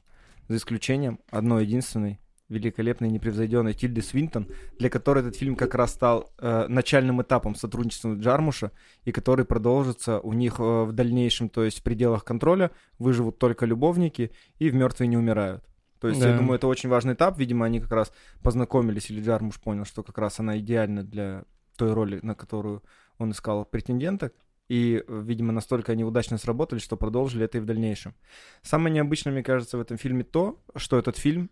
[0.50, 2.20] за исключением одной единственной
[2.50, 4.48] великолепной, непревзойденной Тильды Свинтон,
[4.78, 8.72] для которой этот фильм как раз стал э, начальным этапом сотрудничества Джармуша,
[9.04, 13.66] и который продолжится у них э, в дальнейшем, то есть в пределах контроля, выживут только
[13.66, 15.64] любовники и в мертвые не умирают.
[16.00, 16.38] То есть, я Да.
[16.38, 17.40] думаю, это очень важный этап.
[17.40, 18.12] Видимо, они как раз
[18.44, 21.46] познакомились, или Джармуш понял, что как раз она идеальна для
[21.78, 22.84] той роли, на которую
[23.18, 24.34] он искал претенденток.
[24.68, 28.14] И, видимо, настолько они удачно сработали, что продолжили это и в дальнейшем.
[28.62, 31.50] Самое необычное, мне кажется, в этом фильме то, что этот фильм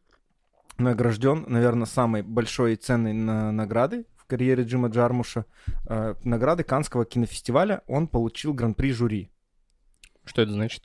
[0.78, 5.46] награжден, наверное, самой большой и ценной на- наградой в карьере Джима Джармуша.
[5.88, 7.82] Э, награды Канского кинофестиваля.
[7.88, 9.30] Он получил гран-при жюри.
[10.26, 10.84] Что это значит?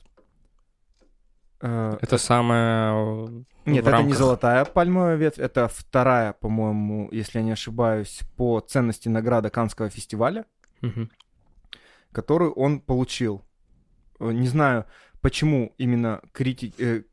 [1.61, 3.45] Э, Это самое...
[3.65, 8.59] Нет, в это не золотая пальмовая ветвь, это вторая, по-моему, если я не ошибаюсь, по
[8.61, 10.45] ценности награда Канского фестиваля,
[10.81, 11.09] Мгм.
[12.11, 13.43] которую он получил.
[14.19, 14.85] Э, Не знаю,
[15.21, 16.73] почему именно крити...
[16.79, 17.03] э,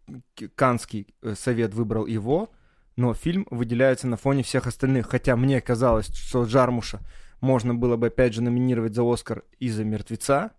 [0.55, 2.51] Канский совет выбрал его,
[2.97, 5.09] но фильм выделяется на фоне всех остальных.
[5.09, 7.01] Хотя мне казалось, что Джармуша
[7.40, 10.52] можно было бы опять же номинировать за Оскар из-за мертвеца.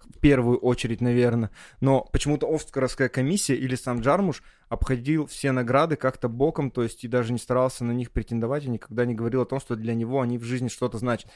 [0.00, 1.50] В первую очередь, наверное.
[1.80, 7.08] Но почему-то Оскаровская комиссия или сам Джармуш обходил все награды как-то боком, то есть и
[7.08, 10.20] даже не старался на них претендовать, и никогда не говорил о том, что для него
[10.20, 11.30] они в жизни что-то значат.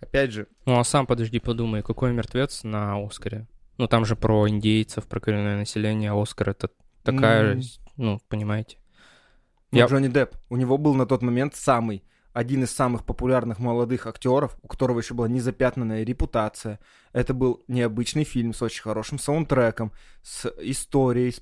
[0.00, 3.46] Опять же, Ну а сам подожди, подумай, какой мертвец на Оскаре?
[3.78, 6.70] Ну там же про индейцев, про коренное население, а Оскар это
[7.02, 7.62] такая, М.
[7.96, 8.78] ну, понимаете.
[9.76, 10.36] Я- Джонни Депп.
[10.48, 12.02] У него был на тот момент самый,
[12.32, 16.80] один из самых популярных молодых актеров, у которого еще была незапятнанная репутация.
[17.12, 19.92] Это был необычный фильм с очень хорошим саундтреком,
[20.22, 21.32] с историей,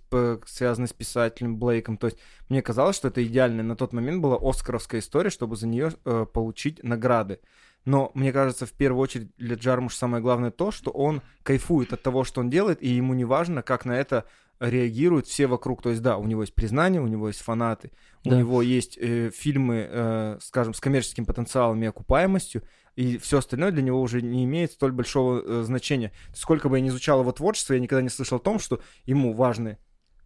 [0.46, 1.96] связанной с писателем Блейком.
[1.96, 2.18] То есть
[2.50, 6.26] мне казалось, что это идеальная на тот момент была оскаровская история, чтобы за нее э,
[6.30, 7.40] получить награды.
[7.86, 12.02] Но мне кажется, в первую очередь для Джармуш самое главное то, что он кайфует от
[12.02, 14.26] того, что он делает, и ему не важно, как на это
[14.70, 15.82] реагируют все вокруг.
[15.82, 17.90] То есть, да, у него есть признание, у него есть фанаты,
[18.24, 18.38] у Да.
[18.38, 22.62] него есть э, фильмы, э, скажем, с коммерческим потенциалом и окупаемостью,
[22.94, 26.12] и все остальное для него уже не имеет столь большого э, значения.
[26.34, 29.32] Сколько бы я ни изучал его творчество, я никогда не слышал о том, что ему
[29.32, 29.78] важны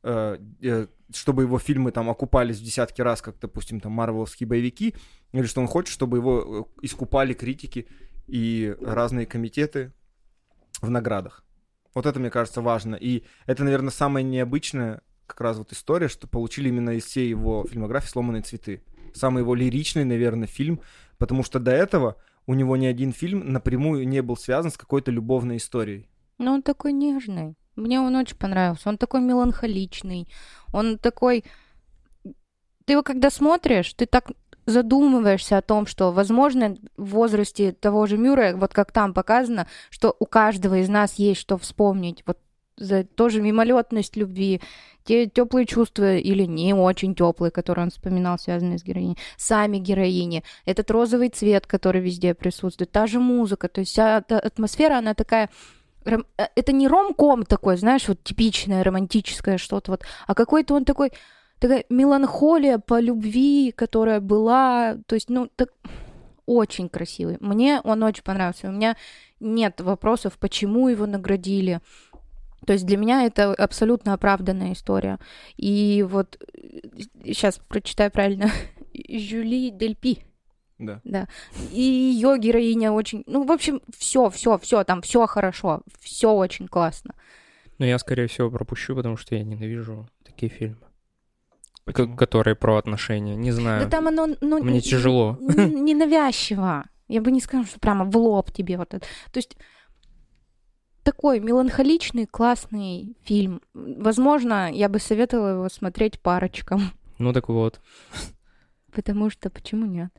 [0.03, 4.95] э, э, чтобы его фильмы там окупались в десятки раз, как, допустим, там марвеловские боевики,
[5.33, 7.87] или что он хочет, чтобы его э, искупали критики
[8.27, 9.93] и разные комитеты
[10.83, 11.46] в наградах.
[11.97, 12.95] Вот это, мне кажется, важно.
[12.95, 17.65] И это, наверное, самая необычная как раз вот история, что получили именно из всей его
[17.67, 18.83] фильмографии «Сломанные цветы».
[19.15, 20.83] Самый его лиричный, наверное, фильм,
[21.17, 22.17] потому что до этого
[22.47, 26.07] у него ни один фильм напрямую не был связан с какой-то любовной историей.
[26.37, 27.55] Ну, он такой нежный.
[27.77, 28.91] Мне он очень понравился.
[28.91, 30.29] Он такой меланхоличный.
[30.75, 31.45] Он такой...
[32.85, 34.33] Ты его когда смотришь, ты так
[34.67, 40.15] задумываешься о том, что, возможно, в возрасте того же Мюра, вот как там показано, что
[40.19, 42.23] у каждого из нас есть что вспомнить.
[42.27, 42.39] Вот
[42.77, 44.61] за тоже мимолетность любви,
[45.05, 50.43] те теплые чувства или не очень теплые, которые он вспоминал, связанные с героиней, сами героини,
[50.67, 55.15] этот розовый цвет, который везде присутствует, та же музыка, то есть вся эта атмосфера, она
[55.15, 55.49] такая
[56.05, 56.19] э,
[56.55, 61.13] это не ромком такой, знаешь, вот типичное романтическое что-то вот, а какой-то он такой,
[61.59, 65.71] такая меланхолия по любви, которая была, то есть, ну, так
[66.47, 67.37] очень красивый.
[67.41, 68.69] Мне он очень понравился.
[68.69, 68.97] У меня
[69.41, 71.81] нет вопросов, почему его наградили.
[72.67, 75.19] То есть для меня это абсолютно оправданная история.
[75.57, 76.41] И вот
[77.25, 78.51] сейчас прочитаю правильно.
[78.95, 80.21] Жюли Дельпи.
[80.79, 81.01] Да.
[81.05, 81.29] Да.
[81.73, 83.23] И ее героиня очень.
[83.27, 87.15] Ну, в общем, все, все, все, там все хорошо, все очень классно.
[87.79, 90.79] Но я, скорее всего, пропущу, потому что я ненавижу такие фильмы.
[91.87, 92.17] Почему?
[92.17, 93.37] Которые про отношения.
[93.37, 93.85] Не знаю.
[93.85, 94.37] Да там оно.
[94.41, 95.39] Ну, Мне тяжело.
[95.41, 96.85] Ненавязчиво.
[97.09, 99.07] Я бы не сказала, что прямо в лоб тебе вот это.
[99.31, 99.57] То есть
[101.05, 103.63] такой меланхоличный, классный фильм.
[103.73, 106.91] Возможно, я бы советовала его смотреть парочкам.
[107.19, 107.81] Ну так вот.
[108.93, 110.11] Потому что почему нет?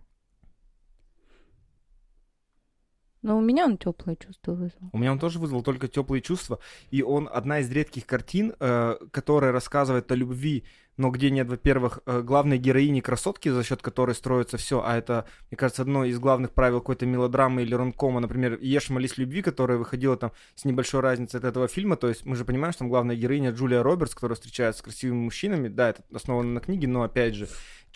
[3.22, 4.90] Но у меня он теплое чувство вызвал.
[4.94, 6.60] У меня он тоже вызвал только теплые чувства.
[6.92, 10.64] И он одна из редких картин, э, которая рассказывает о любви
[10.98, 15.26] но где нет, во-первых, э, главной героини красотки, за счет которой строится все, а это,
[15.50, 19.78] мне кажется, одно из главных правил какой-то мелодрамы или ронкома, например, «Ешь, молись, любви», которая
[19.78, 22.90] выходила там с небольшой разницей от этого фильма, то есть мы же понимаем, что там
[22.90, 27.04] главная героиня Джулия Робертс, которая встречается с красивыми мужчинами, да, это основано на книге, но
[27.04, 27.48] опять же,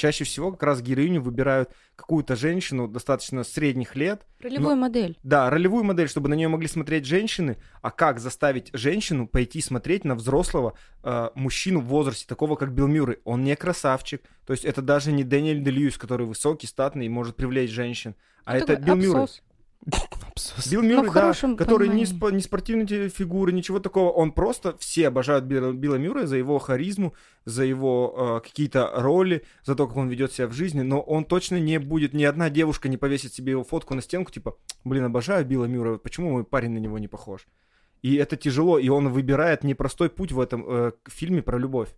[0.01, 4.25] чаще всего как раз героиню выбирают какую-то женщину достаточно средних лет.
[4.39, 5.19] Ролевую но, модель.
[5.21, 7.57] Да, ролевую модель, чтобы на нее могли смотреть женщины.
[7.83, 10.73] А как заставить женщину пойти смотреть на взрослого
[11.03, 13.19] э, мужчину в возрасте, такого как Билл Мюррей?
[13.25, 14.23] Он не красавчик.
[14.47, 18.15] То есть это даже не Дэниэль Дельюис, который высокий, статный и может привлечь женщин.
[18.43, 19.27] А ну, это Билл Мюррей.
[20.69, 24.11] Билл Мюррей, ну, да, который не, спо- не спортивной фигуры, ничего такого.
[24.11, 27.13] Он просто, все обожают Билла, Билла Мюррея за его харизму,
[27.45, 31.25] за его э, какие-то роли, за то, как он ведет себя в жизни, но он
[31.25, 35.05] точно не будет, ни одна девушка не повесит себе его фотку на стенку, типа, блин,
[35.05, 37.47] обожаю Билла Мюррея, почему мой парень на него не похож?
[38.01, 41.89] И это тяжело, и он выбирает непростой путь в этом э, фильме про любовь.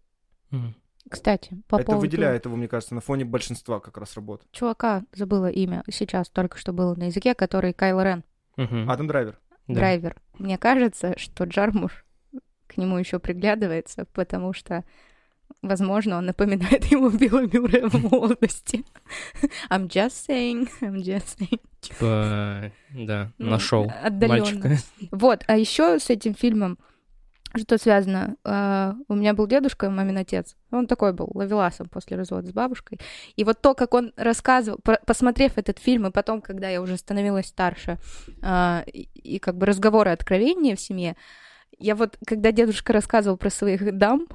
[0.51, 0.73] Mm.
[1.13, 2.01] Кстати, по Это поводу...
[2.01, 4.43] выделяет его, мне кажется, на фоне большинства как раз работ.
[4.51, 8.23] Чувака, забыла имя, сейчас только что было на языке, который Кайл Рен.
[8.57, 8.89] Мгм.
[8.89, 9.39] Адам Драйвер.
[9.67, 9.75] Да.
[9.75, 10.15] Драйвер.
[10.37, 12.05] Мне кажется, что Джармуш
[12.67, 14.83] к нему еще приглядывается, потому что,
[15.61, 18.83] возможно, он напоминает ему Билла Мюррея в молодости.
[19.69, 21.61] I'm just saying, I'm just saying.
[21.79, 24.77] Типа, да, Ну, нашел мальчика.
[25.11, 26.77] Вот, а еще с этим фильмом
[27.55, 28.35] что связано?
[28.43, 30.55] А, у меня был дедушка, мамин отец.
[30.71, 32.99] Он такой был, ловеласом после развода с бабушкой.
[33.35, 37.47] И вот то, как он рассказывал, посмотрев этот фильм, и потом, когда я уже становилась
[37.47, 37.99] старше,
[38.41, 41.15] а, и, как бы разговоры откровения в семье,
[41.77, 44.27] я вот, когда дедушка рассказывал про своих дам,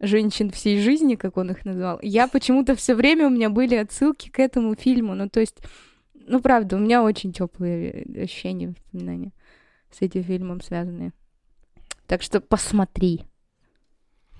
[0.00, 4.28] женщин всей жизни, как он их назвал, я почему-то все время у меня были отсылки
[4.30, 5.14] к этому фильму.
[5.14, 5.56] Ну, то есть,
[6.14, 9.32] ну, правда, у меня очень теплые ощущения, воспоминания
[9.90, 11.12] с этим фильмом связанные.
[12.08, 13.26] Так что посмотри.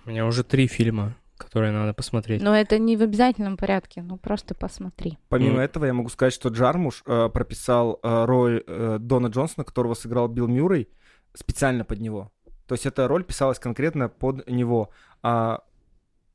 [0.06, 2.40] У меня уже три фильма, которые надо посмотреть.
[2.42, 5.18] Но это не в обязательном порядке, ну просто посмотри.
[5.28, 5.60] Помимо Ну.
[5.60, 10.28] этого, я могу сказать, что Джармуш э, прописал э, роль э, Дона Джонсона, которого сыграл
[10.28, 10.88] Билл Мюррей,
[11.34, 12.32] специально под него.
[12.66, 14.88] То есть эта роль писалась конкретно под него.
[15.22, 15.62] А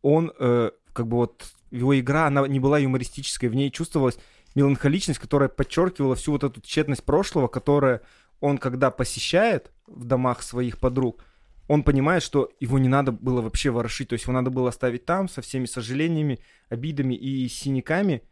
[0.03, 4.19] он, э, как бы вот, его игра, она не была юмористической, в ней чувствовалась
[4.53, 8.01] меланхоличность, которая подчеркивала всю вот эту тщетность прошлого, которая
[8.39, 11.23] он, когда посещает в домах своих подруг,
[11.67, 15.05] он понимает, что его не надо было вообще ворошить, то есть его надо было оставить
[15.05, 16.39] там со всеми сожалениями,
[16.69, 18.23] обидами и синяками,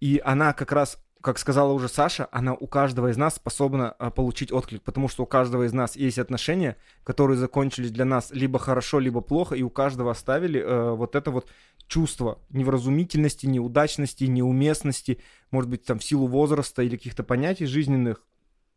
[0.00, 4.10] и она как раз, как сказала уже Саша, она у каждого из нас способна а,
[4.10, 8.58] получить отклик, потому что у каждого из нас есть отношения, которые закончились для нас либо
[8.58, 11.48] хорошо, либо плохо, и у каждого оставили э, вот это вот
[11.86, 18.24] чувство невразумительности, неудачности, неуместности, может быть, там в силу возраста или каких-то понятий жизненных.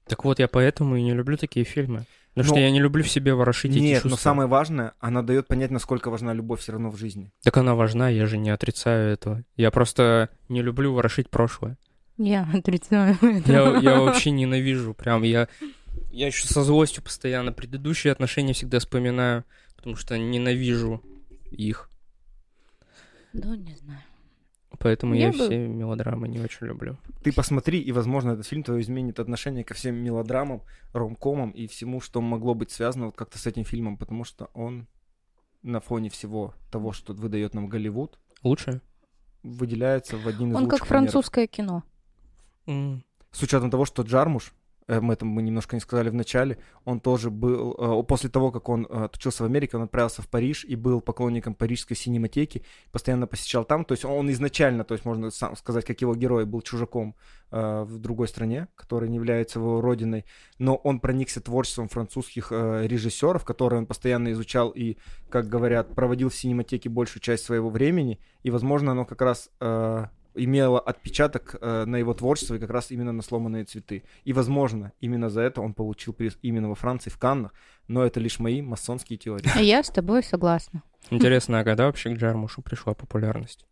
[0.08, 2.06] Так вот, я поэтому и не люблю такие фильмы.
[2.34, 4.10] Потому Но- что я не люблю в себе ворошить эти Нет, чувства.
[4.10, 7.30] но самое важное, она дает понять, насколько важна любовь все равно в жизни.
[7.44, 9.44] Так она важна, я же не отрицаю этого.
[9.58, 11.78] Я просто не люблю ворошить прошлое.
[12.18, 13.52] Я отрицаю это.
[13.52, 15.48] Я, я вообще ненавижу, прям я...
[16.10, 19.44] Я еще со злостью постоянно предыдущие отношения всегда вспоминаю,
[19.76, 21.02] потому что ненавижу
[21.52, 21.90] их.
[23.34, 24.00] Ну, не знаю.
[24.82, 26.98] Поэтому Я я, бы- все мелодрамы не очень люблю.
[27.24, 30.62] Ты посмотри, и, возможно, этот фильм твое изменит отношение ко всем мелодрамам,
[30.94, 34.88] ромкомам и всему, что могло быть связано вот как-то с этим фильмом, потому что он
[35.62, 38.82] на фоне всего того, что выдает нам Голливуд, Лучше?
[39.44, 41.12] выделяется в один из Он лучших как примеров.
[41.12, 41.84] французское кино.
[42.66, 44.54] М, С учетом того, что Джармуш,
[44.88, 48.70] мы это мы немножко не сказали в начале, он тоже был, э, после того, как
[48.70, 53.28] он э, отучился в Америке, он отправился в Париж и был поклонником парижской синематеки, постоянно
[53.28, 56.62] посещал там, то есть он изначально, то есть можно сам сказать, как его герой, был
[56.62, 57.16] чужаком
[57.52, 60.26] э, в другой стране, которая не является его родиной,
[60.60, 64.98] но он проникся творчеством французских э, режиссеров, которые он постоянно изучал и,
[65.30, 69.50] как говорят, проводил в синематеке большую часть своего времени, и, возможно, оно как раз
[70.36, 74.04] имело отпечаток э, на его творчество и как раз именно на сломанные цветы.
[74.24, 77.54] И, возможно, именно за это он получил приз именно во Франции, в Каннах,
[77.88, 79.50] но это лишь мои масонские теории.
[79.56, 80.84] А я с тобой согласна.
[81.10, 83.66] Интересно, а когда вообще к Джармушу пришла популярность?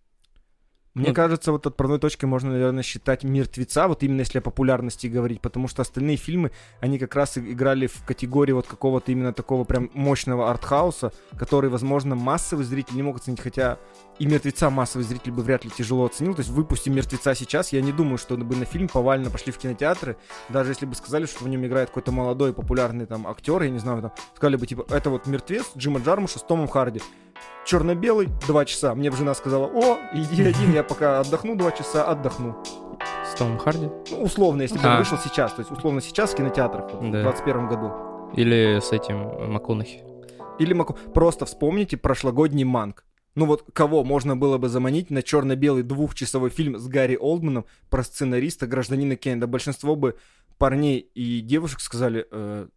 [0.99, 5.07] Мне Ну- кажется, вот отправной точкой можно, наверное, считать «Мертвеца», вот именно если о популярности
[5.07, 6.51] говорить, потому что остальные фильмы,
[6.81, 12.15] они как раз играли в категории вот какого-то именно такого прям мощного артхауса, который, возможно,
[12.15, 13.77] массовый зритель не мог оценить, хотя
[14.19, 17.81] и «Мертвеца» массовый зритель бы вряд ли тяжело оценил, то есть выпустим «Мертвеца» сейчас, я
[17.81, 20.17] не думаю, что бы на фильм повально пошли в кинотеатры,
[20.49, 23.79] даже если бы сказали, что в нем играет какой-то молодой популярный там актер, я не
[23.79, 27.01] знаю, там, сказали бы, типа, это вот «Мертвец» Джима Джармуша с Томом Харди,
[27.65, 28.95] черно-белый, два часа.
[28.95, 32.61] Мне бы жена сказала, о, иди один, я пока отдохну два часа, отдохну.
[33.25, 33.89] С Томом Харди?
[34.11, 34.97] Ну, условно, если бы он А.
[34.99, 37.19] вышел сейчас, то есть условно сейчас в кинотеатрах вот, Да.
[37.19, 37.91] в 21 году.
[38.35, 40.03] Или с этим э, МакКонахи?
[40.59, 43.05] Или Маку- просто вспомните прошлогодний Манг.
[43.35, 48.03] Ну вот кого можно было бы заманить на черно-белый двухчасовой фильм с Гарри Олдманом про
[48.03, 49.41] сценариста гражданина Кейна?
[49.41, 50.17] Да большинство бы
[50.57, 52.67] парней и девушек сказали, э,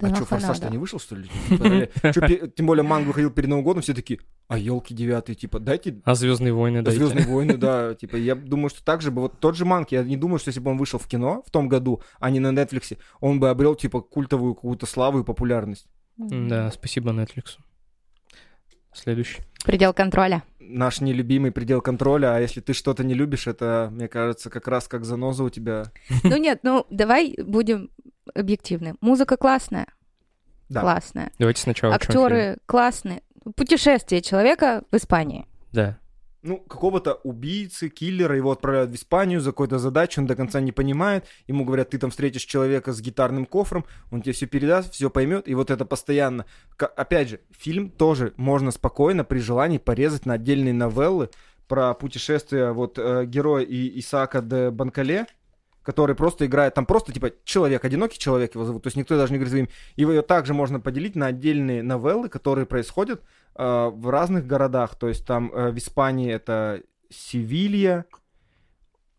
[0.00, 1.28] Да а что, форсаж-то не вышел, что ли?
[1.48, 6.00] Типа, тем более Манг выходил перед Новым годом, все такие, а елки девятые, типа, дайте
[6.04, 6.98] А Звездные войны дайте.
[6.98, 10.02] Звездные войны, да, типа, я думаю, что так же бы, вот тот же Манк, я
[10.02, 12.48] не думаю, что если бы он вышел в кино в том году, а не на
[12.48, 15.86] Netflix, он бы обрел, типа, культовую какую-то славу и популярность.
[16.16, 17.58] Да, спасибо Netflix.
[18.92, 19.42] Следующий.
[19.64, 20.42] Предел контроля.
[20.58, 24.88] Наш нелюбимый предел контроля, а если ты что-то не любишь, это, мне кажется, как раз
[24.88, 25.84] как заноза у тебя.
[26.24, 27.90] Ну нет, ну давай будем
[28.34, 28.94] объективны.
[29.00, 29.86] Музыка классная.
[30.68, 30.80] Да.
[30.80, 31.32] Классная.
[31.38, 31.94] Давайте сначала.
[31.94, 33.22] Актеры классные.
[33.56, 35.46] Путешествие человека в Испании.
[35.72, 35.98] Да.
[36.42, 40.72] Ну, какого-то убийцы, киллера, его отправляют в Испанию за какую-то задачу, он до конца не
[40.72, 45.10] понимает, ему говорят, ты там встретишь человека с гитарным кофром, он тебе все передаст, все
[45.10, 46.46] поймет, и вот это постоянно.
[46.78, 51.28] Опять же, фильм тоже можно спокойно при желании порезать на отдельные новеллы
[51.68, 55.26] про путешествия вот э, героя и Исаака де Банкале,
[55.82, 59.32] который просто играет, там просто типа человек, одинокий человек его зовут, то есть никто даже
[59.32, 59.70] не говорит.
[59.96, 63.22] И ее также можно поделить на отдельные новеллы, которые происходят
[63.56, 64.94] э, в разных городах.
[64.96, 68.04] То есть там э, в Испании это Севилья,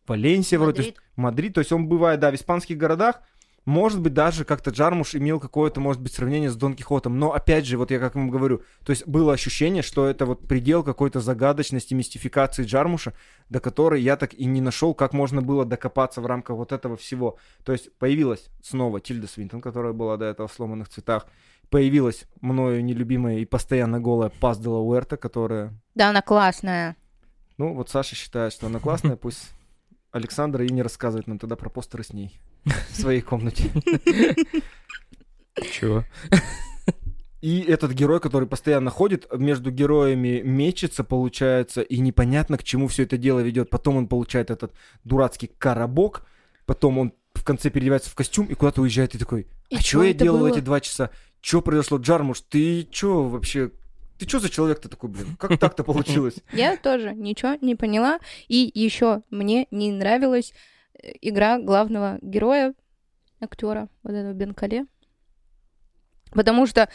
[0.08, 1.54] Валенсия вроде, то есть Мадрид.
[1.54, 3.22] То есть он бывает, да, в испанских городах.
[3.66, 7.20] Может быть, даже как-то Джармуш имел какое-то, может быть, сравнение с Дон Кихотом.
[7.20, 10.48] Но, опять же, вот я как вам говорю, то есть было ощущение, что это вот
[10.48, 13.14] предел какой-то загадочности, мистификации Джармуша,
[13.50, 16.98] до которой я так и не нашел, как можно было докопаться в рамках вот этого
[16.98, 17.38] всего.
[17.64, 21.28] То есть появилась снова Тильда Свинтон, которая была до этого в «Сломанных цветах».
[21.70, 25.80] Появилась мною нелюбимая и постоянно голая Пас де ла Уэрта, которая...
[25.94, 26.98] Да, она классная.
[27.58, 29.52] Ну, вот Саша считает, что она классная, пусть
[30.12, 33.72] Александра и не рассказывает нам тогда про постеры с ней в своей комнате.
[35.72, 36.06] Чего?
[37.42, 43.04] И этот герой, который постоянно ходит, между героями мечется, получается, и непонятно, к чему все
[43.04, 43.72] это дело ведет.
[43.72, 44.74] Потом он получает этот
[45.04, 46.24] дурацкий коробок,
[46.68, 50.04] потом он в конце переодевается в костюм и куда-то уезжает и такой, И а что
[50.04, 51.10] я делал было?» эти два часа?
[51.42, 52.42] Что произошло, Джармуш?
[52.42, 53.72] Ты что вообще?
[54.20, 55.36] Ты что за человек-то такой, блин?
[55.40, 56.36] Как так-то получилось?
[56.54, 58.20] Я тоже ничего не поняла.
[58.48, 60.56] И еще мне не нравилась э,
[61.22, 62.74] игра главного героя,
[63.40, 64.86] актера, вот этого Бенкале.
[66.32, 66.90] Потому что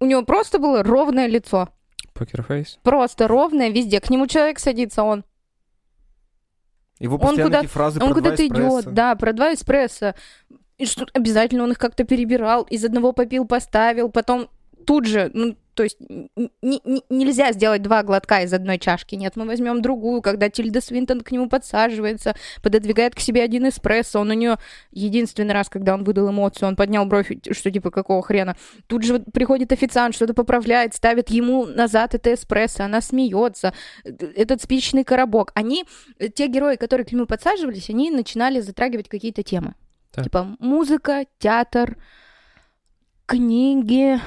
[0.00, 1.68] у него просто было ровное лицо.
[2.12, 2.78] Покерфейс?
[2.82, 4.00] Просто ровное везде.
[4.00, 5.24] К нему человек садится, он
[6.98, 10.14] Его Он куда- фразы Он куда-то идет, да, про два эспрессо.
[10.78, 14.48] И что обязательно он их как-то перебирал, из одного попил, поставил, потом
[14.86, 19.14] тут же, ну, то есть нельзя сделать два глотка из одной чашки.
[19.14, 24.20] Нет, мы возьмем другую, когда Тильда Свинтон к нему подсаживается, пододвигает к себе один эспрессо.
[24.20, 24.58] Он у нее
[24.90, 28.56] единственный раз, когда он выдал эмоцию, он поднял бровь, что типа какого хрена.
[28.86, 33.74] Тут же приходит официант, что-то поправляет, ставит ему назад это эспрессо, она смеется.
[34.04, 35.52] Этот спичечный коробок.
[35.54, 35.84] Они,
[36.34, 39.74] те герои, которые к нему подсаживались, они начинали затрагивать какие-то темы.
[40.12, 40.24] Так.
[40.24, 41.96] Типа музыка, театр,
[43.26, 44.20] книги,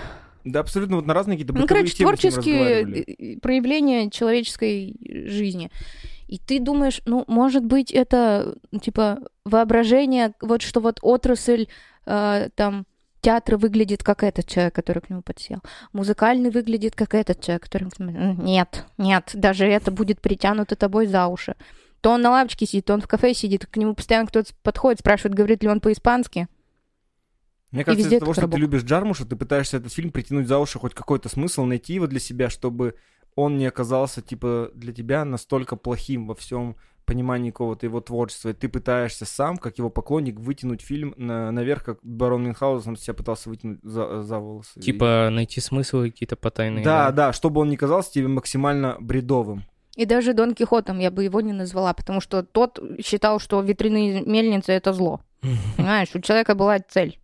[0.51, 4.95] Да, абсолютно вот на разные какие-то ну, короче, темы творческие проявления человеческой
[5.27, 5.71] жизни.
[6.27, 11.67] И ты думаешь, ну, может быть, это, типа, воображение, вот что вот отрасль,
[12.05, 12.85] э, там,
[13.21, 15.59] театра выглядит как этот человек, который к нему подсел.
[15.93, 17.89] Музыкальный выглядит как этот человек, который...
[17.89, 21.55] к нему- Нет, нет, даже это будет притянуто тобой за уши.
[22.01, 24.99] То он на лавочке сидит, то он в кафе сидит, к нему постоянно кто-то подходит,
[24.99, 26.47] спрашивает, говорит ли он по-испански.
[27.71, 30.79] Мне кажется, из-за того, что ты любишь Джармуша, ты пытаешься этот фильм притянуть за уши,
[30.79, 32.95] хоть какой-то смысл найти его для себя, чтобы
[33.35, 36.75] он не оказался, типа, для тебя настолько плохим во всем
[37.05, 38.49] понимании какого-то его творчества.
[38.49, 43.13] И ты пытаешься сам, как его поклонник, вытянуть фильм на- наверх, как барон Мюнхгаузен себя
[43.13, 44.71] пытался вытянуть за, за волосы.
[44.79, 46.83] И- Типа найти смыслы какие-то потайные.
[46.83, 49.63] Да, да, чтобы он не казался тебе максимально бредовым.
[49.95, 54.21] И даже Дон Кихотом я бы его не назвала, потому что тот считал, что ветряные
[54.25, 55.21] мельницы— это зло.
[55.77, 57.19] Понимаешь, у человека была цель.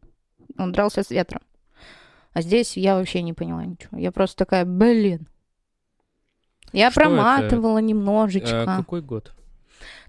[0.57, 1.41] Он дрался с ветром.
[2.33, 3.97] А здесь я вообще не поняла ничего.
[3.97, 5.27] Я просто такая, блин.
[6.71, 7.09] Я Что это?
[7.09, 8.65] проматывала Э, немножечко.
[8.65, 9.33] какой год?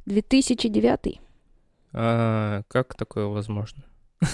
[0.07, 1.21] 2009.
[1.93, 3.83] А, как такое возможно?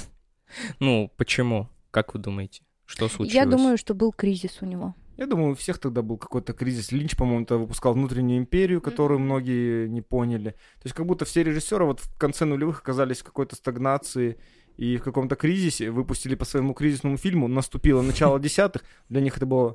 [0.80, 1.68] Ну, почему?
[1.90, 2.62] Как вы думаете?
[2.86, 3.34] Что случилось?
[3.34, 4.94] Я думаю, что был кризис у него.
[5.16, 6.90] Я думаю, у всех тогда был какой-то кризис.
[6.92, 10.50] Линч, по-моему, тогда выпускал «Внутреннюю империю», которую многие не поняли.
[10.50, 14.40] То есть как будто все режиссеры вот в конце нулевых оказались в какой-то стагнации
[14.81, 19.44] и в каком-то кризисе, выпустили по своему кризисному фильму, наступило начало десятых, для них это
[19.44, 19.74] было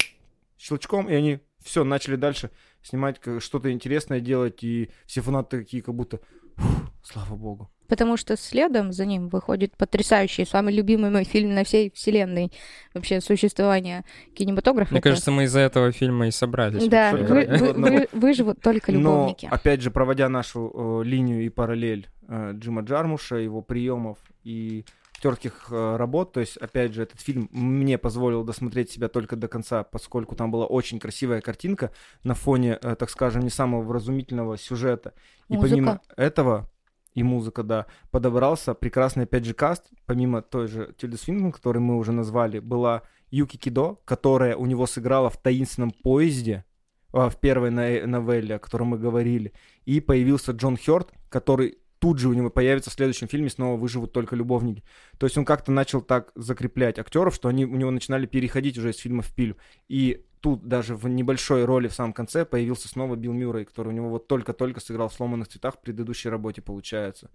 [0.57, 2.49] щелчком, и они все, начали дальше
[2.82, 6.22] снимать что-то интересное делать, и все фанаты такие как будто,
[6.57, 7.69] «Фух, слава богу.
[7.88, 12.52] Потому что следом за ним выходит потрясающий, самый любимый мой фильм на всей вселенной
[12.95, 14.03] вообще существования
[14.34, 14.91] кинематографа.
[14.91, 16.88] Мне кажется, мы из-за этого фильма и собрались.
[16.88, 19.45] да, вы- вы- вы- выживут только любовники.
[19.45, 24.84] Но, опять же, проводя нашу э, линию и параллель э, Джима Джармуша, его приемов и
[25.15, 29.47] актерских э, работ, то есть, опять же, этот фильм мне позволил досмотреть себя только до
[29.47, 31.91] конца, поскольку там была очень красивая картинка
[32.23, 35.13] на фоне, э, так скажем, не самого вразумительного сюжета.
[35.47, 35.69] И Музыка.
[35.69, 36.69] помимо этого,
[37.13, 41.97] и музыка, да, подобрался прекрасный, опять же, каст, помимо той же Тильды Свинтон, который мы
[41.97, 46.65] уже назвали, была Юки Кидо, которая у него сыграла в «Таинственном поезде»,
[47.13, 49.53] а, в первой новелле, о которой мы говорили,
[49.85, 54.14] и появился Джон Хёрд, который тут же у него появится в следующем фильме снова выживут
[54.14, 54.84] только любовники.
[55.18, 58.91] То есть он как-то начал так закреплять актеров, что они у него начинали переходить уже
[58.91, 59.56] из фильма в фильм.
[59.88, 63.91] И тут даже в небольшой роли в самом конце появился снова Билл Мюррей, который у
[63.91, 67.32] него вот только-только сыграл в «Сломанных цветах» в предыдущей работе, получается.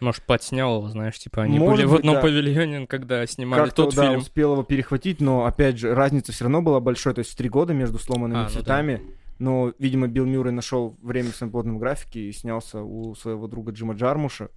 [0.00, 2.22] Может, подснял его, знаешь, типа они Может были в быть, одном да.
[2.22, 4.20] павильоне, когда снимали Как-то, тот да, фильм.
[4.20, 7.50] успел его перехватить, но, опять же, разница все равно была большой, то есть в три
[7.50, 9.00] года между «Сломанными А, ну да.
[9.36, 9.44] Цветами».
[9.44, 13.72] Но, видимо, Билл Мюррей нашел время в своем плотном графике и снялся у своего друга
[13.72, 14.50] Джима Джармуша.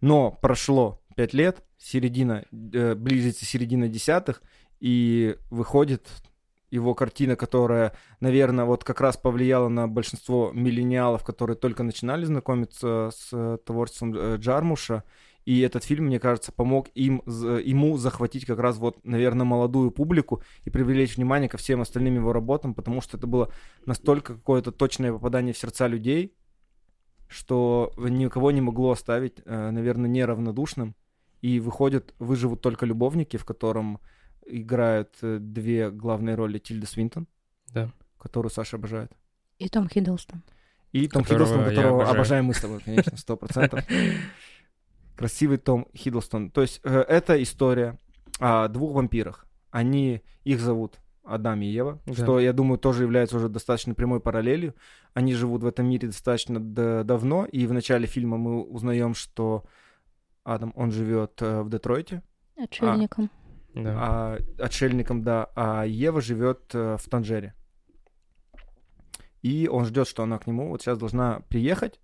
[0.00, 4.42] Но прошло пять лет, середина, э, близится середина десятых,
[4.80, 6.08] и выходит
[6.70, 13.10] его картина, которая, наверное, вот как раз повлияла на большинство миллениалов, которые только начинали знакомиться
[13.14, 15.04] с э, творчеством э, Джармуша.
[15.44, 19.90] И этот фильм, мне кажется, помог им, з- ему захватить как раз вот, наверное, молодую
[19.90, 23.52] публику и привлечь внимание ко всем остальным его работам, потому что это было
[23.86, 26.34] настолько какое-то точное попадание в сердца людей,
[27.28, 30.94] что никого не могло оставить, э, наверное, неравнодушным.
[31.40, 33.98] И выходит «Выживут только любовники», в котором
[34.46, 37.26] играют э, две главные роли Тильда Свинтон,
[37.72, 37.90] Да.
[38.18, 39.10] которую Саша обожает.
[39.58, 40.42] И Том Хиддлстон.
[40.92, 43.84] И Том Которого Хиддлстон, которого обожаем мы с тобой, конечно, сто процентов.
[45.16, 46.50] Красивый Том Хиддлстон.
[46.50, 47.98] То есть э, это история
[48.40, 49.46] о двух вампирах.
[49.70, 52.12] Они, их зовут Адам и Ева, Да.
[52.14, 54.74] что, я думаю, тоже является уже достаточно прямой параллелью.
[55.14, 59.64] Они живут в этом мире достаточно д- давно, и в начале фильма мы узнаем, что
[60.44, 62.22] Адам, он живет э, в Детройте,
[62.56, 63.30] Отшельником.
[63.74, 63.94] Да.
[63.96, 67.54] а, отшельником, да, а Ева живет э, в Танжере.
[69.42, 72.00] И он ждет, что она к нему вот сейчас должна приехать.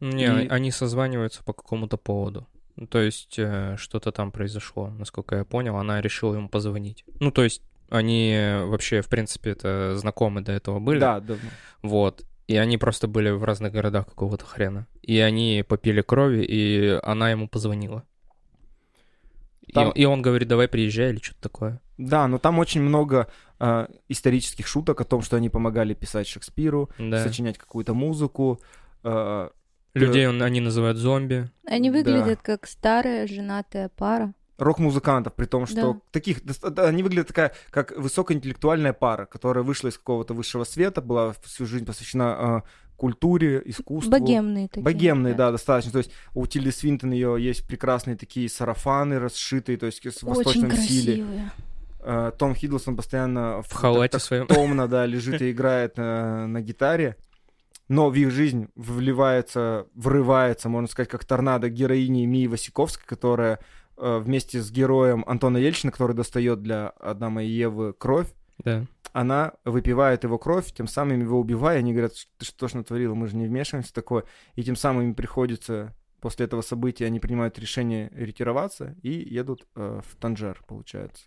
[0.00, 2.46] Не, и- они созваниваются по какому-то поводу.
[2.76, 7.04] Ну, То есть э, что-то там произошло, насколько я понял, она решила ему позвонить.
[7.20, 11.00] Ну, то есть они вообще, в принципе, это знакомы до этого были.
[11.00, 11.34] Да, да.
[11.82, 12.22] Вот.
[12.46, 14.86] И они просто были в разных городах какого-то хрена.
[15.02, 18.04] И они попили крови, и она ему позвонила.
[19.74, 21.80] Там- И, и он говорит, давай приезжай или что-то такое.
[21.98, 23.26] Да, но там очень много
[23.60, 27.22] э, исторических шуток о том, что они помогали писать Шекспиру, Да.
[27.24, 28.60] сочинять какую-то музыку.
[29.04, 29.50] э,
[30.06, 31.50] Людей он, они называют зомби.
[31.66, 31.96] Они Да.
[31.98, 34.32] выглядят как старая женатая пара.
[34.58, 36.00] рок-музыкантов, при том, что Да.
[36.10, 41.32] таких, да, они выглядят такая, как высокоинтеллектуальная пара, которая вышла из какого-то высшего света, была
[41.44, 44.10] всю жизнь посвящена э, культуре, искусству.
[44.10, 44.82] Богемные такие.
[44.82, 45.92] Богемные, да, достаточно.
[45.92, 50.26] То есть у Тильды Свинтон ее есть прекрасные такие сарафаны расшитые, то есть с Очень
[50.26, 51.12] восточном стиле.
[51.24, 51.50] красивые.
[52.00, 54.46] Э, Том Хиддлстон постоянно В халате так- так своем.
[54.48, 57.16] томно, да, лежит и играет э, на гитаре.
[57.88, 63.60] Но в их жизнь вливается, врывается, можно сказать, как торнадо героини Мии Васиковской, которая
[63.96, 68.28] э, вместе с героем Антона Ельчина, который достает для Адама и Евы кровь,
[68.64, 68.84] Да.
[69.12, 71.78] она выпивает его кровь, тем самым его убивая.
[71.78, 74.24] Они говорят, ты что ж натворила, мы же не вмешиваемся такое.
[74.54, 80.00] И тем самым им приходится после этого события, они принимают решение ретироваться и едут э,
[80.04, 81.24] в Танжер, получается.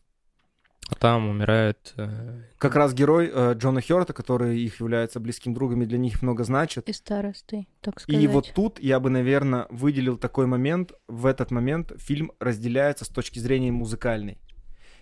[0.89, 1.93] А там умирает...
[1.97, 6.21] э, Как раз герой э, Джона Хёрта, который их является близким другом и для них
[6.21, 6.89] много значит.
[6.89, 8.21] И старосты, так сказать.
[8.21, 10.91] И вот тут я бы, наверное, выделил такой момент.
[11.07, 14.37] В этот момент фильм разделяется с точки зрения музыкальной.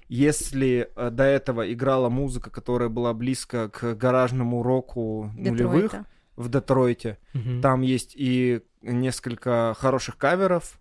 [0.08, 6.06] Если э, до этого играла музыка, которая была близко к гаражному року нулевых Детройта.
[6.36, 7.62] в Детройте, мгм.
[7.62, 10.80] там есть и несколько хороших каверов.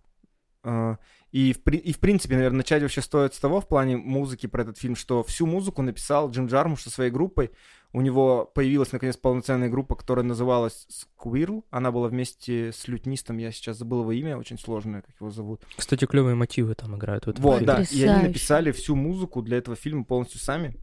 [0.65, 0.97] э,
[1.31, 4.63] И в, и в принципе, наверное, начать вообще стоит с того в плане музыки про
[4.63, 7.51] этот фильм, что всю музыку написал Джим Джармуш со своей группой.
[7.93, 11.65] У него появилась, наконец, полноценная группа, которая называлась Squirrel.
[11.71, 15.63] Она была вместе с лютнистом, я сейчас забыл его имя, очень сложное, как его зовут.
[15.77, 17.67] Кстати, клевые мотивы там играют в этом Вот, фильме.
[17.67, 17.83] да.
[17.83, 20.77] И они написали всю музыку для этого фильма полностью сами.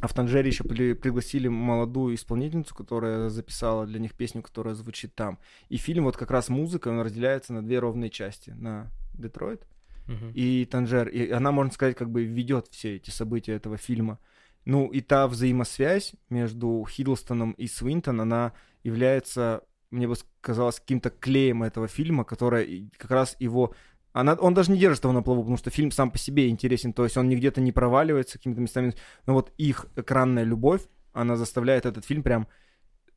[0.00, 5.14] А в Танжере еще при- пригласили молодую исполнительницу, которая записала для них песню, которая звучит
[5.14, 5.38] там.
[5.68, 8.50] И фильм вот как раз музыка, он разделяется на две ровные части.
[8.50, 9.66] На Детройт
[10.06, 10.32] Мгм.
[10.34, 11.08] и Танжер.
[11.08, 14.18] И она, можно сказать, как бы ведет все эти события этого фильма.
[14.64, 21.62] Ну и та взаимосвязь между Хиддлстоном и Свинтон, она является, мне бы казалось, каким-то клеем
[21.62, 22.66] этого фильма, которая
[22.96, 23.74] как раз его...
[24.12, 26.92] Она, он даже не держит его на плаву, потому что фильм сам по себе интересен,
[26.92, 28.94] то есть он не где-то не проваливается какими-то местами,
[29.26, 30.82] но вот их экранная любовь,
[31.12, 32.46] она заставляет этот фильм прям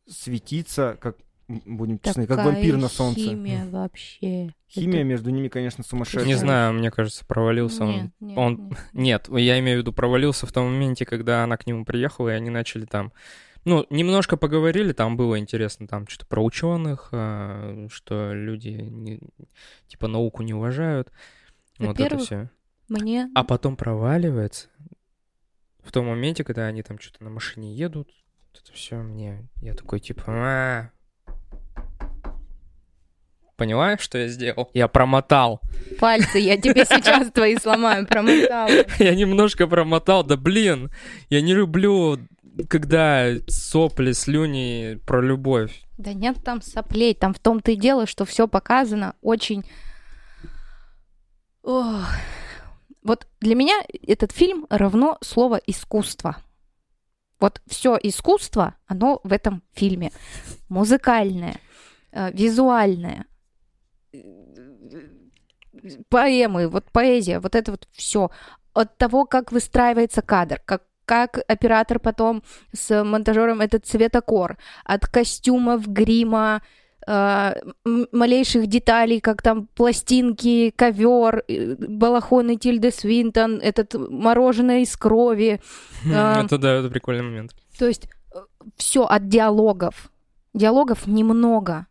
[0.08, 1.18] светиться, как,
[1.48, 3.20] будем честны, как Такая вампир на солнце.
[3.22, 4.54] химия вообще.
[4.70, 6.26] Химия Это- между ними, конечно, сумасшедшая.
[6.28, 7.92] Не знаю, мне кажется, провалился он.
[7.92, 9.28] Нет, нет, он- нет.
[9.30, 12.34] Нет, я имею в виду, провалился в том моменте, когда она к нему приехала, и
[12.34, 13.14] они начали там...
[13.66, 19.20] Ну, немножко поговорили, там было интересно, там что-то про ученых, а, что люди, не-
[19.88, 21.12] типа, науку не уважают.
[21.80, 22.50] Вот это все.
[22.90, 24.70] Мне А потом проваливается
[25.84, 28.10] в том моменте, когда они там что-то на машине едут.
[28.54, 29.48] Это все мне...
[29.62, 30.24] Я такой, типа...
[30.28, 30.92] «А».
[33.58, 34.70] Поняла, что я сделал?
[34.76, 35.62] Я промотал.
[36.00, 38.70] пальцы, я тебе сейчас твои сломаю, промотала.
[39.00, 40.24] Я немножко промотал.
[40.24, 40.92] Да блин,
[41.30, 42.20] я не люблю,
[42.70, 45.72] когда сопли, слюни про любовь.
[45.98, 49.64] Да нет там соплей, там в том-то и дело, что все показано очень...
[51.64, 52.06] Ох.
[53.02, 56.38] Вот для меня этот фильм равно слово искусство.
[57.40, 60.12] Вот все искусство, оно в этом фильме.
[60.70, 61.56] Музыкальное,
[62.12, 63.26] э, визуальное,
[66.10, 68.30] поэмы, вот поэзия, вот это вот все.
[68.74, 75.88] От того, как выстраивается кадр, как, как оператор потом с монтажером этот цветокор, от костюмов,
[75.88, 76.62] грима,
[77.08, 85.62] э, малейших деталей, как там пластинки, ковер, балахоны Тильды Свинтон, этот мороженое из крови.
[86.14, 86.44] А.
[86.46, 87.56] Это да, это прикольный момент.
[87.80, 88.10] То есть
[88.76, 90.12] все от диалогов.
[90.54, 91.88] Диалогов немного,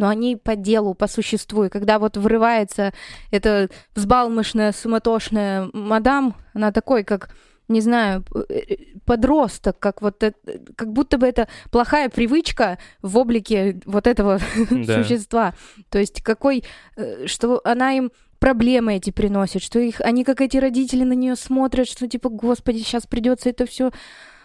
[0.00, 1.64] но они по делу, по существу.
[1.64, 2.94] И когда вот врывается
[3.30, 7.28] эта взбалмошная, суматошная мадам, она такой, как
[7.68, 10.38] не знаю, э, подросток, как вот это,
[10.74, 14.40] как будто бы это плохая привычка в облике вот этого
[14.70, 15.02] Да.
[15.02, 15.54] существа.
[15.90, 16.64] То есть какой,
[16.96, 21.36] э, что она им проблемы эти приносит, что их, они как эти родители на нее
[21.36, 23.90] смотрят, что типа, господи, сейчас придется это все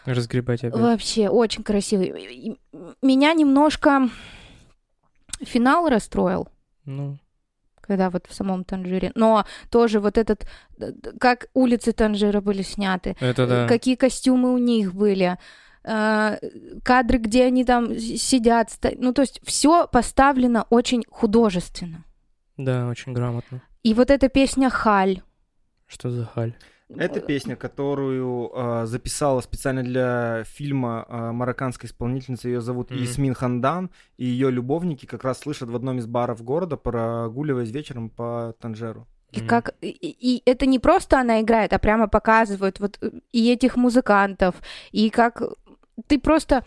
[0.04, 0.80] Разгребать опять.
[0.80, 2.58] Вообще очень и
[3.02, 4.10] Меня немножко
[5.42, 6.48] финал расстроил,
[6.86, 7.18] Ну,
[7.82, 9.12] когда вот в самом Танжире.
[9.16, 10.48] Но тоже вот этот,
[11.20, 13.68] как улицы Танжира были сняты, это да.
[13.68, 15.38] какие костюмы у них были,
[15.84, 16.38] э,
[16.84, 18.70] кадры, где они там сидят.
[18.98, 22.04] Ну, то есть все поставлено очень художественно.
[22.58, 23.62] Да, очень грамотно.
[23.84, 25.22] И вот эта песня «Халь».
[25.86, 26.56] Что за халь?
[26.90, 32.48] Это песня, которую э, записала специально для фильма э, марокканская исполнительница.
[32.48, 33.04] Ее зовут Мгм.
[33.04, 33.90] Исмин Хандан.
[34.18, 39.08] И ее любовники как раз слышат в одном из баров города, прогуливаясь вечером по Танжеру.
[39.32, 39.48] И Мгм.
[39.48, 43.76] как и, и это не просто она играет, а прямо показывают вот э, и этих
[43.78, 44.56] музыкантов,
[44.92, 45.42] и как
[46.08, 46.64] ты просто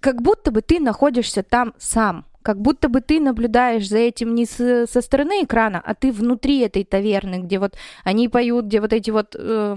[0.00, 4.46] как будто бы ты находишься там сам, как будто бы ты наблюдаешь за этим не
[4.46, 8.92] с- со стороны экрана, а ты внутри этой таверны, где вот они поют, где вот
[8.92, 9.76] эти вот э,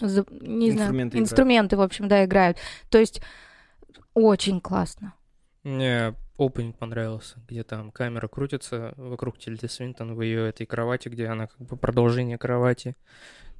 [0.00, 1.28] за- не знаю Инструменты играют.
[1.30, 2.58] инструменты, в общем, да, играют.
[2.90, 3.20] То есть
[4.14, 5.14] очень классно.
[5.64, 11.26] Мне опенинг понравился, где там камера крутится вокруг Тильды Свинтон в ее этой кровати, где
[11.26, 12.96] она как бы продолжение кровати,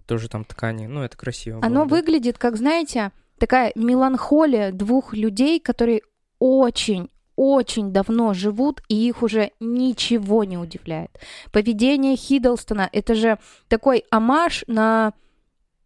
[0.06, 0.86] тоже там ткани.
[0.86, 1.58] Ну, это красиво.
[1.62, 1.94] Оно было, да.
[1.96, 6.00] выглядит, как, знаете, такая меланхолия двух людей, которые
[6.38, 11.10] очень очень давно живут, и их уже ничего не удивляет.
[11.52, 13.38] Поведение Хиддлстона— это же
[13.68, 15.12] такой амаш на,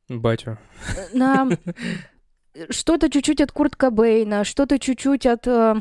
[0.09, 0.57] Батю.
[1.12, 1.49] на
[2.70, 5.47] что-то чуть-чуть от Курт Кобейна, что-то чуть-чуть от...
[5.47, 5.74] э,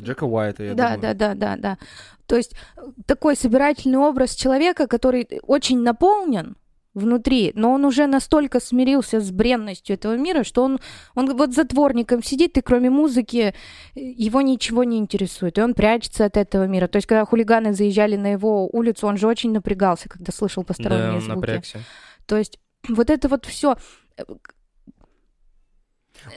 [0.00, 1.00] Джека Уайта, я да, думаю.
[1.00, 1.78] да, да, да, да.
[2.26, 6.56] То есть э, такой собирательный образ человека, который очень наполнен
[6.94, 10.78] внутри, но он уже настолько смирился с бренностью этого мира, что он,
[11.14, 13.52] он вот затворником сидит, и кроме музыки
[13.94, 16.86] э, его ничего не интересует, и он прячется от этого мира.
[16.86, 20.68] То есть, когда хулиганы заезжали на его улицу, он же очень напрягался, когда слышал Да,
[20.68, 21.34] посторонние он звуки.
[21.34, 21.80] напрягся.
[22.26, 22.58] То есть,
[22.88, 23.76] вот это вот все.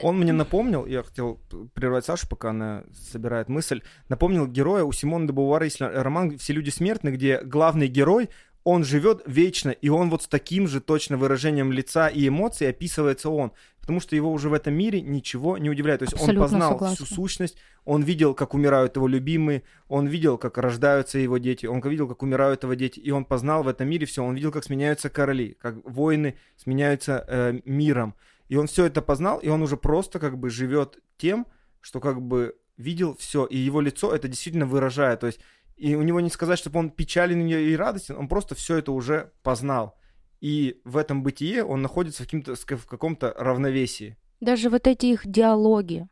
[0.02, 1.40] Он мне напомнил, я хотел
[1.72, 6.52] прервать Сашу, пока она собирает мысль, напомнил героя у Симона де Бувара есть роман «Все
[6.52, 8.28] люди смертны», где главный герой,
[8.70, 13.30] он живет вечно, и он вот с таким же точно выражением лица и эмоций описывается
[13.30, 16.00] он, потому что его уже в этом мире ничего не удивляет.
[16.00, 17.06] То есть Абсолютно он познал согласна.
[17.06, 21.80] всю сущность, он видел, как умирают его любимые, он видел, как рождаются его дети, он
[21.80, 24.64] видел, как умирают его дети, и он познал в этом мире все, он видел, как
[24.64, 28.16] сменяются короли, как войны сменяются э, миром.
[28.48, 31.46] И он все это познал, и он уже просто как бы живет тем,
[31.80, 35.20] что как бы видел все, и его лицо это действительно выражает.
[35.20, 35.40] То есть,
[35.78, 39.32] и у него не сказать, чтобы он печален и радостен, он просто все это уже
[39.42, 39.96] познал.
[40.40, 44.16] И в этом бытие он находится в, каким-то, в каком-то равновесии.
[44.40, 46.08] Даже вот эти их диалоги,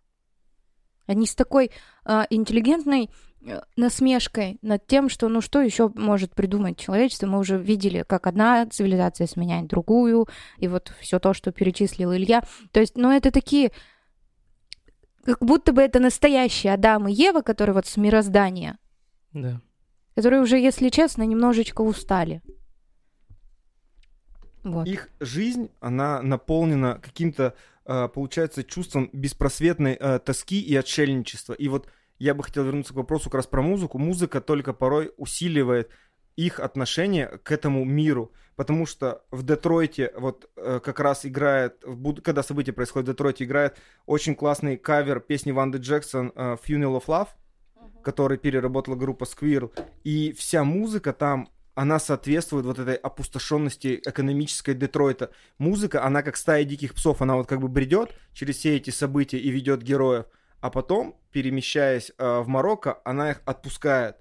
[1.06, 1.70] они с такой
[2.04, 3.10] а, интеллигентной
[3.44, 7.26] э, насмешкой над тем, что ну что еще может придумать человечество.
[7.26, 10.26] Мы уже видели, как одна цивилизация сменяет другую,
[10.58, 12.42] и вот все то, что перечислил Илья.
[12.72, 13.70] То есть, ну это такие,
[15.24, 18.78] как будто бы это настоящие Адам и Ева, которые вот с мироздания,
[19.42, 19.60] Да.
[20.14, 22.42] которые уже, если честно, немножечко устали.
[24.64, 24.88] Вот.
[24.88, 27.54] Их жизнь, она наполнена каким-то,
[27.84, 31.52] э, получается, чувством беспросветной э, тоски и отшельничества.
[31.52, 31.88] И вот
[32.18, 33.98] я бы хотел вернуться к вопросу как раз про музыку.
[33.98, 35.90] Музыка только порой усиливает
[36.34, 42.20] их отношение к этому миру, потому что в Детройте вот э, как раз играет, в
[42.20, 43.76] когда события происходят в Детройте, играет
[44.06, 47.28] очень классный кавер песни Ванды Джексон э, «Funeral of Love»,
[48.06, 49.72] который переработала группа Squirrel,
[50.04, 55.32] и вся музыка там она соответствует вот этой опустошенности экономической Детройта.
[55.58, 59.38] Музыка, она как стая диких псов, она вот как бы бредет через все эти события
[59.38, 60.26] и ведет героев,
[60.60, 64.16] а потом, перемещаясь э, в Марокко, она их отпускает.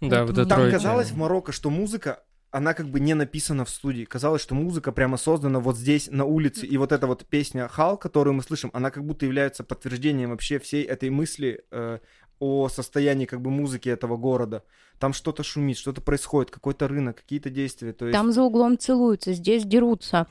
[0.00, 0.72] Да, в Поэтому- Там Детройте.
[0.72, 4.04] казалось в Марокко, что музыка, она как бы не написана в студии.
[4.04, 6.66] Казалось, что музыка прямо создана вот здесь, на улице.
[6.66, 10.58] И вот эта вот песня «Хал», которую мы слышим, она как будто является подтверждением вообще
[10.58, 11.98] всей этой мысли э,
[12.38, 14.64] о состоянии как бы музыки этого города.
[14.98, 17.94] Там что-то шумит, что-то происходит, какой-то рынок, какие-то действия.
[17.94, 18.16] То есть...
[18.16, 20.26] Там за углом целуются, здесь дерутся.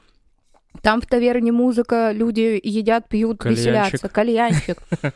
[0.81, 3.65] Там в таверне музыка, люди едят, пьют, Кальянчик.
[3.65, 4.10] веселятся.
[4.10, 4.77] Кальянчик.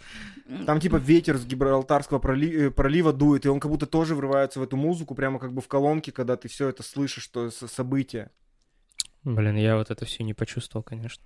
[0.67, 4.59] Там типа ветер с Гибралтарского проли- э, пролива дует, и он как будто тоже врывается
[4.59, 8.29] в эту музыку, прямо как бы в колонке, когда ты все это слышишь, что события.
[9.23, 11.23] Блин, я вот это все не почувствовал, конечно.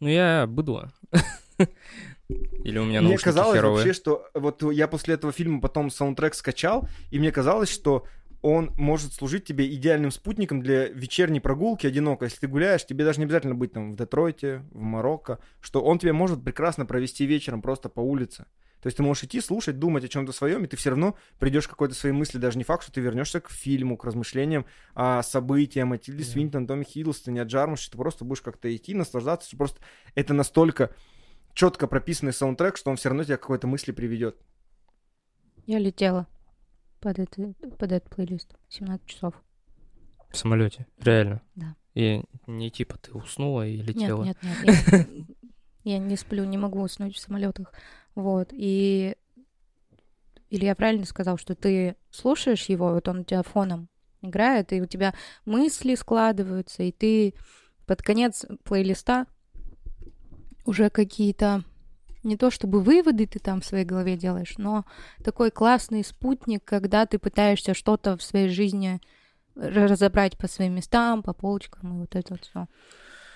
[0.00, 0.92] Ну, я быдло.
[2.28, 3.84] Или у меня Мне казалось херовые.
[3.84, 8.06] вообще, что вот я после этого фильма потом саундтрек скачал, и мне казалось, что
[8.42, 12.26] он может служить тебе идеальным спутником для вечерней прогулки одиноко.
[12.26, 15.98] Если ты гуляешь, тебе даже не обязательно быть там в Детройте, в Марокко, что он
[15.98, 18.46] тебе может прекрасно провести вечером просто по улице.
[18.82, 21.66] То есть ты можешь идти, слушать, думать о чем-то своем, и ты все равно придешь
[21.66, 22.38] к какой-то своей мысли.
[22.38, 26.30] Даже не факт, что ты вернешься к фильму, к размышлениям о событиях, о Тильде Да.
[26.30, 27.90] Свинтон, Томми Хиддлстоне, о Джармуше.
[27.90, 29.48] Ты просто будешь как-то идти, наслаждаться.
[29.48, 29.80] что Просто
[30.14, 30.94] это настолько
[31.54, 34.36] четко прописанный саундтрек, что он все равно тебя к какой-то мысли приведет.
[35.66, 36.28] Я летела
[37.06, 38.56] под, это, под этот плейлист.
[38.68, 39.34] 17 часов.
[40.28, 41.40] В самолете, реально.
[41.54, 41.76] Да.
[41.94, 44.24] И не типа ты уснула и летела.
[44.24, 45.08] Нет, нет, нет.
[45.84, 47.72] Я, я не сплю, не могу уснуть в самолетах.
[48.16, 48.48] Вот.
[48.50, 49.14] И
[50.50, 53.88] Илья правильно сказал, что ты слушаешь его, вот он у тебя фоном
[54.20, 55.14] играет, и у тебя
[55.44, 57.34] мысли складываются, и ты
[57.86, 59.26] под конец плейлиста
[60.64, 61.62] уже какие-то
[62.26, 64.84] не то чтобы выводы ты там в своей голове делаешь, но
[65.24, 69.00] такой классный спутник, когда ты пытаешься что-то в своей жизни
[69.54, 72.66] разобрать по своим местам, по полочкам и вот это вот все.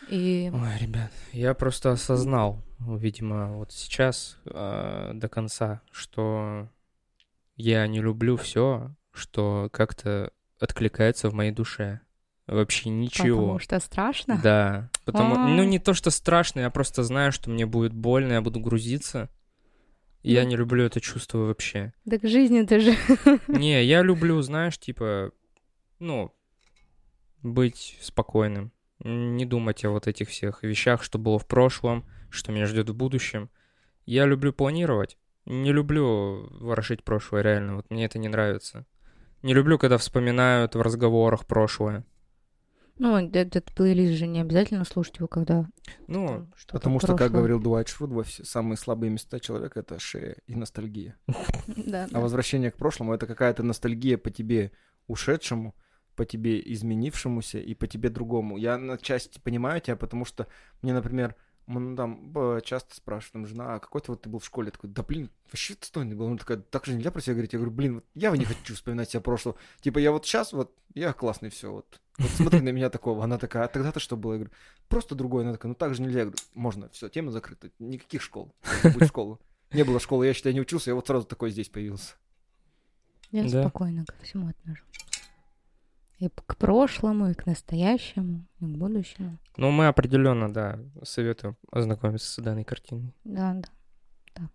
[0.09, 6.69] И Ой, ребят, я просто осознал, видимо, вот сейчас э, до конца, что
[7.57, 12.01] я не люблю все, что как-то откликается в моей душе.
[12.51, 13.37] Вообще ничего.
[13.43, 14.41] потому что страшно.
[14.43, 14.91] Да.
[15.05, 15.65] Потому, ну, А.
[15.65, 19.29] не то, что страшно, я просто знаю, что мне будет больно, я буду грузиться.
[20.23, 20.49] И я Ну.
[20.49, 21.93] не люблю это чувство вообще.
[22.09, 22.95] Так жизнь это же...
[23.49, 25.31] Не, я люблю, знаешь, типа,
[26.01, 26.35] ну,
[27.43, 28.73] быть спокойным.
[29.05, 32.95] Не думать о вот этих всех вещах, что было в прошлом, что меня ждет в
[32.95, 33.49] будущем.
[34.07, 35.17] Я люблю планировать.
[35.47, 37.77] Не люблю ворошить прошлое, реально.
[37.77, 38.87] Вот мне это не нравится.
[39.43, 42.05] Не люблю, когда вспоминают в разговорах прошлое.
[43.01, 45.67] Ну, этот плейлист же не обязательно слушать его, когда
[46.07, 47.39] Ну, там что-то Потому что, как прошлое.
[47.39, 51.17] говорил Дуайт Шрут, во все самые слабые места человека— это шея и ностальгия.
[51.67, 54.73] Да, А возвращение к прошлому— это какая-то ностальгия по тебе
[55.07, 55.75] ушедшему,
[56.15, 58.59] по тебе изменившемуся и по тебе другому.
[58.59, 60.47] Я на части понимаю тебя, потому что
[60.83, 61.37] мне, например,
[61.77, 64.45] м, ну, там б- часто спрашивают, там, жена, а какой ты вот ты был в
[64.45, 64.67] школе?
[64.69, 66.27] Я такой, да блин, вообще отстойный был.
[66.27, 67.53] Она такая, так же нельзя про себя говорить.
[67.53, 69.57] Я говорю, блин, вот я не хочу вспоминать себя прошлого.
[69.81, 72.01] Типа я вот сейчас вот, я классный, все, вот.
[72.19, 73.25] Вот смотри на меня такого.
[73.25, 74.33] Она такая, а тогда-то что было?
[74.33, 74.53] Я говорю,
[74.89, 75.45] просто другое.
[75.45, 76.19] Она такая, ну так же нельзя.
[76.21, 77.71] Я говорю, можно, все, тема закрыта.
[77.79, 78.55] Никаких школ.
[78.83, 79.41] Будь школу.
[79.73, 82.15] Не было школы, я считаю, не учился, я вот сразу такой здесь появился.
[83.31, 83.63] Я Да.
[83.63, 84.85] спокойно ко всему отношусь.
[86.21, 89.39] И к прошлому, и к настоящему, и к будущему.
[89.57, 93.15] ну мы определенно, да, советуем ознакомиться с данной картиной.
[93.25, 93.55] Да,
[94.35, 94.51] да.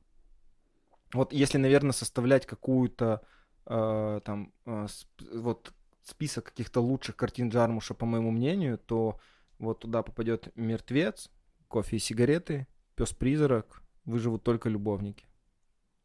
[1.13, 3.21] Вот если, наверное, составлять какую-то
[3.65, 5.73] э, там э, сп- вот
[6.03, 9.19] список каких-то лучших картин Джармуша, по моему мнению, то
[9.57, 11.31] вот туда попадет мертвец,
[11.67, 15.25] кофе и сигареты, пес призрак, выживут только любовники.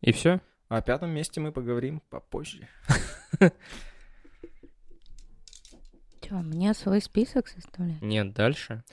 [0.00, 0.40] И все?
[0.68, 2.66] А о пятом месте мы поговорим попозже.
[6.30, 8.00] Че, мне свой список составлять?
[8.00, 8.84] Нет, дальше.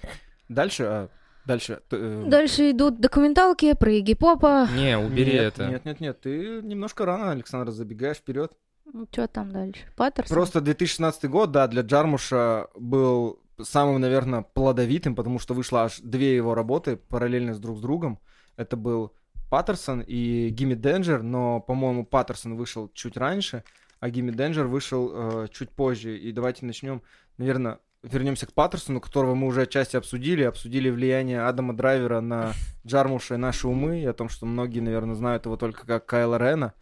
[0.50, 1.10] Дальше, а,
[1.46, 1.82] дальше.
[1.92, 4.68] э, Дальше идут документалки про Игги Попа.
[4.76, 5.68] Не, убери нет, это.
[5.68, 8.54] Нет, нет, нет, ты немножко рано, Александр, забегаешь вперед.
[8.92, 9.82] Ну, что там дальше?
[9.96, 10.34] Паттерсон?
[10.36, 16.36] Просто 2016 год, да, для Джармуша был самым, наверное, плодовитым, потому что вышло аж две
[16.36, 18.20] его работы параллельно с друг с другом.
[18.56, 19.14] Это был
[19.52, 23.64] Паттерсон и Гимми Денджер, но, по-моему, Паттерсон вышел чуть раньше,
[24.00, 25.12] а Гимми Денджер вышел
[25.44, 26.18] э, чуть позже.
[26.18, 27.02] И давайте начнем,
[27.38, 30.44] наверное, вернемся к Паттерсону, которого мы уже отчасти обсудили.
[30.44, 32.54] Обсудили влияние Адама Драйвера на
[32.86, 36.38] Джармуша и наши умы, и о том, что многие, наверное, знают его только как Кайла
[36.38, 36.74] Рена.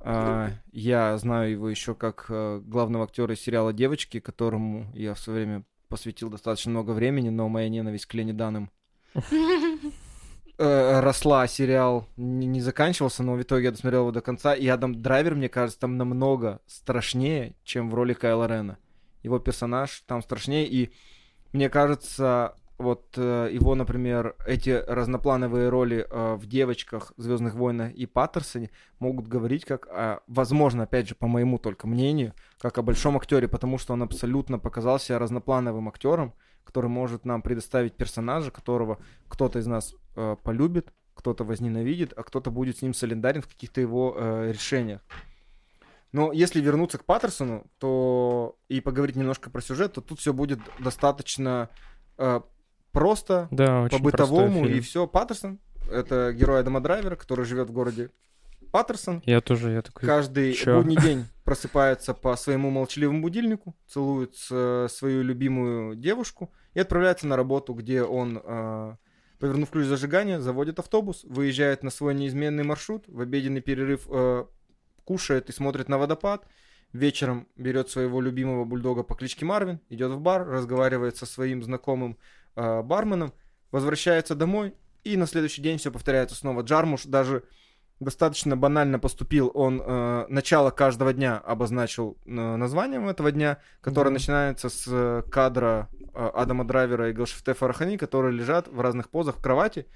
[0.00, 5.44] А, я знаю его еще как э, главного актера сериала Девочки, которому я в свое
[5.44, 8.70] время посвятил достаточно много времени, но моя ненависть к Лене Данным
[10.58, 14.54] э, росла, сериал не, не заканчивался, но в итоге я досмотрел его до конца.
[14.54, 18.78] И Адам Драйвер, мне кажется, там намного страшнее, чем в роли Кайла Рена.
[19.22, 20.92] Его персонаж там страшнее, и
[21.52, 28.06] мне кажется, вот э, его, например, эти разноплановые роли э, в девочках, Звездных войнах и
[28.06, 33.16] Паттерсоне могут говорить как, о- возможно, опять же, по моему только мнению, как о большом
[33.16, 36.34] актере, потому что он абсолютно показал себя разноплановым актером,
[36.64, 42.50] который может нам предоставить персонажа, которого кто-то из нас э, полюбит, кто-то возненавидит, а кто-то
[42.50, 45.02] будет с ним солидарен в каких-то его э, решениях.
[46.12, 50.60] Но если вернуться к Паттерсону, то и поговорить немножко про сюжет, то тут все будет
[50.78, 51.70] достаточно
[52.18, 52.40] э,
[52.92, 55.06] просто, Да, по-бытовому, и все.
[55.06, 55.58] Паттерсон—
[55.90, 58.10] это герой Адама Драйвера, который живет в городе
[58.72, 59.22] Паттерсон.
[59.26, 60.06] Я тоже, я такой...
[60.06, 60.78] Каждый чё?
[60.78, 67.36] будний день просыпается по своему молчаливому будильнику, целует э, свою любимую девушку и отправляется на
[67.36, 68.96] работу, где он, э,
[69.38, 74.44] повернув ключ зажигания, заводит автобус, выезжает на свой неизменный маршрут, в обеденный перерыв э,
[75.04, 76.46] кушает и смотрит на водопад,
[76.92, 82.18] вечером берет своего любимого бульдога по кличке Марвин, идет в бар, разговаривает со своим знакомым
[82.56, 83.32] э, барменом,
[83.70, 84.74] возвращается домой,
[85.04, 86.62] и на следующий день все повторяется снова.
[86.62, 87.44] Джармуш даже
[88.00, 89.50] достаточно банально поступил.
[89.54, 94.14] Он э, начало каждого дня обозначил э, названием этого дня, которое Да.
[94.14, 99.36] начинается с э, кадра э, Адама Драйвера и Галшифте Фарахани, которые лежат в разных позах
[99.38, 99.86] в кровати.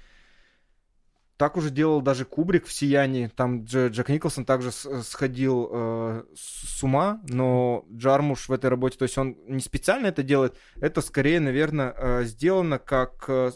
[1.37, 3.27] Так уже делал даже Кубрик в «Сиянии».
[3.27, 8.97] Там Дж- Джек Николсон также с- сходил э, с ума, но Джармуш в этой работе,
[8.97, 13.51] то есть он не специально это делает, это скорее, наверное, э, сделано как, э,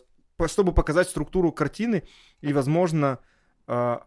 [0.46, 2.04] чтобы показать структуру картины
[2.42, 3.18] и, возможно,
[3.68, 3.98] э,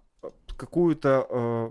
[0.57, 1.71] какую-то, э,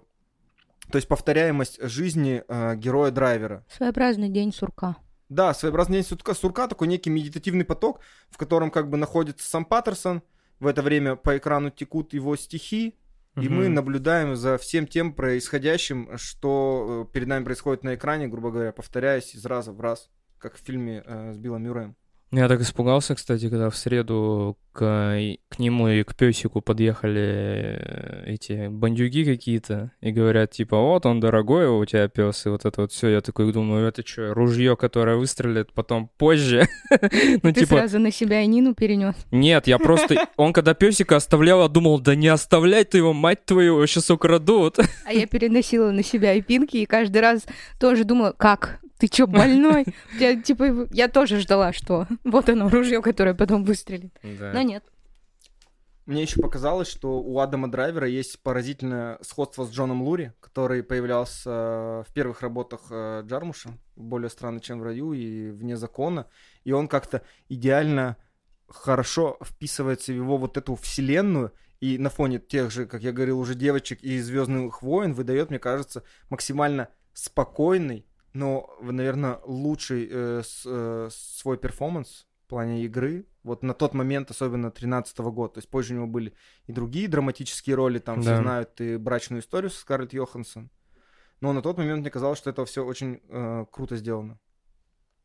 [0.91, 3.63] то есть повторяемость жизни э, героя драйвера.
[3.69, 4.97] Своеобразный день сурка.
[5.29, 9.63] Да, своеобразный день сурка, сурка, такой некий медитативный поток, в котором как бы находится сам
[9.63, 10.21] Паттерсон,
[10.63, 12.95] в это время по экрану текут его стихи,
[13.35, 13.73] и мы Мгм.
[13.73, 19.35] наблюдаем за всем тем происходящим, что э, перед нами происходит на экране, грубо говоря, повторяясь
[19.35, 21.95] из раза в раз, как в фильме э, с Биллом Мюрреем.
[22.35, 24.79] Я так испугался, кстати, когда в среду к,
[25.49, 31.19] к нему и к песику подъехали э, эти бандюги какие-то и говорят, типа, вот он
[31.19, 33.09] дорогой, у тебя пес, и вот это вот все.
[33.09, 36.67] Я такой думаю, это что, ружье, которое выстрелит потом позже?
[37.43, 39.15] Ну, Ты типа, сразу на себя и Нину перенес.
[39.31, 40.27] нет, я просто...
[40.35, 44.09] Он когда песика оставлял, я думал, да не оставляй ты его, мать твою, его сейчас
[44.09, 44.79] украдут.
[45.05, 47.45] А я переносила на себя и Пинки, и каждый раз
[47.79, 48.79] тоже думала, как?
[49.03, 49.83] Ты чё, больной?
[50.17, 54.17] Я, типа, я тоже ждала, что вот оно, ружье, которое потом выстрелит.
[54.23, 54.81] Но нет.
[56.05, 61.49] Мне еще показалось, что у Адама Драйвера есть поразительное сходство с Джоном Лури, который появлялся
[61.49, 66.27] э, в первых работах э, Джармуша, «Более странно, чем в раю» и «Вне закона»,
[66.63, 68.15] и он как-то идеально
[68.69, 71.51] хорошо вписывается в его вот эту вселенную,
[71.81, 75.59] и на фоне тех же, как я говорил, уже девочек и Звездных войн выдает, мне
[75.59, 83.25] кажется, максимально спокойный, но, наверное, лучший э, с- э, свой перформанс в плане игры.
[83.43, 85.55] Вот на тот момент, особенно 13 года.
[85.55, 86.33] То есть позже у него были
[86.65, 88.41] и другие драматические роли, там все Да.
[88.41, 90.69] знают и брачную историю со Скарлетт Йоханссон.
[91.41, 94.39] Но на тот момент мне казалось, что это все очень э, круто сделано.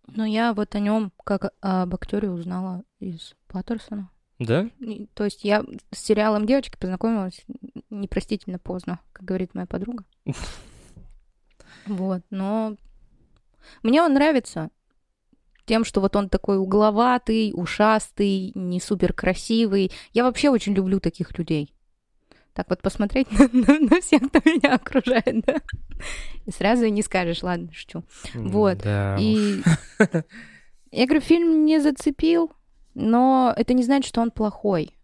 [0.08, 4.10] Но я вот о нем, как об актере, узнала из Паттерсона.
[4.38, 4.70] Да?
[4.80, 7.44] И- То есть я с сериалом девочки познакомилась
[7.90, 10.04] непростительно поздно, как говорит моя подруга.
[11.86, 12.76] Вот, но
[13.82, 14.70] мне он нравится
[15.66, 19.90] тем, что вот он такой угловатый, ушастый, не супер красивый.
[20.12, 21.74] Я вообще очень люблю таких людей.
[22.54, 25.56] Так вот посмотреть на, на- на всех, кто меня окружает, да.
[26.46, 28.02] И сразу и не скажешь, ладно, шучу.
[28.34, 28.78] Вот.
[28.78, 29.16] Да.
[29.20, 29.60] И
[30.90, 32.52] я говорю, фильм не зацепил,
[32.94, 34.97] но это не значит, что он плохой.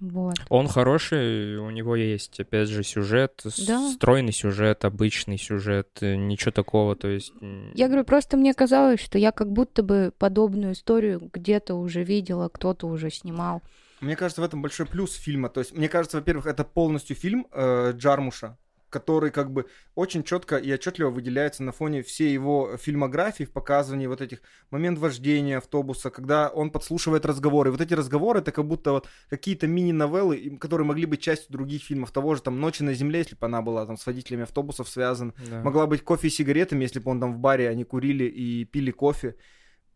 [0.00, 0.34] Вот.
[0.48, 3.90] Он хороший, у него есть, опять же, сюжет, Да.
[3.90, 7.32] стройный сюжет, обычный сюжет, э, ничего такого, то есть...
[7.74, 12.48] Я говорю, просто мне казалось, что я как будто бы подобную историю где-то уже видела,
[12.48, 13.60] кто-то уже снимал.
[14.00, 15.50] Мне кажется, в этом большой плюс фильма.
[15.50, 18.56] То есть, мне кажется, во-первых, это полностью фильм э, Джармуша,
[18.90, 24.06] который как бы очень четко и отчетливо выделяется на фоне всей его фильмографии в показывании
[24.06, 27.70] вот этих момент вождения автобуса, когда он подслушивает разговоры.
[27.70, 32.10] Вот эти разговоры это как будто вот какие-то мини-новеллы, которые могли быть частью других фильмов,
[32.10, 35.32] того же там «Ночи на земле», если бы она была там с водителями автобусов связана.
[35.48, 35.62] да.
[35.62, 38.90] Могла быть кофе и сигаретами, если бы он там в баре, они курили и пили
[38.90, 39.36] кофе.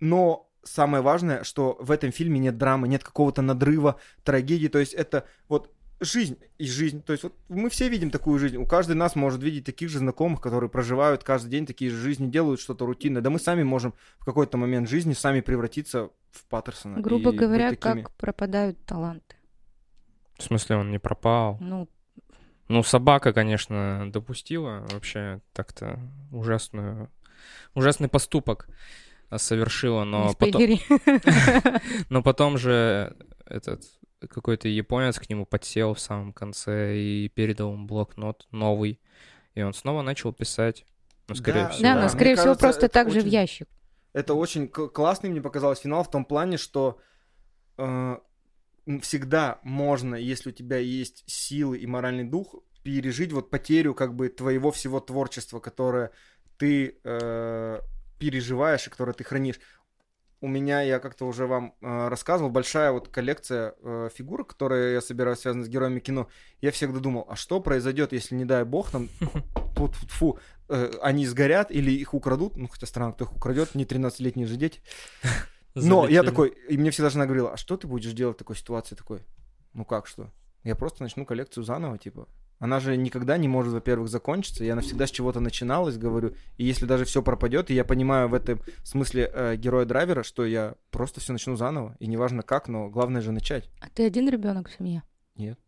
[0.01, 4.69] Но самое важное, что в этом фильме нет драмы, нет какого-то надрыва, трагедии.
[4.69, 5.71] То есть это вот
[6.05, 7.03] жизнь и жизнь.
[7.03, 8.57] То есть вот мы все видим такую жизнь.
[8.57, 11.97] У каждого из нас может видеть таких же знакомых, которые проживают каждый день такие же
[11.97, 13.23] жизни, делают что-то рутинное.
[13.23, 17.01] Да мы сами можем в какой-то момент жизни сами превратиться в Паттерсона.
[17.01, 18.03] Грубо говоря, такими.
[18.03, 19.37] как пропадают таланты.
[20.39, 21.59] В смысле, он не пропал?
[21.61, 21.89] Ну,
[22.69, 26.01] Ну, собака, конечно, допустила вообще так-то
[26.33, 27.11] ужасную,
[27.75, 28.69] ужасный поступок
[29.31, 30.63] а, совершила, но потом,
[32.09, 33.17] но потом же
[33.47, 33.83] этот
[34.29, 39.01] какой-то японец к нему подсел в самом конце и передал ему блокнот новый,
[39.55, 40.85] и он снова начал писать.
[41.29, 41.83] Ну, скорее Да, всего.
[41.83, 43.69] Да, Мне но, скорее всего, кажется, просто так же в очень- ящик.
[44.13, 47.01] Это очень к- классный, мне показалось, финал в том плане, что
[47.79, 48.17] э,
[49.01, 54.29] всегда можно, если у тебя есть силы и моральный дух, пережить вот потерю как бы
[54.29, 56.11] твоего всего творчества, которое
[56.59, 57.81] ты э,
[58.19, 59.59] переживаешь и которое ты хранишь.
[60.45, 65.01] У меня, я как-то уже вам э, рассказывал, большая вот коллекция э, фигурок, которые я
[65.01, 66.29] собираю, связанные с героями кино.
[66.61, 69.09] Я всегда думал, а что произойдет, если, не дай бог, там,
[70.11, 70.39] фу,
[71.01, 72.59] они сгорят или их украдут?
[72.59, 74.83] Ну, хотя странно, кто их украдет, не 13-летние же дети.
[75.75, 78.57] Но я такой, и мне всегда жена говорила, а что ты будешь делать в такой
[78.57, 78.97] ситуации?
[78.97, 79.21] Такой,
[79.73, 80.31] ну как что?
[80.63, 82.29] Я просто начну коллекцию заново, типа.
[82.59, 84.65] Она же никогда не может, во-первых, закончиться.
[84.65, 86.35] Я навсегда с чего-то начиналась, говорю.
[86.57, 90.45] И если даже все пропадет, и я понимаю в этом смысле э, героя драйвера, что
[90.45, 91.97] я просто все начну заново.
[91.99, 93.69] И неважно как, но главное же начать.
[93.81, 95.03] А ты один ребенок в семье?
[95.37, 95.59] Нет.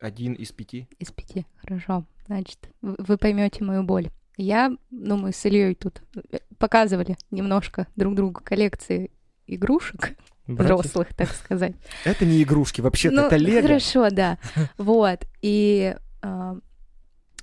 [0.00, 0.88] Один из пяти.
[0.98, 1.46] Из пяти.
[1.56, 2.04] Хорошо.
[2.26, 4.10] Значит, вы поймете мою боль.
[4.36, 9.10] Я, ну, мы с Ильей тут э, показывали немножко друг другу коллекции
[9.46, 10.16] игрушек
[10.46, 10.80] Братьев?
[10.80, 11.74] взрослых, так сказать.
[12.04, 13.62] Это не игрушки, вообще-то Ну, это лего.
[13.62, 14.38] хорошо, да.
[14.78, 15.24] Вот.
[15.42, 16.56] И а,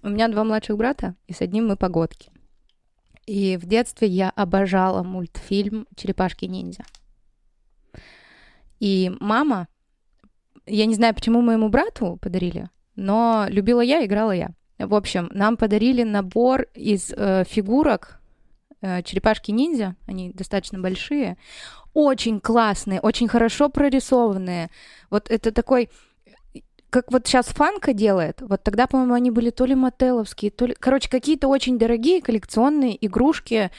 [0.01, 2.31] у меня два младших брата, и с одним мы погодки.
[3.25, 6.83] И в детстве я обожала мультфильм «Черепашки-ниндзя».
[8.79, 9.67] И мама,
[10.65, 14.51] я не знаю, почему моему брату подарили, но любила я, играла я.
[14.77, 18.22] В общем, нам подарили набор из э, фигурок э,
[19.03, 21.37] черепашки-ниндзя, они достаточно большие,
[21.93, 24.69] очень классные, очень хорошо прорисованные.
[25.09, 25.89] Вот это такой
[26.93, 30.75] как вот сейчас Фанка делает, вот тогда, по-моему, они были то ли мотеловские, то ли...
[30.79, 33.71] Короче, какие-то очень дорогие коллекционные игрушки.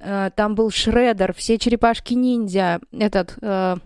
[0.00, 3.38] Э, там был Шредер, все черепашки-ниндзя, этот...
[3.40, 3.76] Э,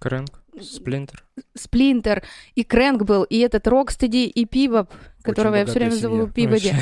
[0.00, 1.24] Крэнк, Сплинтер.
[1.54, 2.24] Сплинтер,
[2.56, 4.90] и Крэнк был, и этот Рокстеди, и Пибоп,
[5.26, 6.26] которого я все время зову.
[6.28, 6.74] Пибоди.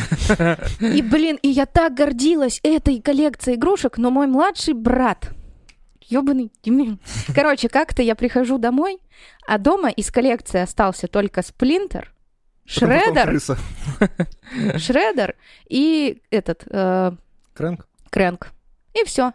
[0.80, 5.30] И, блин, и я так гордилась этой коллекцией игрушек, но мой младший брат,
[6.02, 6.52] ёбаный.
[7.34, 8.98] Короче, как-то я прихожу домой,
[9.46, 12.14] а дома из коллекции остался только Сплинтер,
[12.66, 13.58] Шредер, крыса.
[14.76, 15.34] Шредер
[15.68, 17.12] и этот э,
[17.54, 17.86] Крэнк.
[18.10, 18.48] Крэнк.
[18.94, 19.32] И все.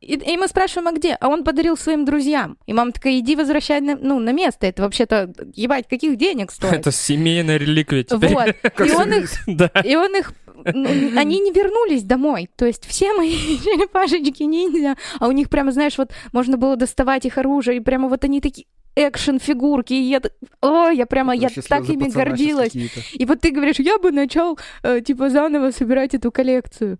[0.00, 1.14] И, и мы спрашиваем, а где?
[1.14, 2.56] А он подарил своим друзьям.
[2.66, 4.66] И мама такая, иди возвращай на, ну, на место.
[4.66, 6.74] Это вообще-то, ебать, каких денег стоит?
[6.74, 8.32] Это семейная реликвия теперь.
[8.32, 8.54] Вот.
[8.86, 9.70] И он их Да.
[9.84, 10.32] И он их...
[10.72, 12.48] ну, Они не вернулись домой.
[12.56, 13.30] То есть все мои
[13.64, 18.08] черепашечки ниндзя, а у них прямо, знаешь, вот можно было доставать их оружие, и прямо
[18.08, 20.20] вот они такие экшен-фигурки, и я...
[20.60, 22.74] О, я прямо, я так ими гордилась.
[22.74, 26.98] И вот ты говоришь, я бы начал, э, типа, заново собирать эту коллекцию.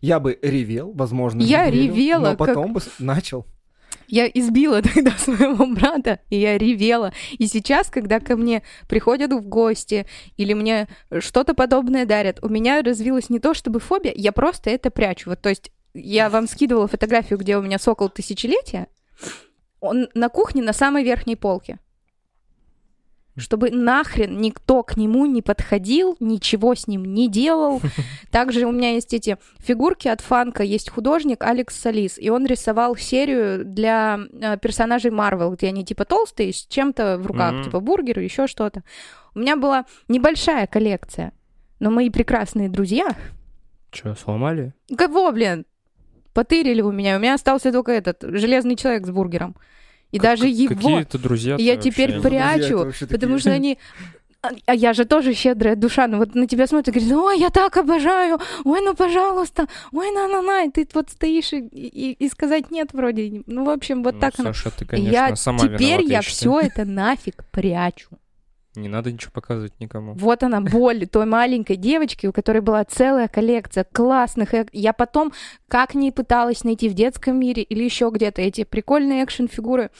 [0.00, 1.42] Я бы ревел, возможно.
[1.42, 3.46] Я не верил, ревела, Но как- потом бы с- начал.
[4.08, 7.12] Я избила тогда своего брата, и я ревела.
[7.38, 10.06] И сейчас, когда ко мне приходят в гости
[10.36, 10.86] или мне
[11.20, 15.30] что-то подобное дарят, у меня развилась не то чтобы фобия, я просто это прячу.
[15.30, 18.86] Вот, то есть я вам скидывала фотографию, где у меня сокол тысячелетия.
[19.80, 21.78] Он на кухне на самой верхней полке.
[23.36, 27.82] Чтобы нахрен никто к нему не подходил, ничего с ним не делал.
[28.30, 30.62] Также у меня есть эти фигурки от Фанка.
[30.62, 36.06] Есть художник Алекс Салис, и он рисовал серию для э, персонажей Марвел, где они типа
[36.06, 37.64] толстые, с чем-то в руках, Мгм.
[37.64, 38.82] типа бургеры, еще что-то.
[39.34, 41.32] У меня была небольшая коллекция,
[41.78, 43.14] но мои прекрасные друзья...
[43.90, 44.72] Че, сломали?
[44.96, 45.66] Кого, блин?
[46.32, 47.16] Потырили у меня.
[47.16, 49.56] У меня остался только этот железный человек с бургером.
[50.12, 51.56] И Как- даже его Какие-то друзья.
[51.58, 53.40] я теперь прячу, вообще потому такие.
[53.40, 53.78] что они...
[54.42, 57.40] А- А я же тоже щедрая душа, ну вот на тебя смотрят и говорят, ой,
[57.40, 62.28] я так обожаю, ой, ну пожалуйста, ой, на-на-на, и ты вот стоишь и, и- и
[62.28, 64.52] сказать нет вроде, ну в общем вот так оно.
[64.52, 68.08] Саша, ты, конечно, я сама теперь виновата, я все это нафиг прячу.
[68.76, 70.12] Не надо ничего показывать никому.
[70.14, 74.50] Вот она боль той маленькой девочки, у которой была целая коллекция классных.
[74.72, 75.32] Я потом
[75.68, 79.90] как ни пыталась найти в детском мире или еще где-то эти прикольные экшн-фигуры,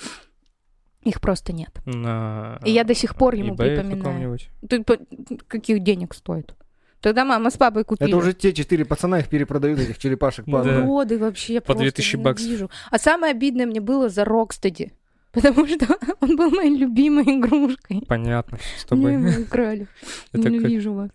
[1.03, 1.71] их просто нет.
[1.87, 4.39] На И я до сих пор ему eBay припоминаю.
[4.69, 4.99] Ты по-
[5.47, 6.55] каких денег стоит?
[7.01, 8.09] Тогда мама с папой купили.
[8.11, 10.83] Это уже те четыре пацана их перепродают, этих черепашек по Да.
[10.83, 12.71] вообще я По просто 2000 баксов.
[12.91, 14.93] А самое обидное мне было за Рокстеди.
[15.37, 15.87] Потому что
[16.21, 18.03] он был моей любимой игрушкой.
[18.09, 19.87] Понятно, с Мне его украли.
[20.33, 21.11] Ненавижу вас.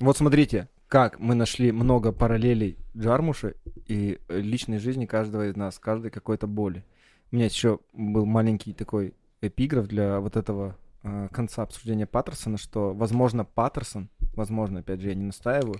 [0.00, 3.54] Вот смотрите, как мы нашли много параллелей Джармуша
[3.86, 6.82] и э, личной жизни каждого из нас, каждой какой-то боли.
[7.30, 9.12] У меня еще был маленький такой
[9.42, 15.14] эпиграф для вот этого э, конца обсуждения Паттерсона, что, возможно, Паттерсон, возможно, опять же, я
[15.14, 15.78] не настаиваю,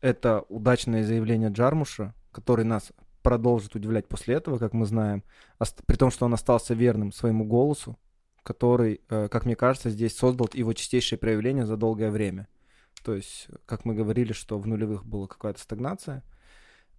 [0.00, 2.90] это удачное заявление Джармуша, который нас
[3.22, 5.24] продолжит удивлять после этого, как мы знаем,
[5.86, 7.98] при том, что он остался верным своему голосу,
[8.42, 12.48] который, э, как мне кажется, здесь создал его чистейшее проявление за долгое время.
[13.04, 16.22] То есть, как мы говорили, что в нулевых была какая-то стагнация,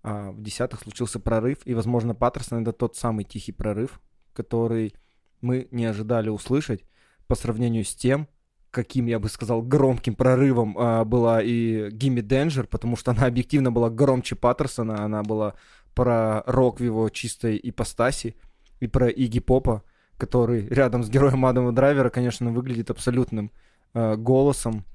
[0.02, 4.02] а в десятых случился прорыв, и, возможно, Паттерсон это тот самый тихий прорыв,
[4.34, 4.95] который
[5.41, 6.84] мы не ожидали услышать
[7.28, 8.28] по сравнению с тем,
[8.74, 13.72] каким, я бы сказал, громким прорывом а, была и Гимми Денджер, потому что она объективно
[13.72, 15.54] была громче Паттерсона, она была
[15.94, 18.36] про рок в его чистой ипостаси
[18.80, 19.84] и про Игги Попа,
[20.18, 23.52] который рядом с героем Адама Драйвера, конечно, выглядит абсолютным
[23.94, 24.86] э, голосом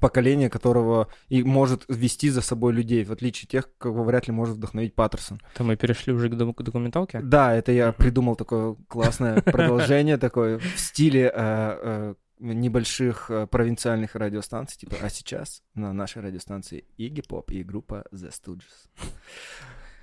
[0.00, 4.32] поколения, которого и может вести за собой людей, в отличие от тех, кого вряд ли
[4.32, 5.40] может вдохновить Паттерсон.
[5.54, 7.20] Это мы перешли уже к док- к документалке?
[7.20, 14.14] Да, это я придумал такое классное продолжение, такое в стиле э, э, небольших э, провинциальных
[14.14, 18.88] радиостанций, типа, а сейчас на нашей радиостанции Игги Поп и группа The Stooges.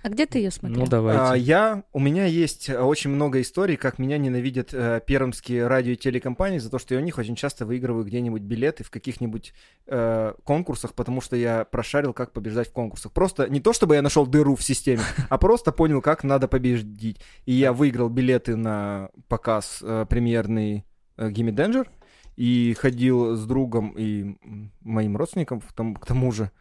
[0.03, 0.81] А где ты ее смотрел?
[0.81, 1.21] Ну, давайте.
[1.21, 5.93] А, я, у меня есть э, очень много историй, как меня ненавидят э, пермские радио
[5.93, 9.53] и телекомпании за то, что я у них очень часто выигрываю где-нибудь билеты в каких-нибудь
[9.87, 13.13] э, конкурсах, потому что я прошарил, как побеждать в конкурсах.
[13.13, 17.21] Просто не то, чтобы я нашел дыру в системе, а просто понял, как надо победить.
[17.45, 20.83] И я выиграл билеты на показ э, премьерный
[21.15, 21.87] э, Gimme Danger
[22.35, 24.35] и ходил с другом и
[24.81, 26.51] моим родственником к тому, к тому же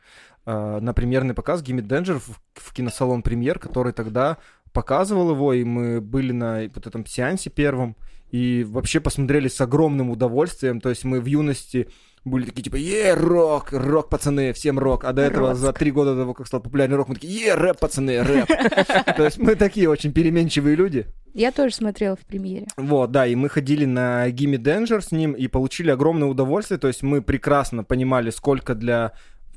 [0.46, 4.38] э, на премьерный показ Gimme Danger в, в киносалон премьер, который тогда
[4.72, 7.96] показывал его, и мы были на вот этом сеансе первом,
[8.30, 11.88] и вообще посмотрели с огромным удовольствием, то есть мы в юности
[12.24, 15.04] были такие, типа, е, рок, рок, пацаны, всем рок.
[15.04, 15.60] А до этого, Роск.
[15.60, 18.46] за три года до того, как стал популярный рок, мы такие, е, рэп, пацаны, рэп.
[19.16, 21.06] То есть мы такие очень переменчивые люди.
[21.34, 22.66] Я тоже смотрела в премьере.
[22.76, 26.78] Вот, да, и мы ходили на Gimme Danger с ним и получили огромное удовольствие.
[26.78, 29.12] То есть мы прекрасно понимали, сколько для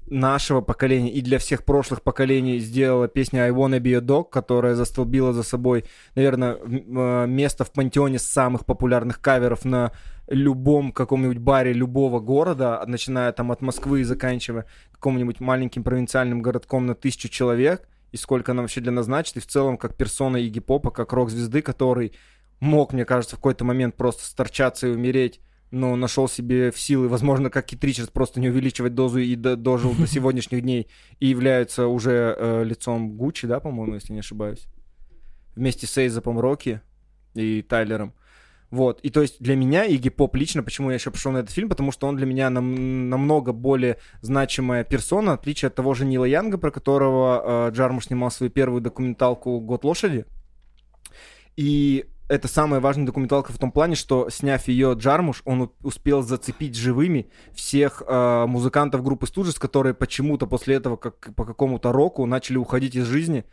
[0.07, 4.75] нашего поколения и для всех прошлых поколений сделала песня I Wanna Be a Dog, которая
[4.75, 9.91] застолбила за собой, наверное, э, место в пантеоне самых популярных каверов на
[10.27, 16.85] любом каком-нибудь баре любого города, начиная там от Москвы и заканчивая каким-нибудь маленьким провинциальным городком
[16.85, 20.37] на тысячу человек, и сколько она вообще для нас значит, и в целом как персона
[20.37, 22.13] Игги Попа, как рок-звезды, который
[22.59, 25.41] мог, мне кажется, в какой-то момент просто сторчаться и умереть,
[25.71, 29.55] но нашел себе в силы, возможно, как Кит Ричардс, просто не увеличивать дозу и до-
[29.55, 30.87] дожил до сегодняшних дней
[31.19, 34.67] и является уже э, лицом Гуччи, да, по-моему, если не ошибаюсь,
[35.55, 36.81] вместе с Эйзапом Рокки
[37.33, 38.13] и Тайлером.
[38.71, 41.51] Вот, и то есть для меня Игги Поп лично, почему я еще пошел на этот
[41.51, 45.93] фильм, потому что он для меня нам- намного более значимая персона, в отличие от того
[45.93, 50.25] же Нила Янга, про которого э, Джармуш снимал свою первую документалку «Год лошади».
[51.55, 56.75] И это самая важная документалка в том плане, что, сняв ее Джармуш, он успел зацепить
[56.75, 62.57] живыми всех э, музыкантов группы Студжес, которые почему-то после этого, как по какому-то року, начали
[62.57, 63.45] уходить из жизни,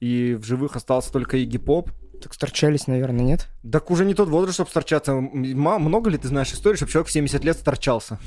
[0.00, 1.90] и в живых остался только Игги Поп.
[2.22, 3.48] Так сторчались, наверное, нет?
[3.70, 5.14] Так уже не тот возраст, чтобы сторчаться.
[5.14, 8.18] Много ли ты знаешь истории, чтобы человек в 70 лет сторчался?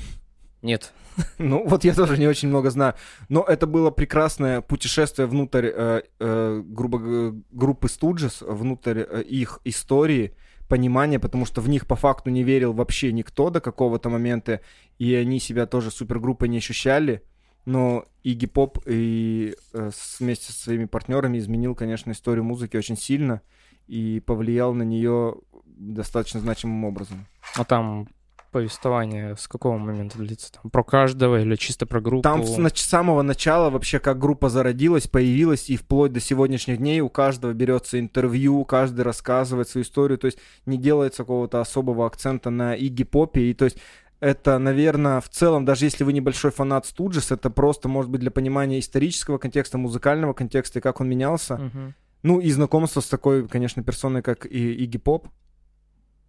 [0.62, 0.94] Нет.
[1.38, 2.94] Ну, вот я тоже не очень много знаю.
[3.30, 10.34] Но это было прекрасное путешествие внутрь, э, э, грубо группы Студжес, внутрь э, их истории,
[10.72, 14.62] понимания, потому что в них по факту не верил вообще никто до какого-то момента,
[15.00, 17.24] и они себя тоже супергруппой не ощущали.
[17.66, 23.42] Но Игги Поп и э, вместе со своими партнерами изменил, конечно, историю музыки очень сильно
[23.88, 25.36] и повлиял на нее
[25.66, 27.26] достаточно значимым образом.
[27.56, 28.08] А там
[28.52, 30.52] повествование с какого момента длится?
[30.52, 32.22] Там про каждого или чисто про группу?
[32.22, 37.02] Там с нач- самого начала вообще как группа зародилась, появилась, и вплоть до сегодняшних дней
[37.02, 42.49] у каждого берется интервью, каждый рассказывает свою историю, то есть не делается какого-то особого акцента
[42.49, 43.78] на Игги Попе, и то есть
[44.19, 48.30] это, наверное, в целом, даже если вы небольшой фанат Студжес, это просто, может быть, для
[48.30, 51.57] понимания исторического контекста, музыкального контекста и как он менялся.
[51.57, 51.95] Мгм.
[52.22, 55.28] Ну и знакомство с такой, конечно, персоной, как и Игги Поп.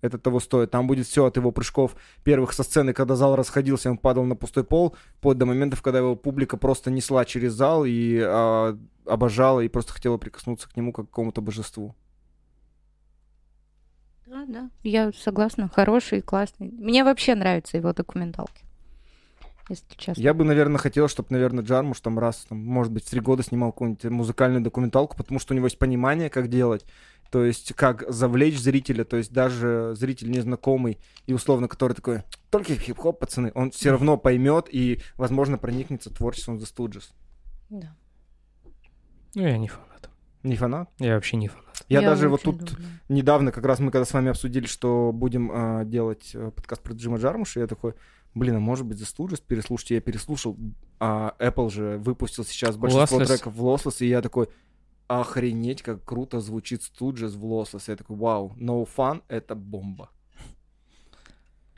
[0.03, 0.73] Это того стоит.
[0.73, 4.35] Там будет все от его прыжков первых со сцены, когда зал расходился, он падал на
[4.35, 8.77] пустой пол, вплоть до моментов, когда его публика просто несла через зал и а,
[9.07, 11.95] обожала и просто хотела прикоснуться к нему как к какому-то божеству.
[14.27, 14.70] Да, да.
[14.83, 15.70] Я согласна.
[15.73, 16.70] Хороший, классный.
[16.73, 18.65] Мне вообще нравятся его документалки.
[19.69, 20.20] Если честно.
[20.20, 23.43] Я бы, наверное, хотел, чтобы, наверное, Джармуш там раз, там, может быть, в три года
[23.43, 26.85] снимал какую-нибудь музыкальную документалку, потому что у него есть понимание, как делать,
[27.33, 32.75] то есть как завлечь зрителя, то есть даже зритель незнакомый и условно, который такой, только
[32.75, 37.05] хип-хоп, пацаны, он все равно поймет и, возможно, проникнется творчеством The Stooges.
[37.71, 37.97] Да.
[39.35, 40.11] Ну, я не фанат.
[40.43, 40.91] Не фанат?
[40.99, 41.87] Я вообще не фанат.
[41.89, 42.87] Я, даже вот тут люблю.
[43.09, 46.93] недавно, как раз мы когда с вами обсудили, что будем э, делать э, подкаст про
[46.93, 47.95] Джима Джармуша, я такой,
[48.35, 49.95] блин, а может быть The Stooges переслушайте?
[49.95, 50.59] Я переслушал,
[51.01, 53.27] а Apple же выпустил сейчас большинство Lossless.
[53.27, 54.49] треков в Lossless, и я такой,
[55.21, 57.85] охренеть, как круто звучит Stooges в Lossless.
[57.89, 60.11] Я такой, вау, No Fun— это бомба.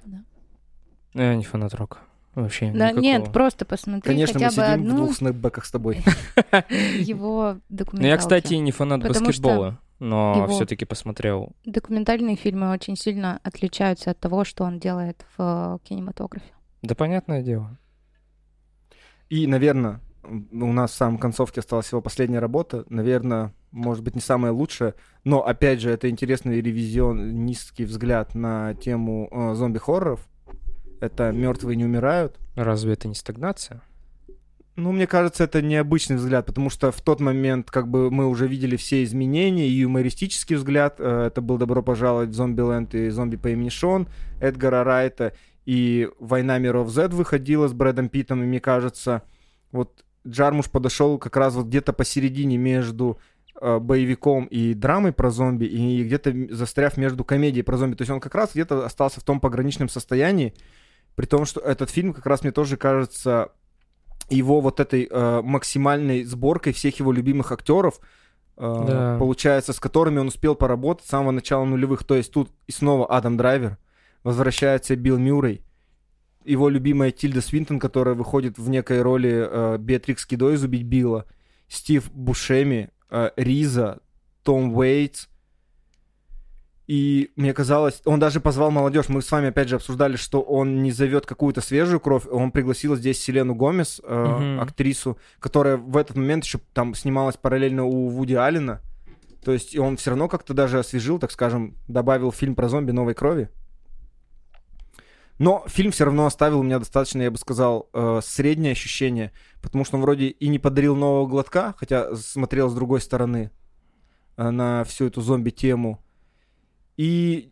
[0.05, 1.99] Ну, Я не фанат рока.
[2.35, 3.01] Вообще Да, никакого.
[3.01, 5.97] нет, просто посмотри Конечно, мы хотя бы сидим в одну двух снэпбэках с тобой.
[6.99, 8.11] его Ну, документалки.
[8.11, 11.53] я, кстати, не фанат баскетбола, но его- все-таки посмотрел.
[11.65, 16.53] Документальные фильмы очень сильно отличаются от того, что он делает в э, кинематографе.
[16.83, 17.79] Да, понятное дело.
[19.29, 22.85] И, наверное, у нас в самом концовке осталась его последняя работа.
[22.89, 24.95] Наверное, может быть, не самая лучшая.
[25.25, 30.21] Но, опять же, это интересный ревизионистский взгляд на тему э, зомби-хорроров.
[31.01, 32.39] Это «Мертвые не умирают».
[32.55, 33.83] Разве это не стагнация?
[34.77, 38.49] Ну, мне кажется, это необычный взгляд, потому что в тот момент, как бы, мы уже
[38.49, 43.37] видели все изменения, и юмористический взгляд, э, это был «Добро пожаловать в Зомби-ленд» и «Зомби
[43.37, 44.09] по имени Шон»
[44.41, 45.33] Эдгара Райта,
[45.65, 49.23] и «Война миров Z» выходила с Брэдом Питтом, и мне кажется,
[49.71, 53.19] вот Джармуш подошел как раз вот где-то посередине между
[53.61, 57.95] э, боевиком и драмой про зомби, и где-то застряв между комедией про зомби.
[57.97, 60.55] То есть он как раз где-то остался в том пограничном состоянии,
[61.15, 63.51] при том, что этот фильм как раз мне тоже кажется
[64.31, 68.01] его вот этой э, максимальной сборкой всех его любимых актеров,
[68.57, 69.17] э, Да.
[69.19, 72.05] получается, с которыми он успел поработать с самого начала нулевых.
[72.05, 73.77] То есть тут и снова Адам Драйвер,
[74.23, 75.63] возвращается Билл Мюррей,
[76.45, 81.27] его любимая Тильда Свинтон, которая выходит в некой роли э, Беатрикс Кидо из «Убить Билла»,
[81.69, 84.01] Стив Бушеми, э, Риза,
[84.43, 85.29] Том Уэйтс.
[86.87, 89.09] И мне казалось, он даже позвал молодежь.
[89.09, 92.25] Мы с вами опять же обсуждали, что он не зовет какую-то свежую кровь.
[92.31, 94.61] Он пригласил здесь Селену Гомес, э, Мгм.
[94.61, 98.83] актрису, которая в этот момент еще там снималась параллельно у Вуди Аллена.
[99.43, 103.15] То есть он все равно как-то даже освежил, так скажем, добавил фильм про зомби новой
[103.15, 103.49] крови.
[105.39, 109.85] Но фильм все равно оставил у меня достаточно, я бы сказал, э, среднее ощущение, потому
[109.85, 113.51] что он вроде и не подарил нового глотка, хотя смотрел с другой стороны
[114.37, 116.01] э, на всю эту зомби-тему.
[116.97, 117.51] И,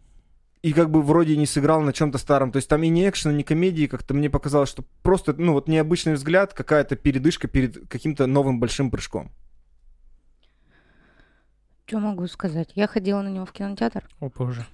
[0.63, 2.53] и как бы вроде не сыграл на чем-то старом.
[2.53, 5.67] То есть там и не экшена, ни комедии, как-то мне показалось, что просто, ну вот
[5.67, 9.33] необычный взгляд, какая-то передышка перед каким-то новым большим прыжком.
[11.85, 12.71] Что могу сказать?
[12.77, 14.09] Я ходила на него в кинотеатр.
[14.21, 14.65] О боже.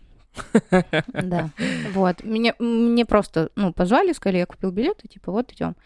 [1.12, 1.50] Да.
[1.92, 2.24] Вот.
[2.24, 5.76] Мне просто, ну, позвали, сказали, я купил билет, и типа, вот идем.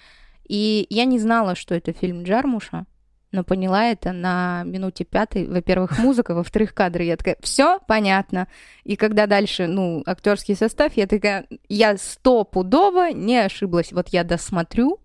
[0.48, 2.84] И я не знала, что это фильм Джармуша,
[3.30, 5.46] но поняла это на минуте пятой.
[5.46, 7.04] Во-первых, музыка, во-вторых, кадры.
[7.04, 8.46] Я такая, все понятно.
[8.84, 13.92] И когда дальше, ну, актерский состав, я такая, я стопудово не ошиблась.
[13.92, 15.00] Вот я досмотрю,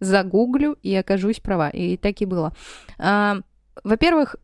[0.00, 1.68] загуглю и окажусь права.
[1.68, 2.54] И так и было.
[2.98, 3.40] А,
[3.84, 4.36] во-первых,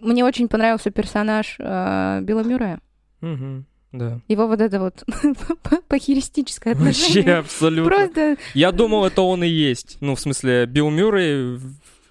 [0.00, 2.80] мне очень понравился персонаж а, Билла Мюррея.
[3.20, 4.20] Мгм, Да.
[4.28, 5.04] Его вот это вот
[5.88, 7.36] похеристическое Вообще отношение.
[7.36, 7.84] абсолютно.
[7.96, 9.98] Просто, Я думал, это он и есть.
[10.00, 11.58] Ну, в смысле, Билл Мюррей,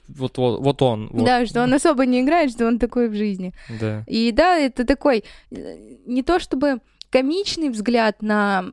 [0.07, 1.09] вот, вот, вот он.
[1.11, 1.25] вот.
[1.25, 3.53] да, что он особо не играет, что он такой в жизни.
[3.79, 4.03] Да.
[4.07, 6.79] И да, это такой, э, не то чтобы
[7.09, 8.65] комичный взгляд на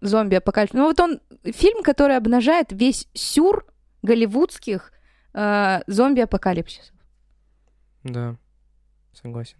[0.00, 3.66] зомби-апокалипсис, но вот он, фильм, который обнажает весь сюр
[4.02, 4.92] голливудских
[5.34, 6.94] э, зомби-апокалипсисов.
[8.04, 8.36] Да.
[9.12, 9.56] Согласен.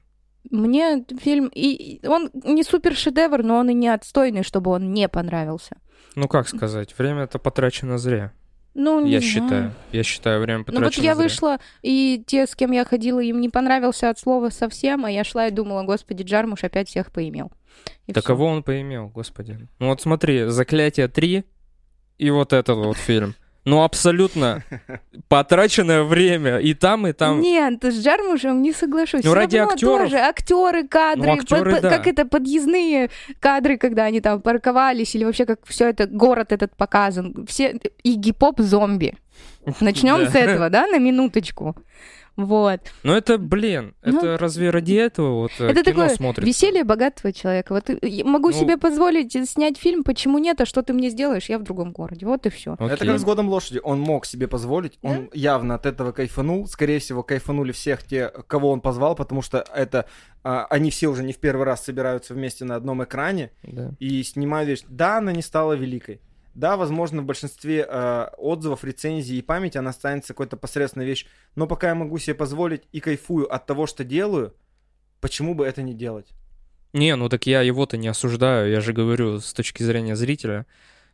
[0.51, 5.09] Мне фильм, и он не супер шедевр, но он и не отстойный, чтобы он не
[5.09, 5.77] понравился.
[6.17, 8.33] Ну, как сказать, время это потрачено зря.
[8.75, 9.33] Ну, не Я знаю.
[9.33, 9.73] считаю.
[9.93, 11.23] Я считаю, время Ну потрачено вот я зря.
[11.23, 15.25] вышла, и те, с кем я ходила, им не понравился от слова совсем, а я
[15.25, 17.53] шла и думала, господи, Джармуш опять всех поимел.
[18.07, 18.27] И Да всё.
[18.29, 19.69] кого он поимел, господи.
[19.79, 21.45] Ну вот смотри, «Заклятие 3»
[22.19, 23.35] и вот этот вот фильм.
[23.65, 24.65] Ну абсолютно
[25.29, 27.41] потраченное время и там, и там.
[27.41, 29.23] Нет, с Джармушем не соглашусь.
[29.25, 30.03] Ну, ради равно актёров.
[30.11, 31.91] тоже актеры, кадры, Ну, актеры, под- под- да.
[31.91, 33.11] как это подъездные
[33.41, 37.47] кадры, когда они там парковались, или вообще как все это город этот показан.
[37.49, 39.15] Все и гип-поп зомби.
[39.81, 41.77] Начнем с этого, да, на минуточку.
[42.37, 42.81] Вот.
[43.03, 46.47] Ну это, блин, Ну, это разве ради этого вот э, Это кино такое смотрится?
[46.49, 47.73] веселье богатого человека.
[47.75, 51.49] Вот я могу Ну- себе позволить снять фильм, почему нет, а что ты мне сделаешь,
[51.51, 52.25] я в другом городе.
[52.27, 52.75] Вот и все.
[52.75, 53.07] Это Окей.
[53.09, 53.81] как с годом лошади.
[53.85, 56.67] Он мог себе позволить, он явно от этого кайфанул.
[56.67, 60.07] Скорее всего, кайфанули всех те, кого он позвал, потому что это
[60.45, 63.93] а, они все уже не в первый раз собираются вместе на одном экране Да.
[64.01, 64.83] и снимают вещь.
[64.89, 66.21] Да, она не стала великой.
[66.55, 71.27] Да, возможно, в большинстве э, отзывов, рецензий и памяти она останется какой-то посредственной вещь.
[71.57, 74.55] Но пока я могу себе позволить и кайфую от того, что делаю,
[75.21, 76.27] почему бы это не делать?
[76.93, 80.67] Не, ну так я его-то не осуждаю, я же говорю с точки зрения зрителя,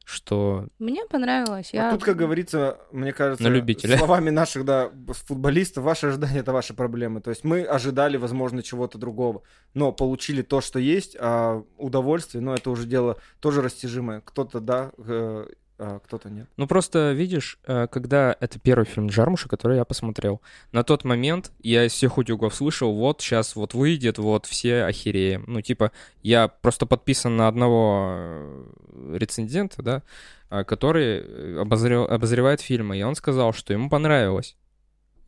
[0.08, 1.68] что Мне понравилось.
[1.74, 1.90] А Я...
[1.90, 3.98] тут, как говорится, мне кажется, На любителя.
[3.98, 7.20] словами наших да, футболистов, ваши ожидания это ваши проблемы.
[7.20, 9.42] То есть мы ожидали, возможно, чего-то другого,
[9.74, 14.22] но получили то, что есть, а удовольствие, ну, это уже дело тоже растяжимое.
[14.22, 15.46] Кто-то да, э,
[15.78, 16.48] а кто-то нет.
[16.56, 20.42] Ну просто видишь, э, когда это первый фильм Джармуша, который я посмотрел,
[20.72, 25.44] на тот момент я из всех утюгов слышал, вот сейчас вот выйдет, вот все охереем.
[25.46, 25.92] Ну типа
[26.22, 30.02] я просто подписан на одного э, рецензента, да,
[30.50, 34.56] э, который э, обозрел- обозревает фильмы, и он сказал, что ему понравилось.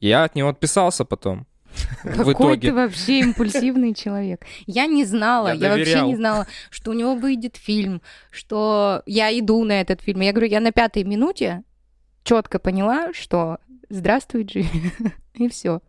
[0.00, 1.46] Я от него отписался потом.
[2.04, 2.72] В Какой ты итоге.
[2.72, 4.44] вообще импульсивный человек.
[4.66, 9.36] Я не знала, Я я, вообще не знала, что у него выйдет фильм, что я
[9.38, 10.20] иду на этот фильм.
[10.20, 11.62] Я говорю, я на пятой минуте
[12.22, 14.92] четко поняла, что здравствуй, Джимми,
[15.34, 15.80] и все.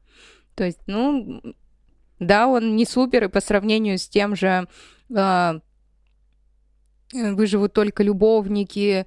[0.56, 1.42] То есть, ну,
[2.20, 4.68] да, он не супер, и по сравнению с тем же
[5.16, 5.60] а,
[7.14, 9.06] э, выживут только любовники,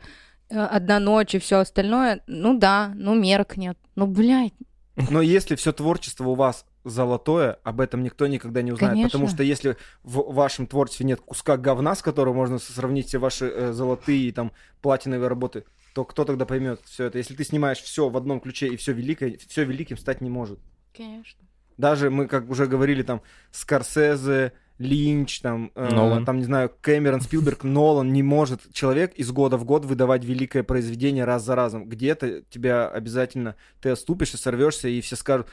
[0.48, 3.78] одна ночь и все остальное, ну да, ну меркнет.
[3.96, 4.52] Ну, блядь,
[4.96, 8.92] Но если все творчество у вас золотое, об этом никто никогда не узнает.
[8.92, 9.10] Конечно.
[9.10, 13.46] Потому что если в вашем творчестве нет куска говна, с которым можно сравнить все ваши
[13.46, 14.52] э, золотые там
[14.82, 15.64] платиновые работы,
[15.94, 17.18] то кто тогда поймет все это?
[17.18, 20.58] Если ты снимаешь все в одном ключе и все великое, все великим стать не может.
[20.96, 21.40] конечно.
[21.76, 26.24] Даже мы, как уже говорили, там, Скорсезе, Линч, там, э, Нолан.
[26.24, 30.62] там, не знаю, Кэмерон, Спилберг, Нолан не может человек из года в год выдавать великое
[30.64, 31.88] произведение раз за разом.
[31.88, 35.46] Где-то тебя обязательно, ты оступишься, сорвешься, и все скажут,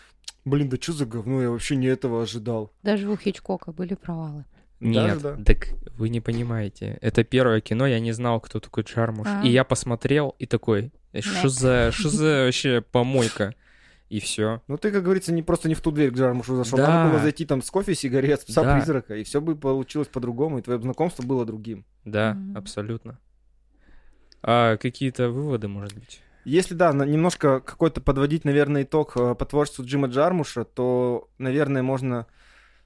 [0.43, 2.71] блин, да что за говно, я вообще не этого ожидал.
[2.81, 4.45] Даже у Хичкока были провалы.
[4.79, 5.43] Нет, Даже да.
[5.45, 6.97] так вы не понимаете.
[7.01, 9.27] Это первое кино, я не знал, кто такой Джармуш.
[9.29, 9.43] А.
[9.45, 11.49] И я посмотрел и такой, «Э, что Да.
[11.49, 13.53] за, что за вообще помойка?
[14.11, 14.61] И все.
[14.67, 16.77] Ну, ты, как говорится, не просто не в ту дверь к Джармушу зашел.
[16.77, 16.87] Да.
[16.87, 18.75] Надо было зайти там с кофе, сигарет, с пса Да.
[18.75, 21.85] призрака, и все бы получилось по-другому, и твое знакомство было другим.
[22.03, 22.57] Да, Мгм.
[22.57, 23.19] абсолютно.
[24.43, 26.21] А какие-то выводы, может быть?
[26.43, 32.25] Если, да, немножко какой-то подводить, наверное, итог э, по творчеству Джима Джармуша, то, наверное, можно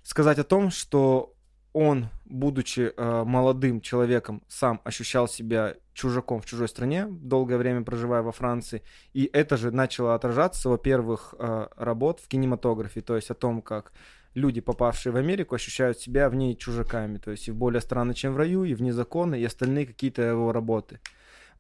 [0.04, 1.34] сказать о том, что
[1.74, 8.22] он, будучи э, молодым человеком, сам ощущал себя чужаком в чужой стране, долгое время проживая
[8.22, 8.82] во Франции,
[9.14, 13.36] и это же начало отражаться с его первых э, работ в кинематографе, то есть о
[13.36, 13.94] том, как
[14.34, 18.14] люди, попавшие в Америку, ощущают себя в ней чужаками, то есть и в более страны,
[18.14, 21.00] чем в раю, и вне закона, и остальные какие-то его работы.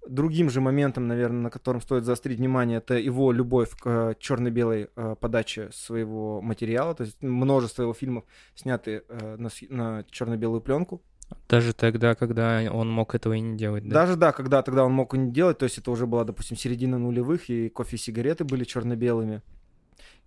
[0.08, 5.16] Другим же моментом, наверное, на котором стоит заострить внимание, это его любовь к черно-белой э,
[5.20, 6.94] подаче своего материала.
[6.96, 8.24] То есть множество его фильмов
[8.56, 9.38] сняты э,
[9.70, 11.02] на черно-белую пленку.
[11.50, 14.02] Даже тогда, когда он мог этого и не делать, да?
[14.02, 16.58] Даже да, когда тогда он мог и не делать, то есть это уже была, допустим,
[16.58, 19.42] середина нулевых, и кофе и сигареты были черно-белыми.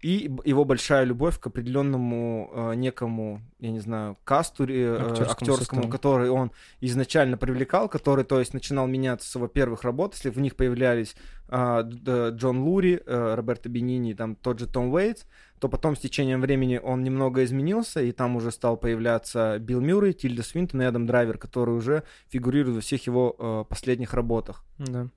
[0.01, 4.97] И его большая любовь к определенному э, некому, я не знаю, касту э,
[5.29, 10.31] Актерскому который он изначально привлекал, который, то есть, начинал меняться с его первых работ, если
[10.31, 11.17] в них появлялись
[11.49, 15.25] д- Джон Лури, э, Роберто Бенини, там тот же Том Уэйтс,
[15.59, 20.13] то потом с течением времени он немного изменился, и там уже стал появляться Билл Мюррей,
[20.13, 24.65] Тильда Свинтон и Адам Драйвер, которые уже фигурируют во всех его э, последних работах.
[24.79, 25.09] Да.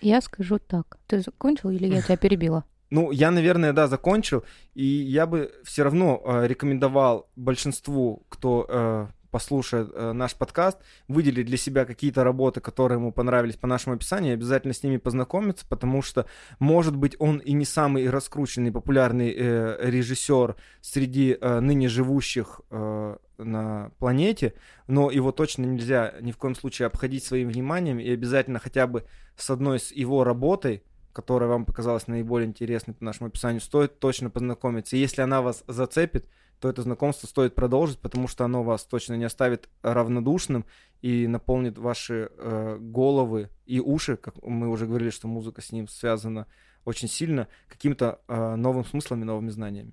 [0.00, 0.98] Я скажу так.
[1.08, 2.64] Ты закончил или я тебя перебила?
[2.90, 4.44] Ну, я, наверное, да, закончил,
[4.74, 11.46] и я бы все равно э, рекомендовал большинству, кто э, послушает э, наш подкаст, выделить
[11.46, 16.02] для себя какие-то работы, которые ему понравились по нашему описанию, обязательно с ними познакомиться, потому
[16.02, 16.26] что,
[16.58, 23.16] может быть, он и не самый раскрученный, популярный э, режиссер среди э, ныне живущих э,
[23.38, 24.54] на планете,
[24.86, 29.04] но его точно нельзя ни в коем случае обходить своим вниманием, и обязательно хотя бы
[29.36, 30.82] с одной с его работой,
[31.12, 34.96] которая вам показалась наиболее интересной по нашему описанию, стоит точно познакомиться.
[34.96, 36.26] И если она вас зацепит,
[36.60, 40.64] то это знакомство стоит продолжить, потому что оно вас точно не оставит равнодушным
[41.02, 45.88] и наполнит ваши э, головы и уши, как мы уже говорили, что музыка с ним
[45.88, 46.46] связана
[46.84, 49.92] очень сильно, каким-то э, новым смыслом и новыми знаниями.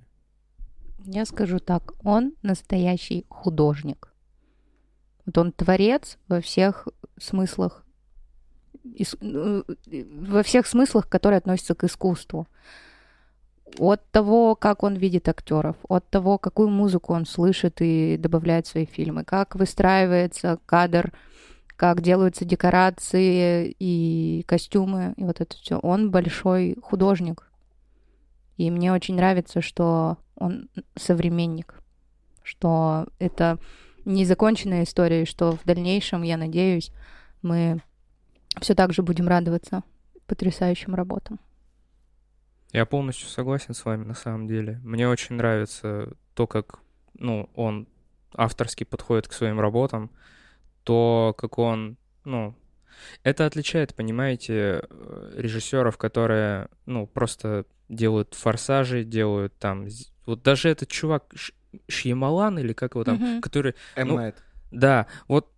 [1.06, 1.94] Я скажу так.
[2.04, 4.12] Он настоящий художник.
[5.26, 6.88] Вот он творец во всех
[7.18, 7.85] смыслах,
[9.20, 12.48] во всех смыслах, которые относятся к искусству.
[13.80, 18.70] От того, как он видит актеров, от того, какую музыку он слышит и добавляет в
[18.70, 21.12] свои фильмы, как выстраивается кадр,
[21.76, 25.78] как делаются декорации и костюмы, и вот это все.
[25.80, 27.50] Он большой художник.
[28.56, 31.76] И мне очень нравится, что он современник,
[32.44, 33.58] что это
[34.06, 36.92] незаконченная история, и что в дальнейшем, я надеюсь,
[37.42, 37.82] мы
[38.62, 39.84] все так же будем радоваться
[40.28, 41.40] потрясающим работам.
[42.72, 44.80] Я полностью согласен с вами, на самом деле.
[44.84, 46.80] Мне очень нравится то, как,
[47.14, 47.88] ну, он
[48.34, 50.10] авторски подходит к своим работам,
[50.84, 51.96] то, как он,
[52.26, 52.54] ну,
[53.24, 59.88] это отличает, понимаете, э, режиссеров, которые, ну, просто делают форсажи, делают там,
[60.26, 61.54] вот даже этот чувак Ш-
[61.88, 63.42] Шьямалан или как его там, Мгм.
[63.42, 63.76] который.
[63.96, 64.20] Ну,
[64.72, 65.52] да, вот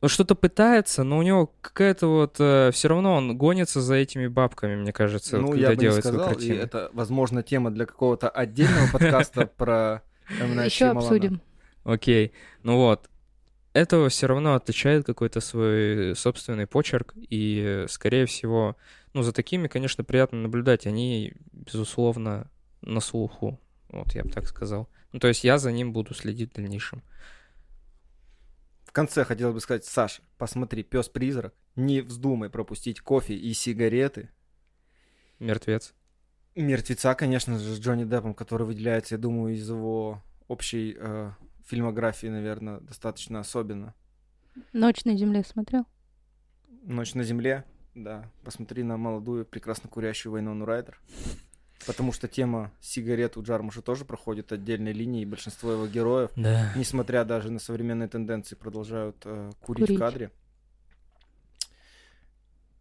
[0.00, 2.34] он что-то пытается, но у него какая-то вот
[2.74, 5.80] все равно он гонится за этими бабками, мне кажется, вот Ну, когда я бы не
[5.80, 10.02] делает сказал, и это, возможно, тема для какого-то отдельного подкаста про
[10.64, 11.40] Еще обсудим.
[11.84, 12.32] Окей,
[12.62, 13.08] ну вот.
[13.72, 18.76] Этого все равно отличает какой-то свой собственный почерк, и, э, скорее всего,
[19.12, 20.86] ну, за такими, конечно, приятно наблюдать.
[20.86, 22.50] Они, безусловно,
[22.82, 24.88] на слуху, вот я бы так сказал.
[25.12, 27.02] Ну, то есть я за ним буду следить в дальнейшем.
[28.90, 34.30] В конце хотел бы сказать, Саша, посмотри, пес-призрак, не вздумай пропустить кофе и сигареты.
[35.38, 35.94] Мертвец.
[36.56, 41.30] Мертвеца, конечно же, с Джонни Деппом, который выделяется, я думаю, из его общей э,
[41.64, 43.94] фильмографии, наверное, достаточно особенно.
[44.72, 45.86] Ночь на земле смотрел?
[46.82, 47.64] Ночь на земле,
[47.94, 48.28] да.
[48.42, 51.00] Посмотри на молодую, прекрасно курящую Вайнону Райдер.
[51.86, 56.72] Потому что тема сигарет у Джармуша тоже проходит отдельной линией, и большинство его героев, Да.
[56.76, 59.96] несмотря даже на современные тенденции, продолжают э, курить, Курить.
[59.96, 60.30] в кадре.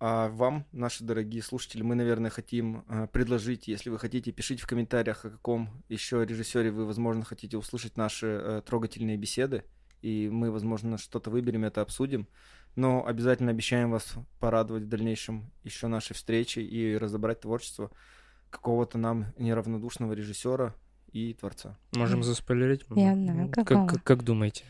[0.02, 4.68] А вам, наши дорогие слушатели, мы, наверное, хотим э, предложить, если вы хотите, пишите в
[4.68, 9.66] комментариях, о каком еще режиссере вы, возможно, хотите услышать наши э, трогательные беседы,
[10.02, 12.28] и мы, возможно, что-то выберем, это обсудим.
[12.78, 17.92] Но обязательно обещаем вас порадовать в дальнейшем еще нашей встречи и разобрать творчество
[18.50, 20.74] какого-то нам неравнодушного режиссера
[21.12, 21.78] и творца.
[21.96, 22.86] Можем заспойлерить?
[22.96, 24.64] Я знаю, как, как, как думаете?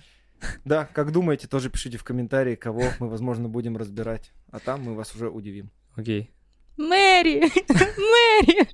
[0.63, 4.31] Да, как думаете, тоже пишите в комментарии, кого мы, возможно, будем разбирать.
[4.51, 5.69] А там мы вас уже удивим.
[5.95, 6.31] Окей.
[6.77, 7.41] Мэри!
[7.97, 8.69] Мэри!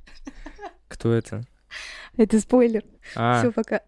[0.88, 1.44] Кто это?
[2.18, 2.84] Это спойлер.
[3.16, 3.82] А, Все, пока.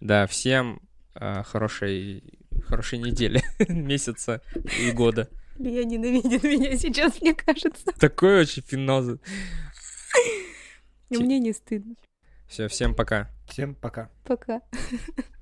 [0.00, 0.80] да, всем
[1.14, 4.42] а, хорошей, хорошей недели, месяца
[4.80, 5.28] и года.
[5.58, 7.92] Илья ненавидит меня сейчас, мне кажется.
[7.98, 9.18] Такой очень финал.
[11.10, 11.94] Мне не стыдно.
[12.48, 13.30] Все, всем пока.
[13.48, 14.10] Всем пока.
[14.24, 14.62] Пока.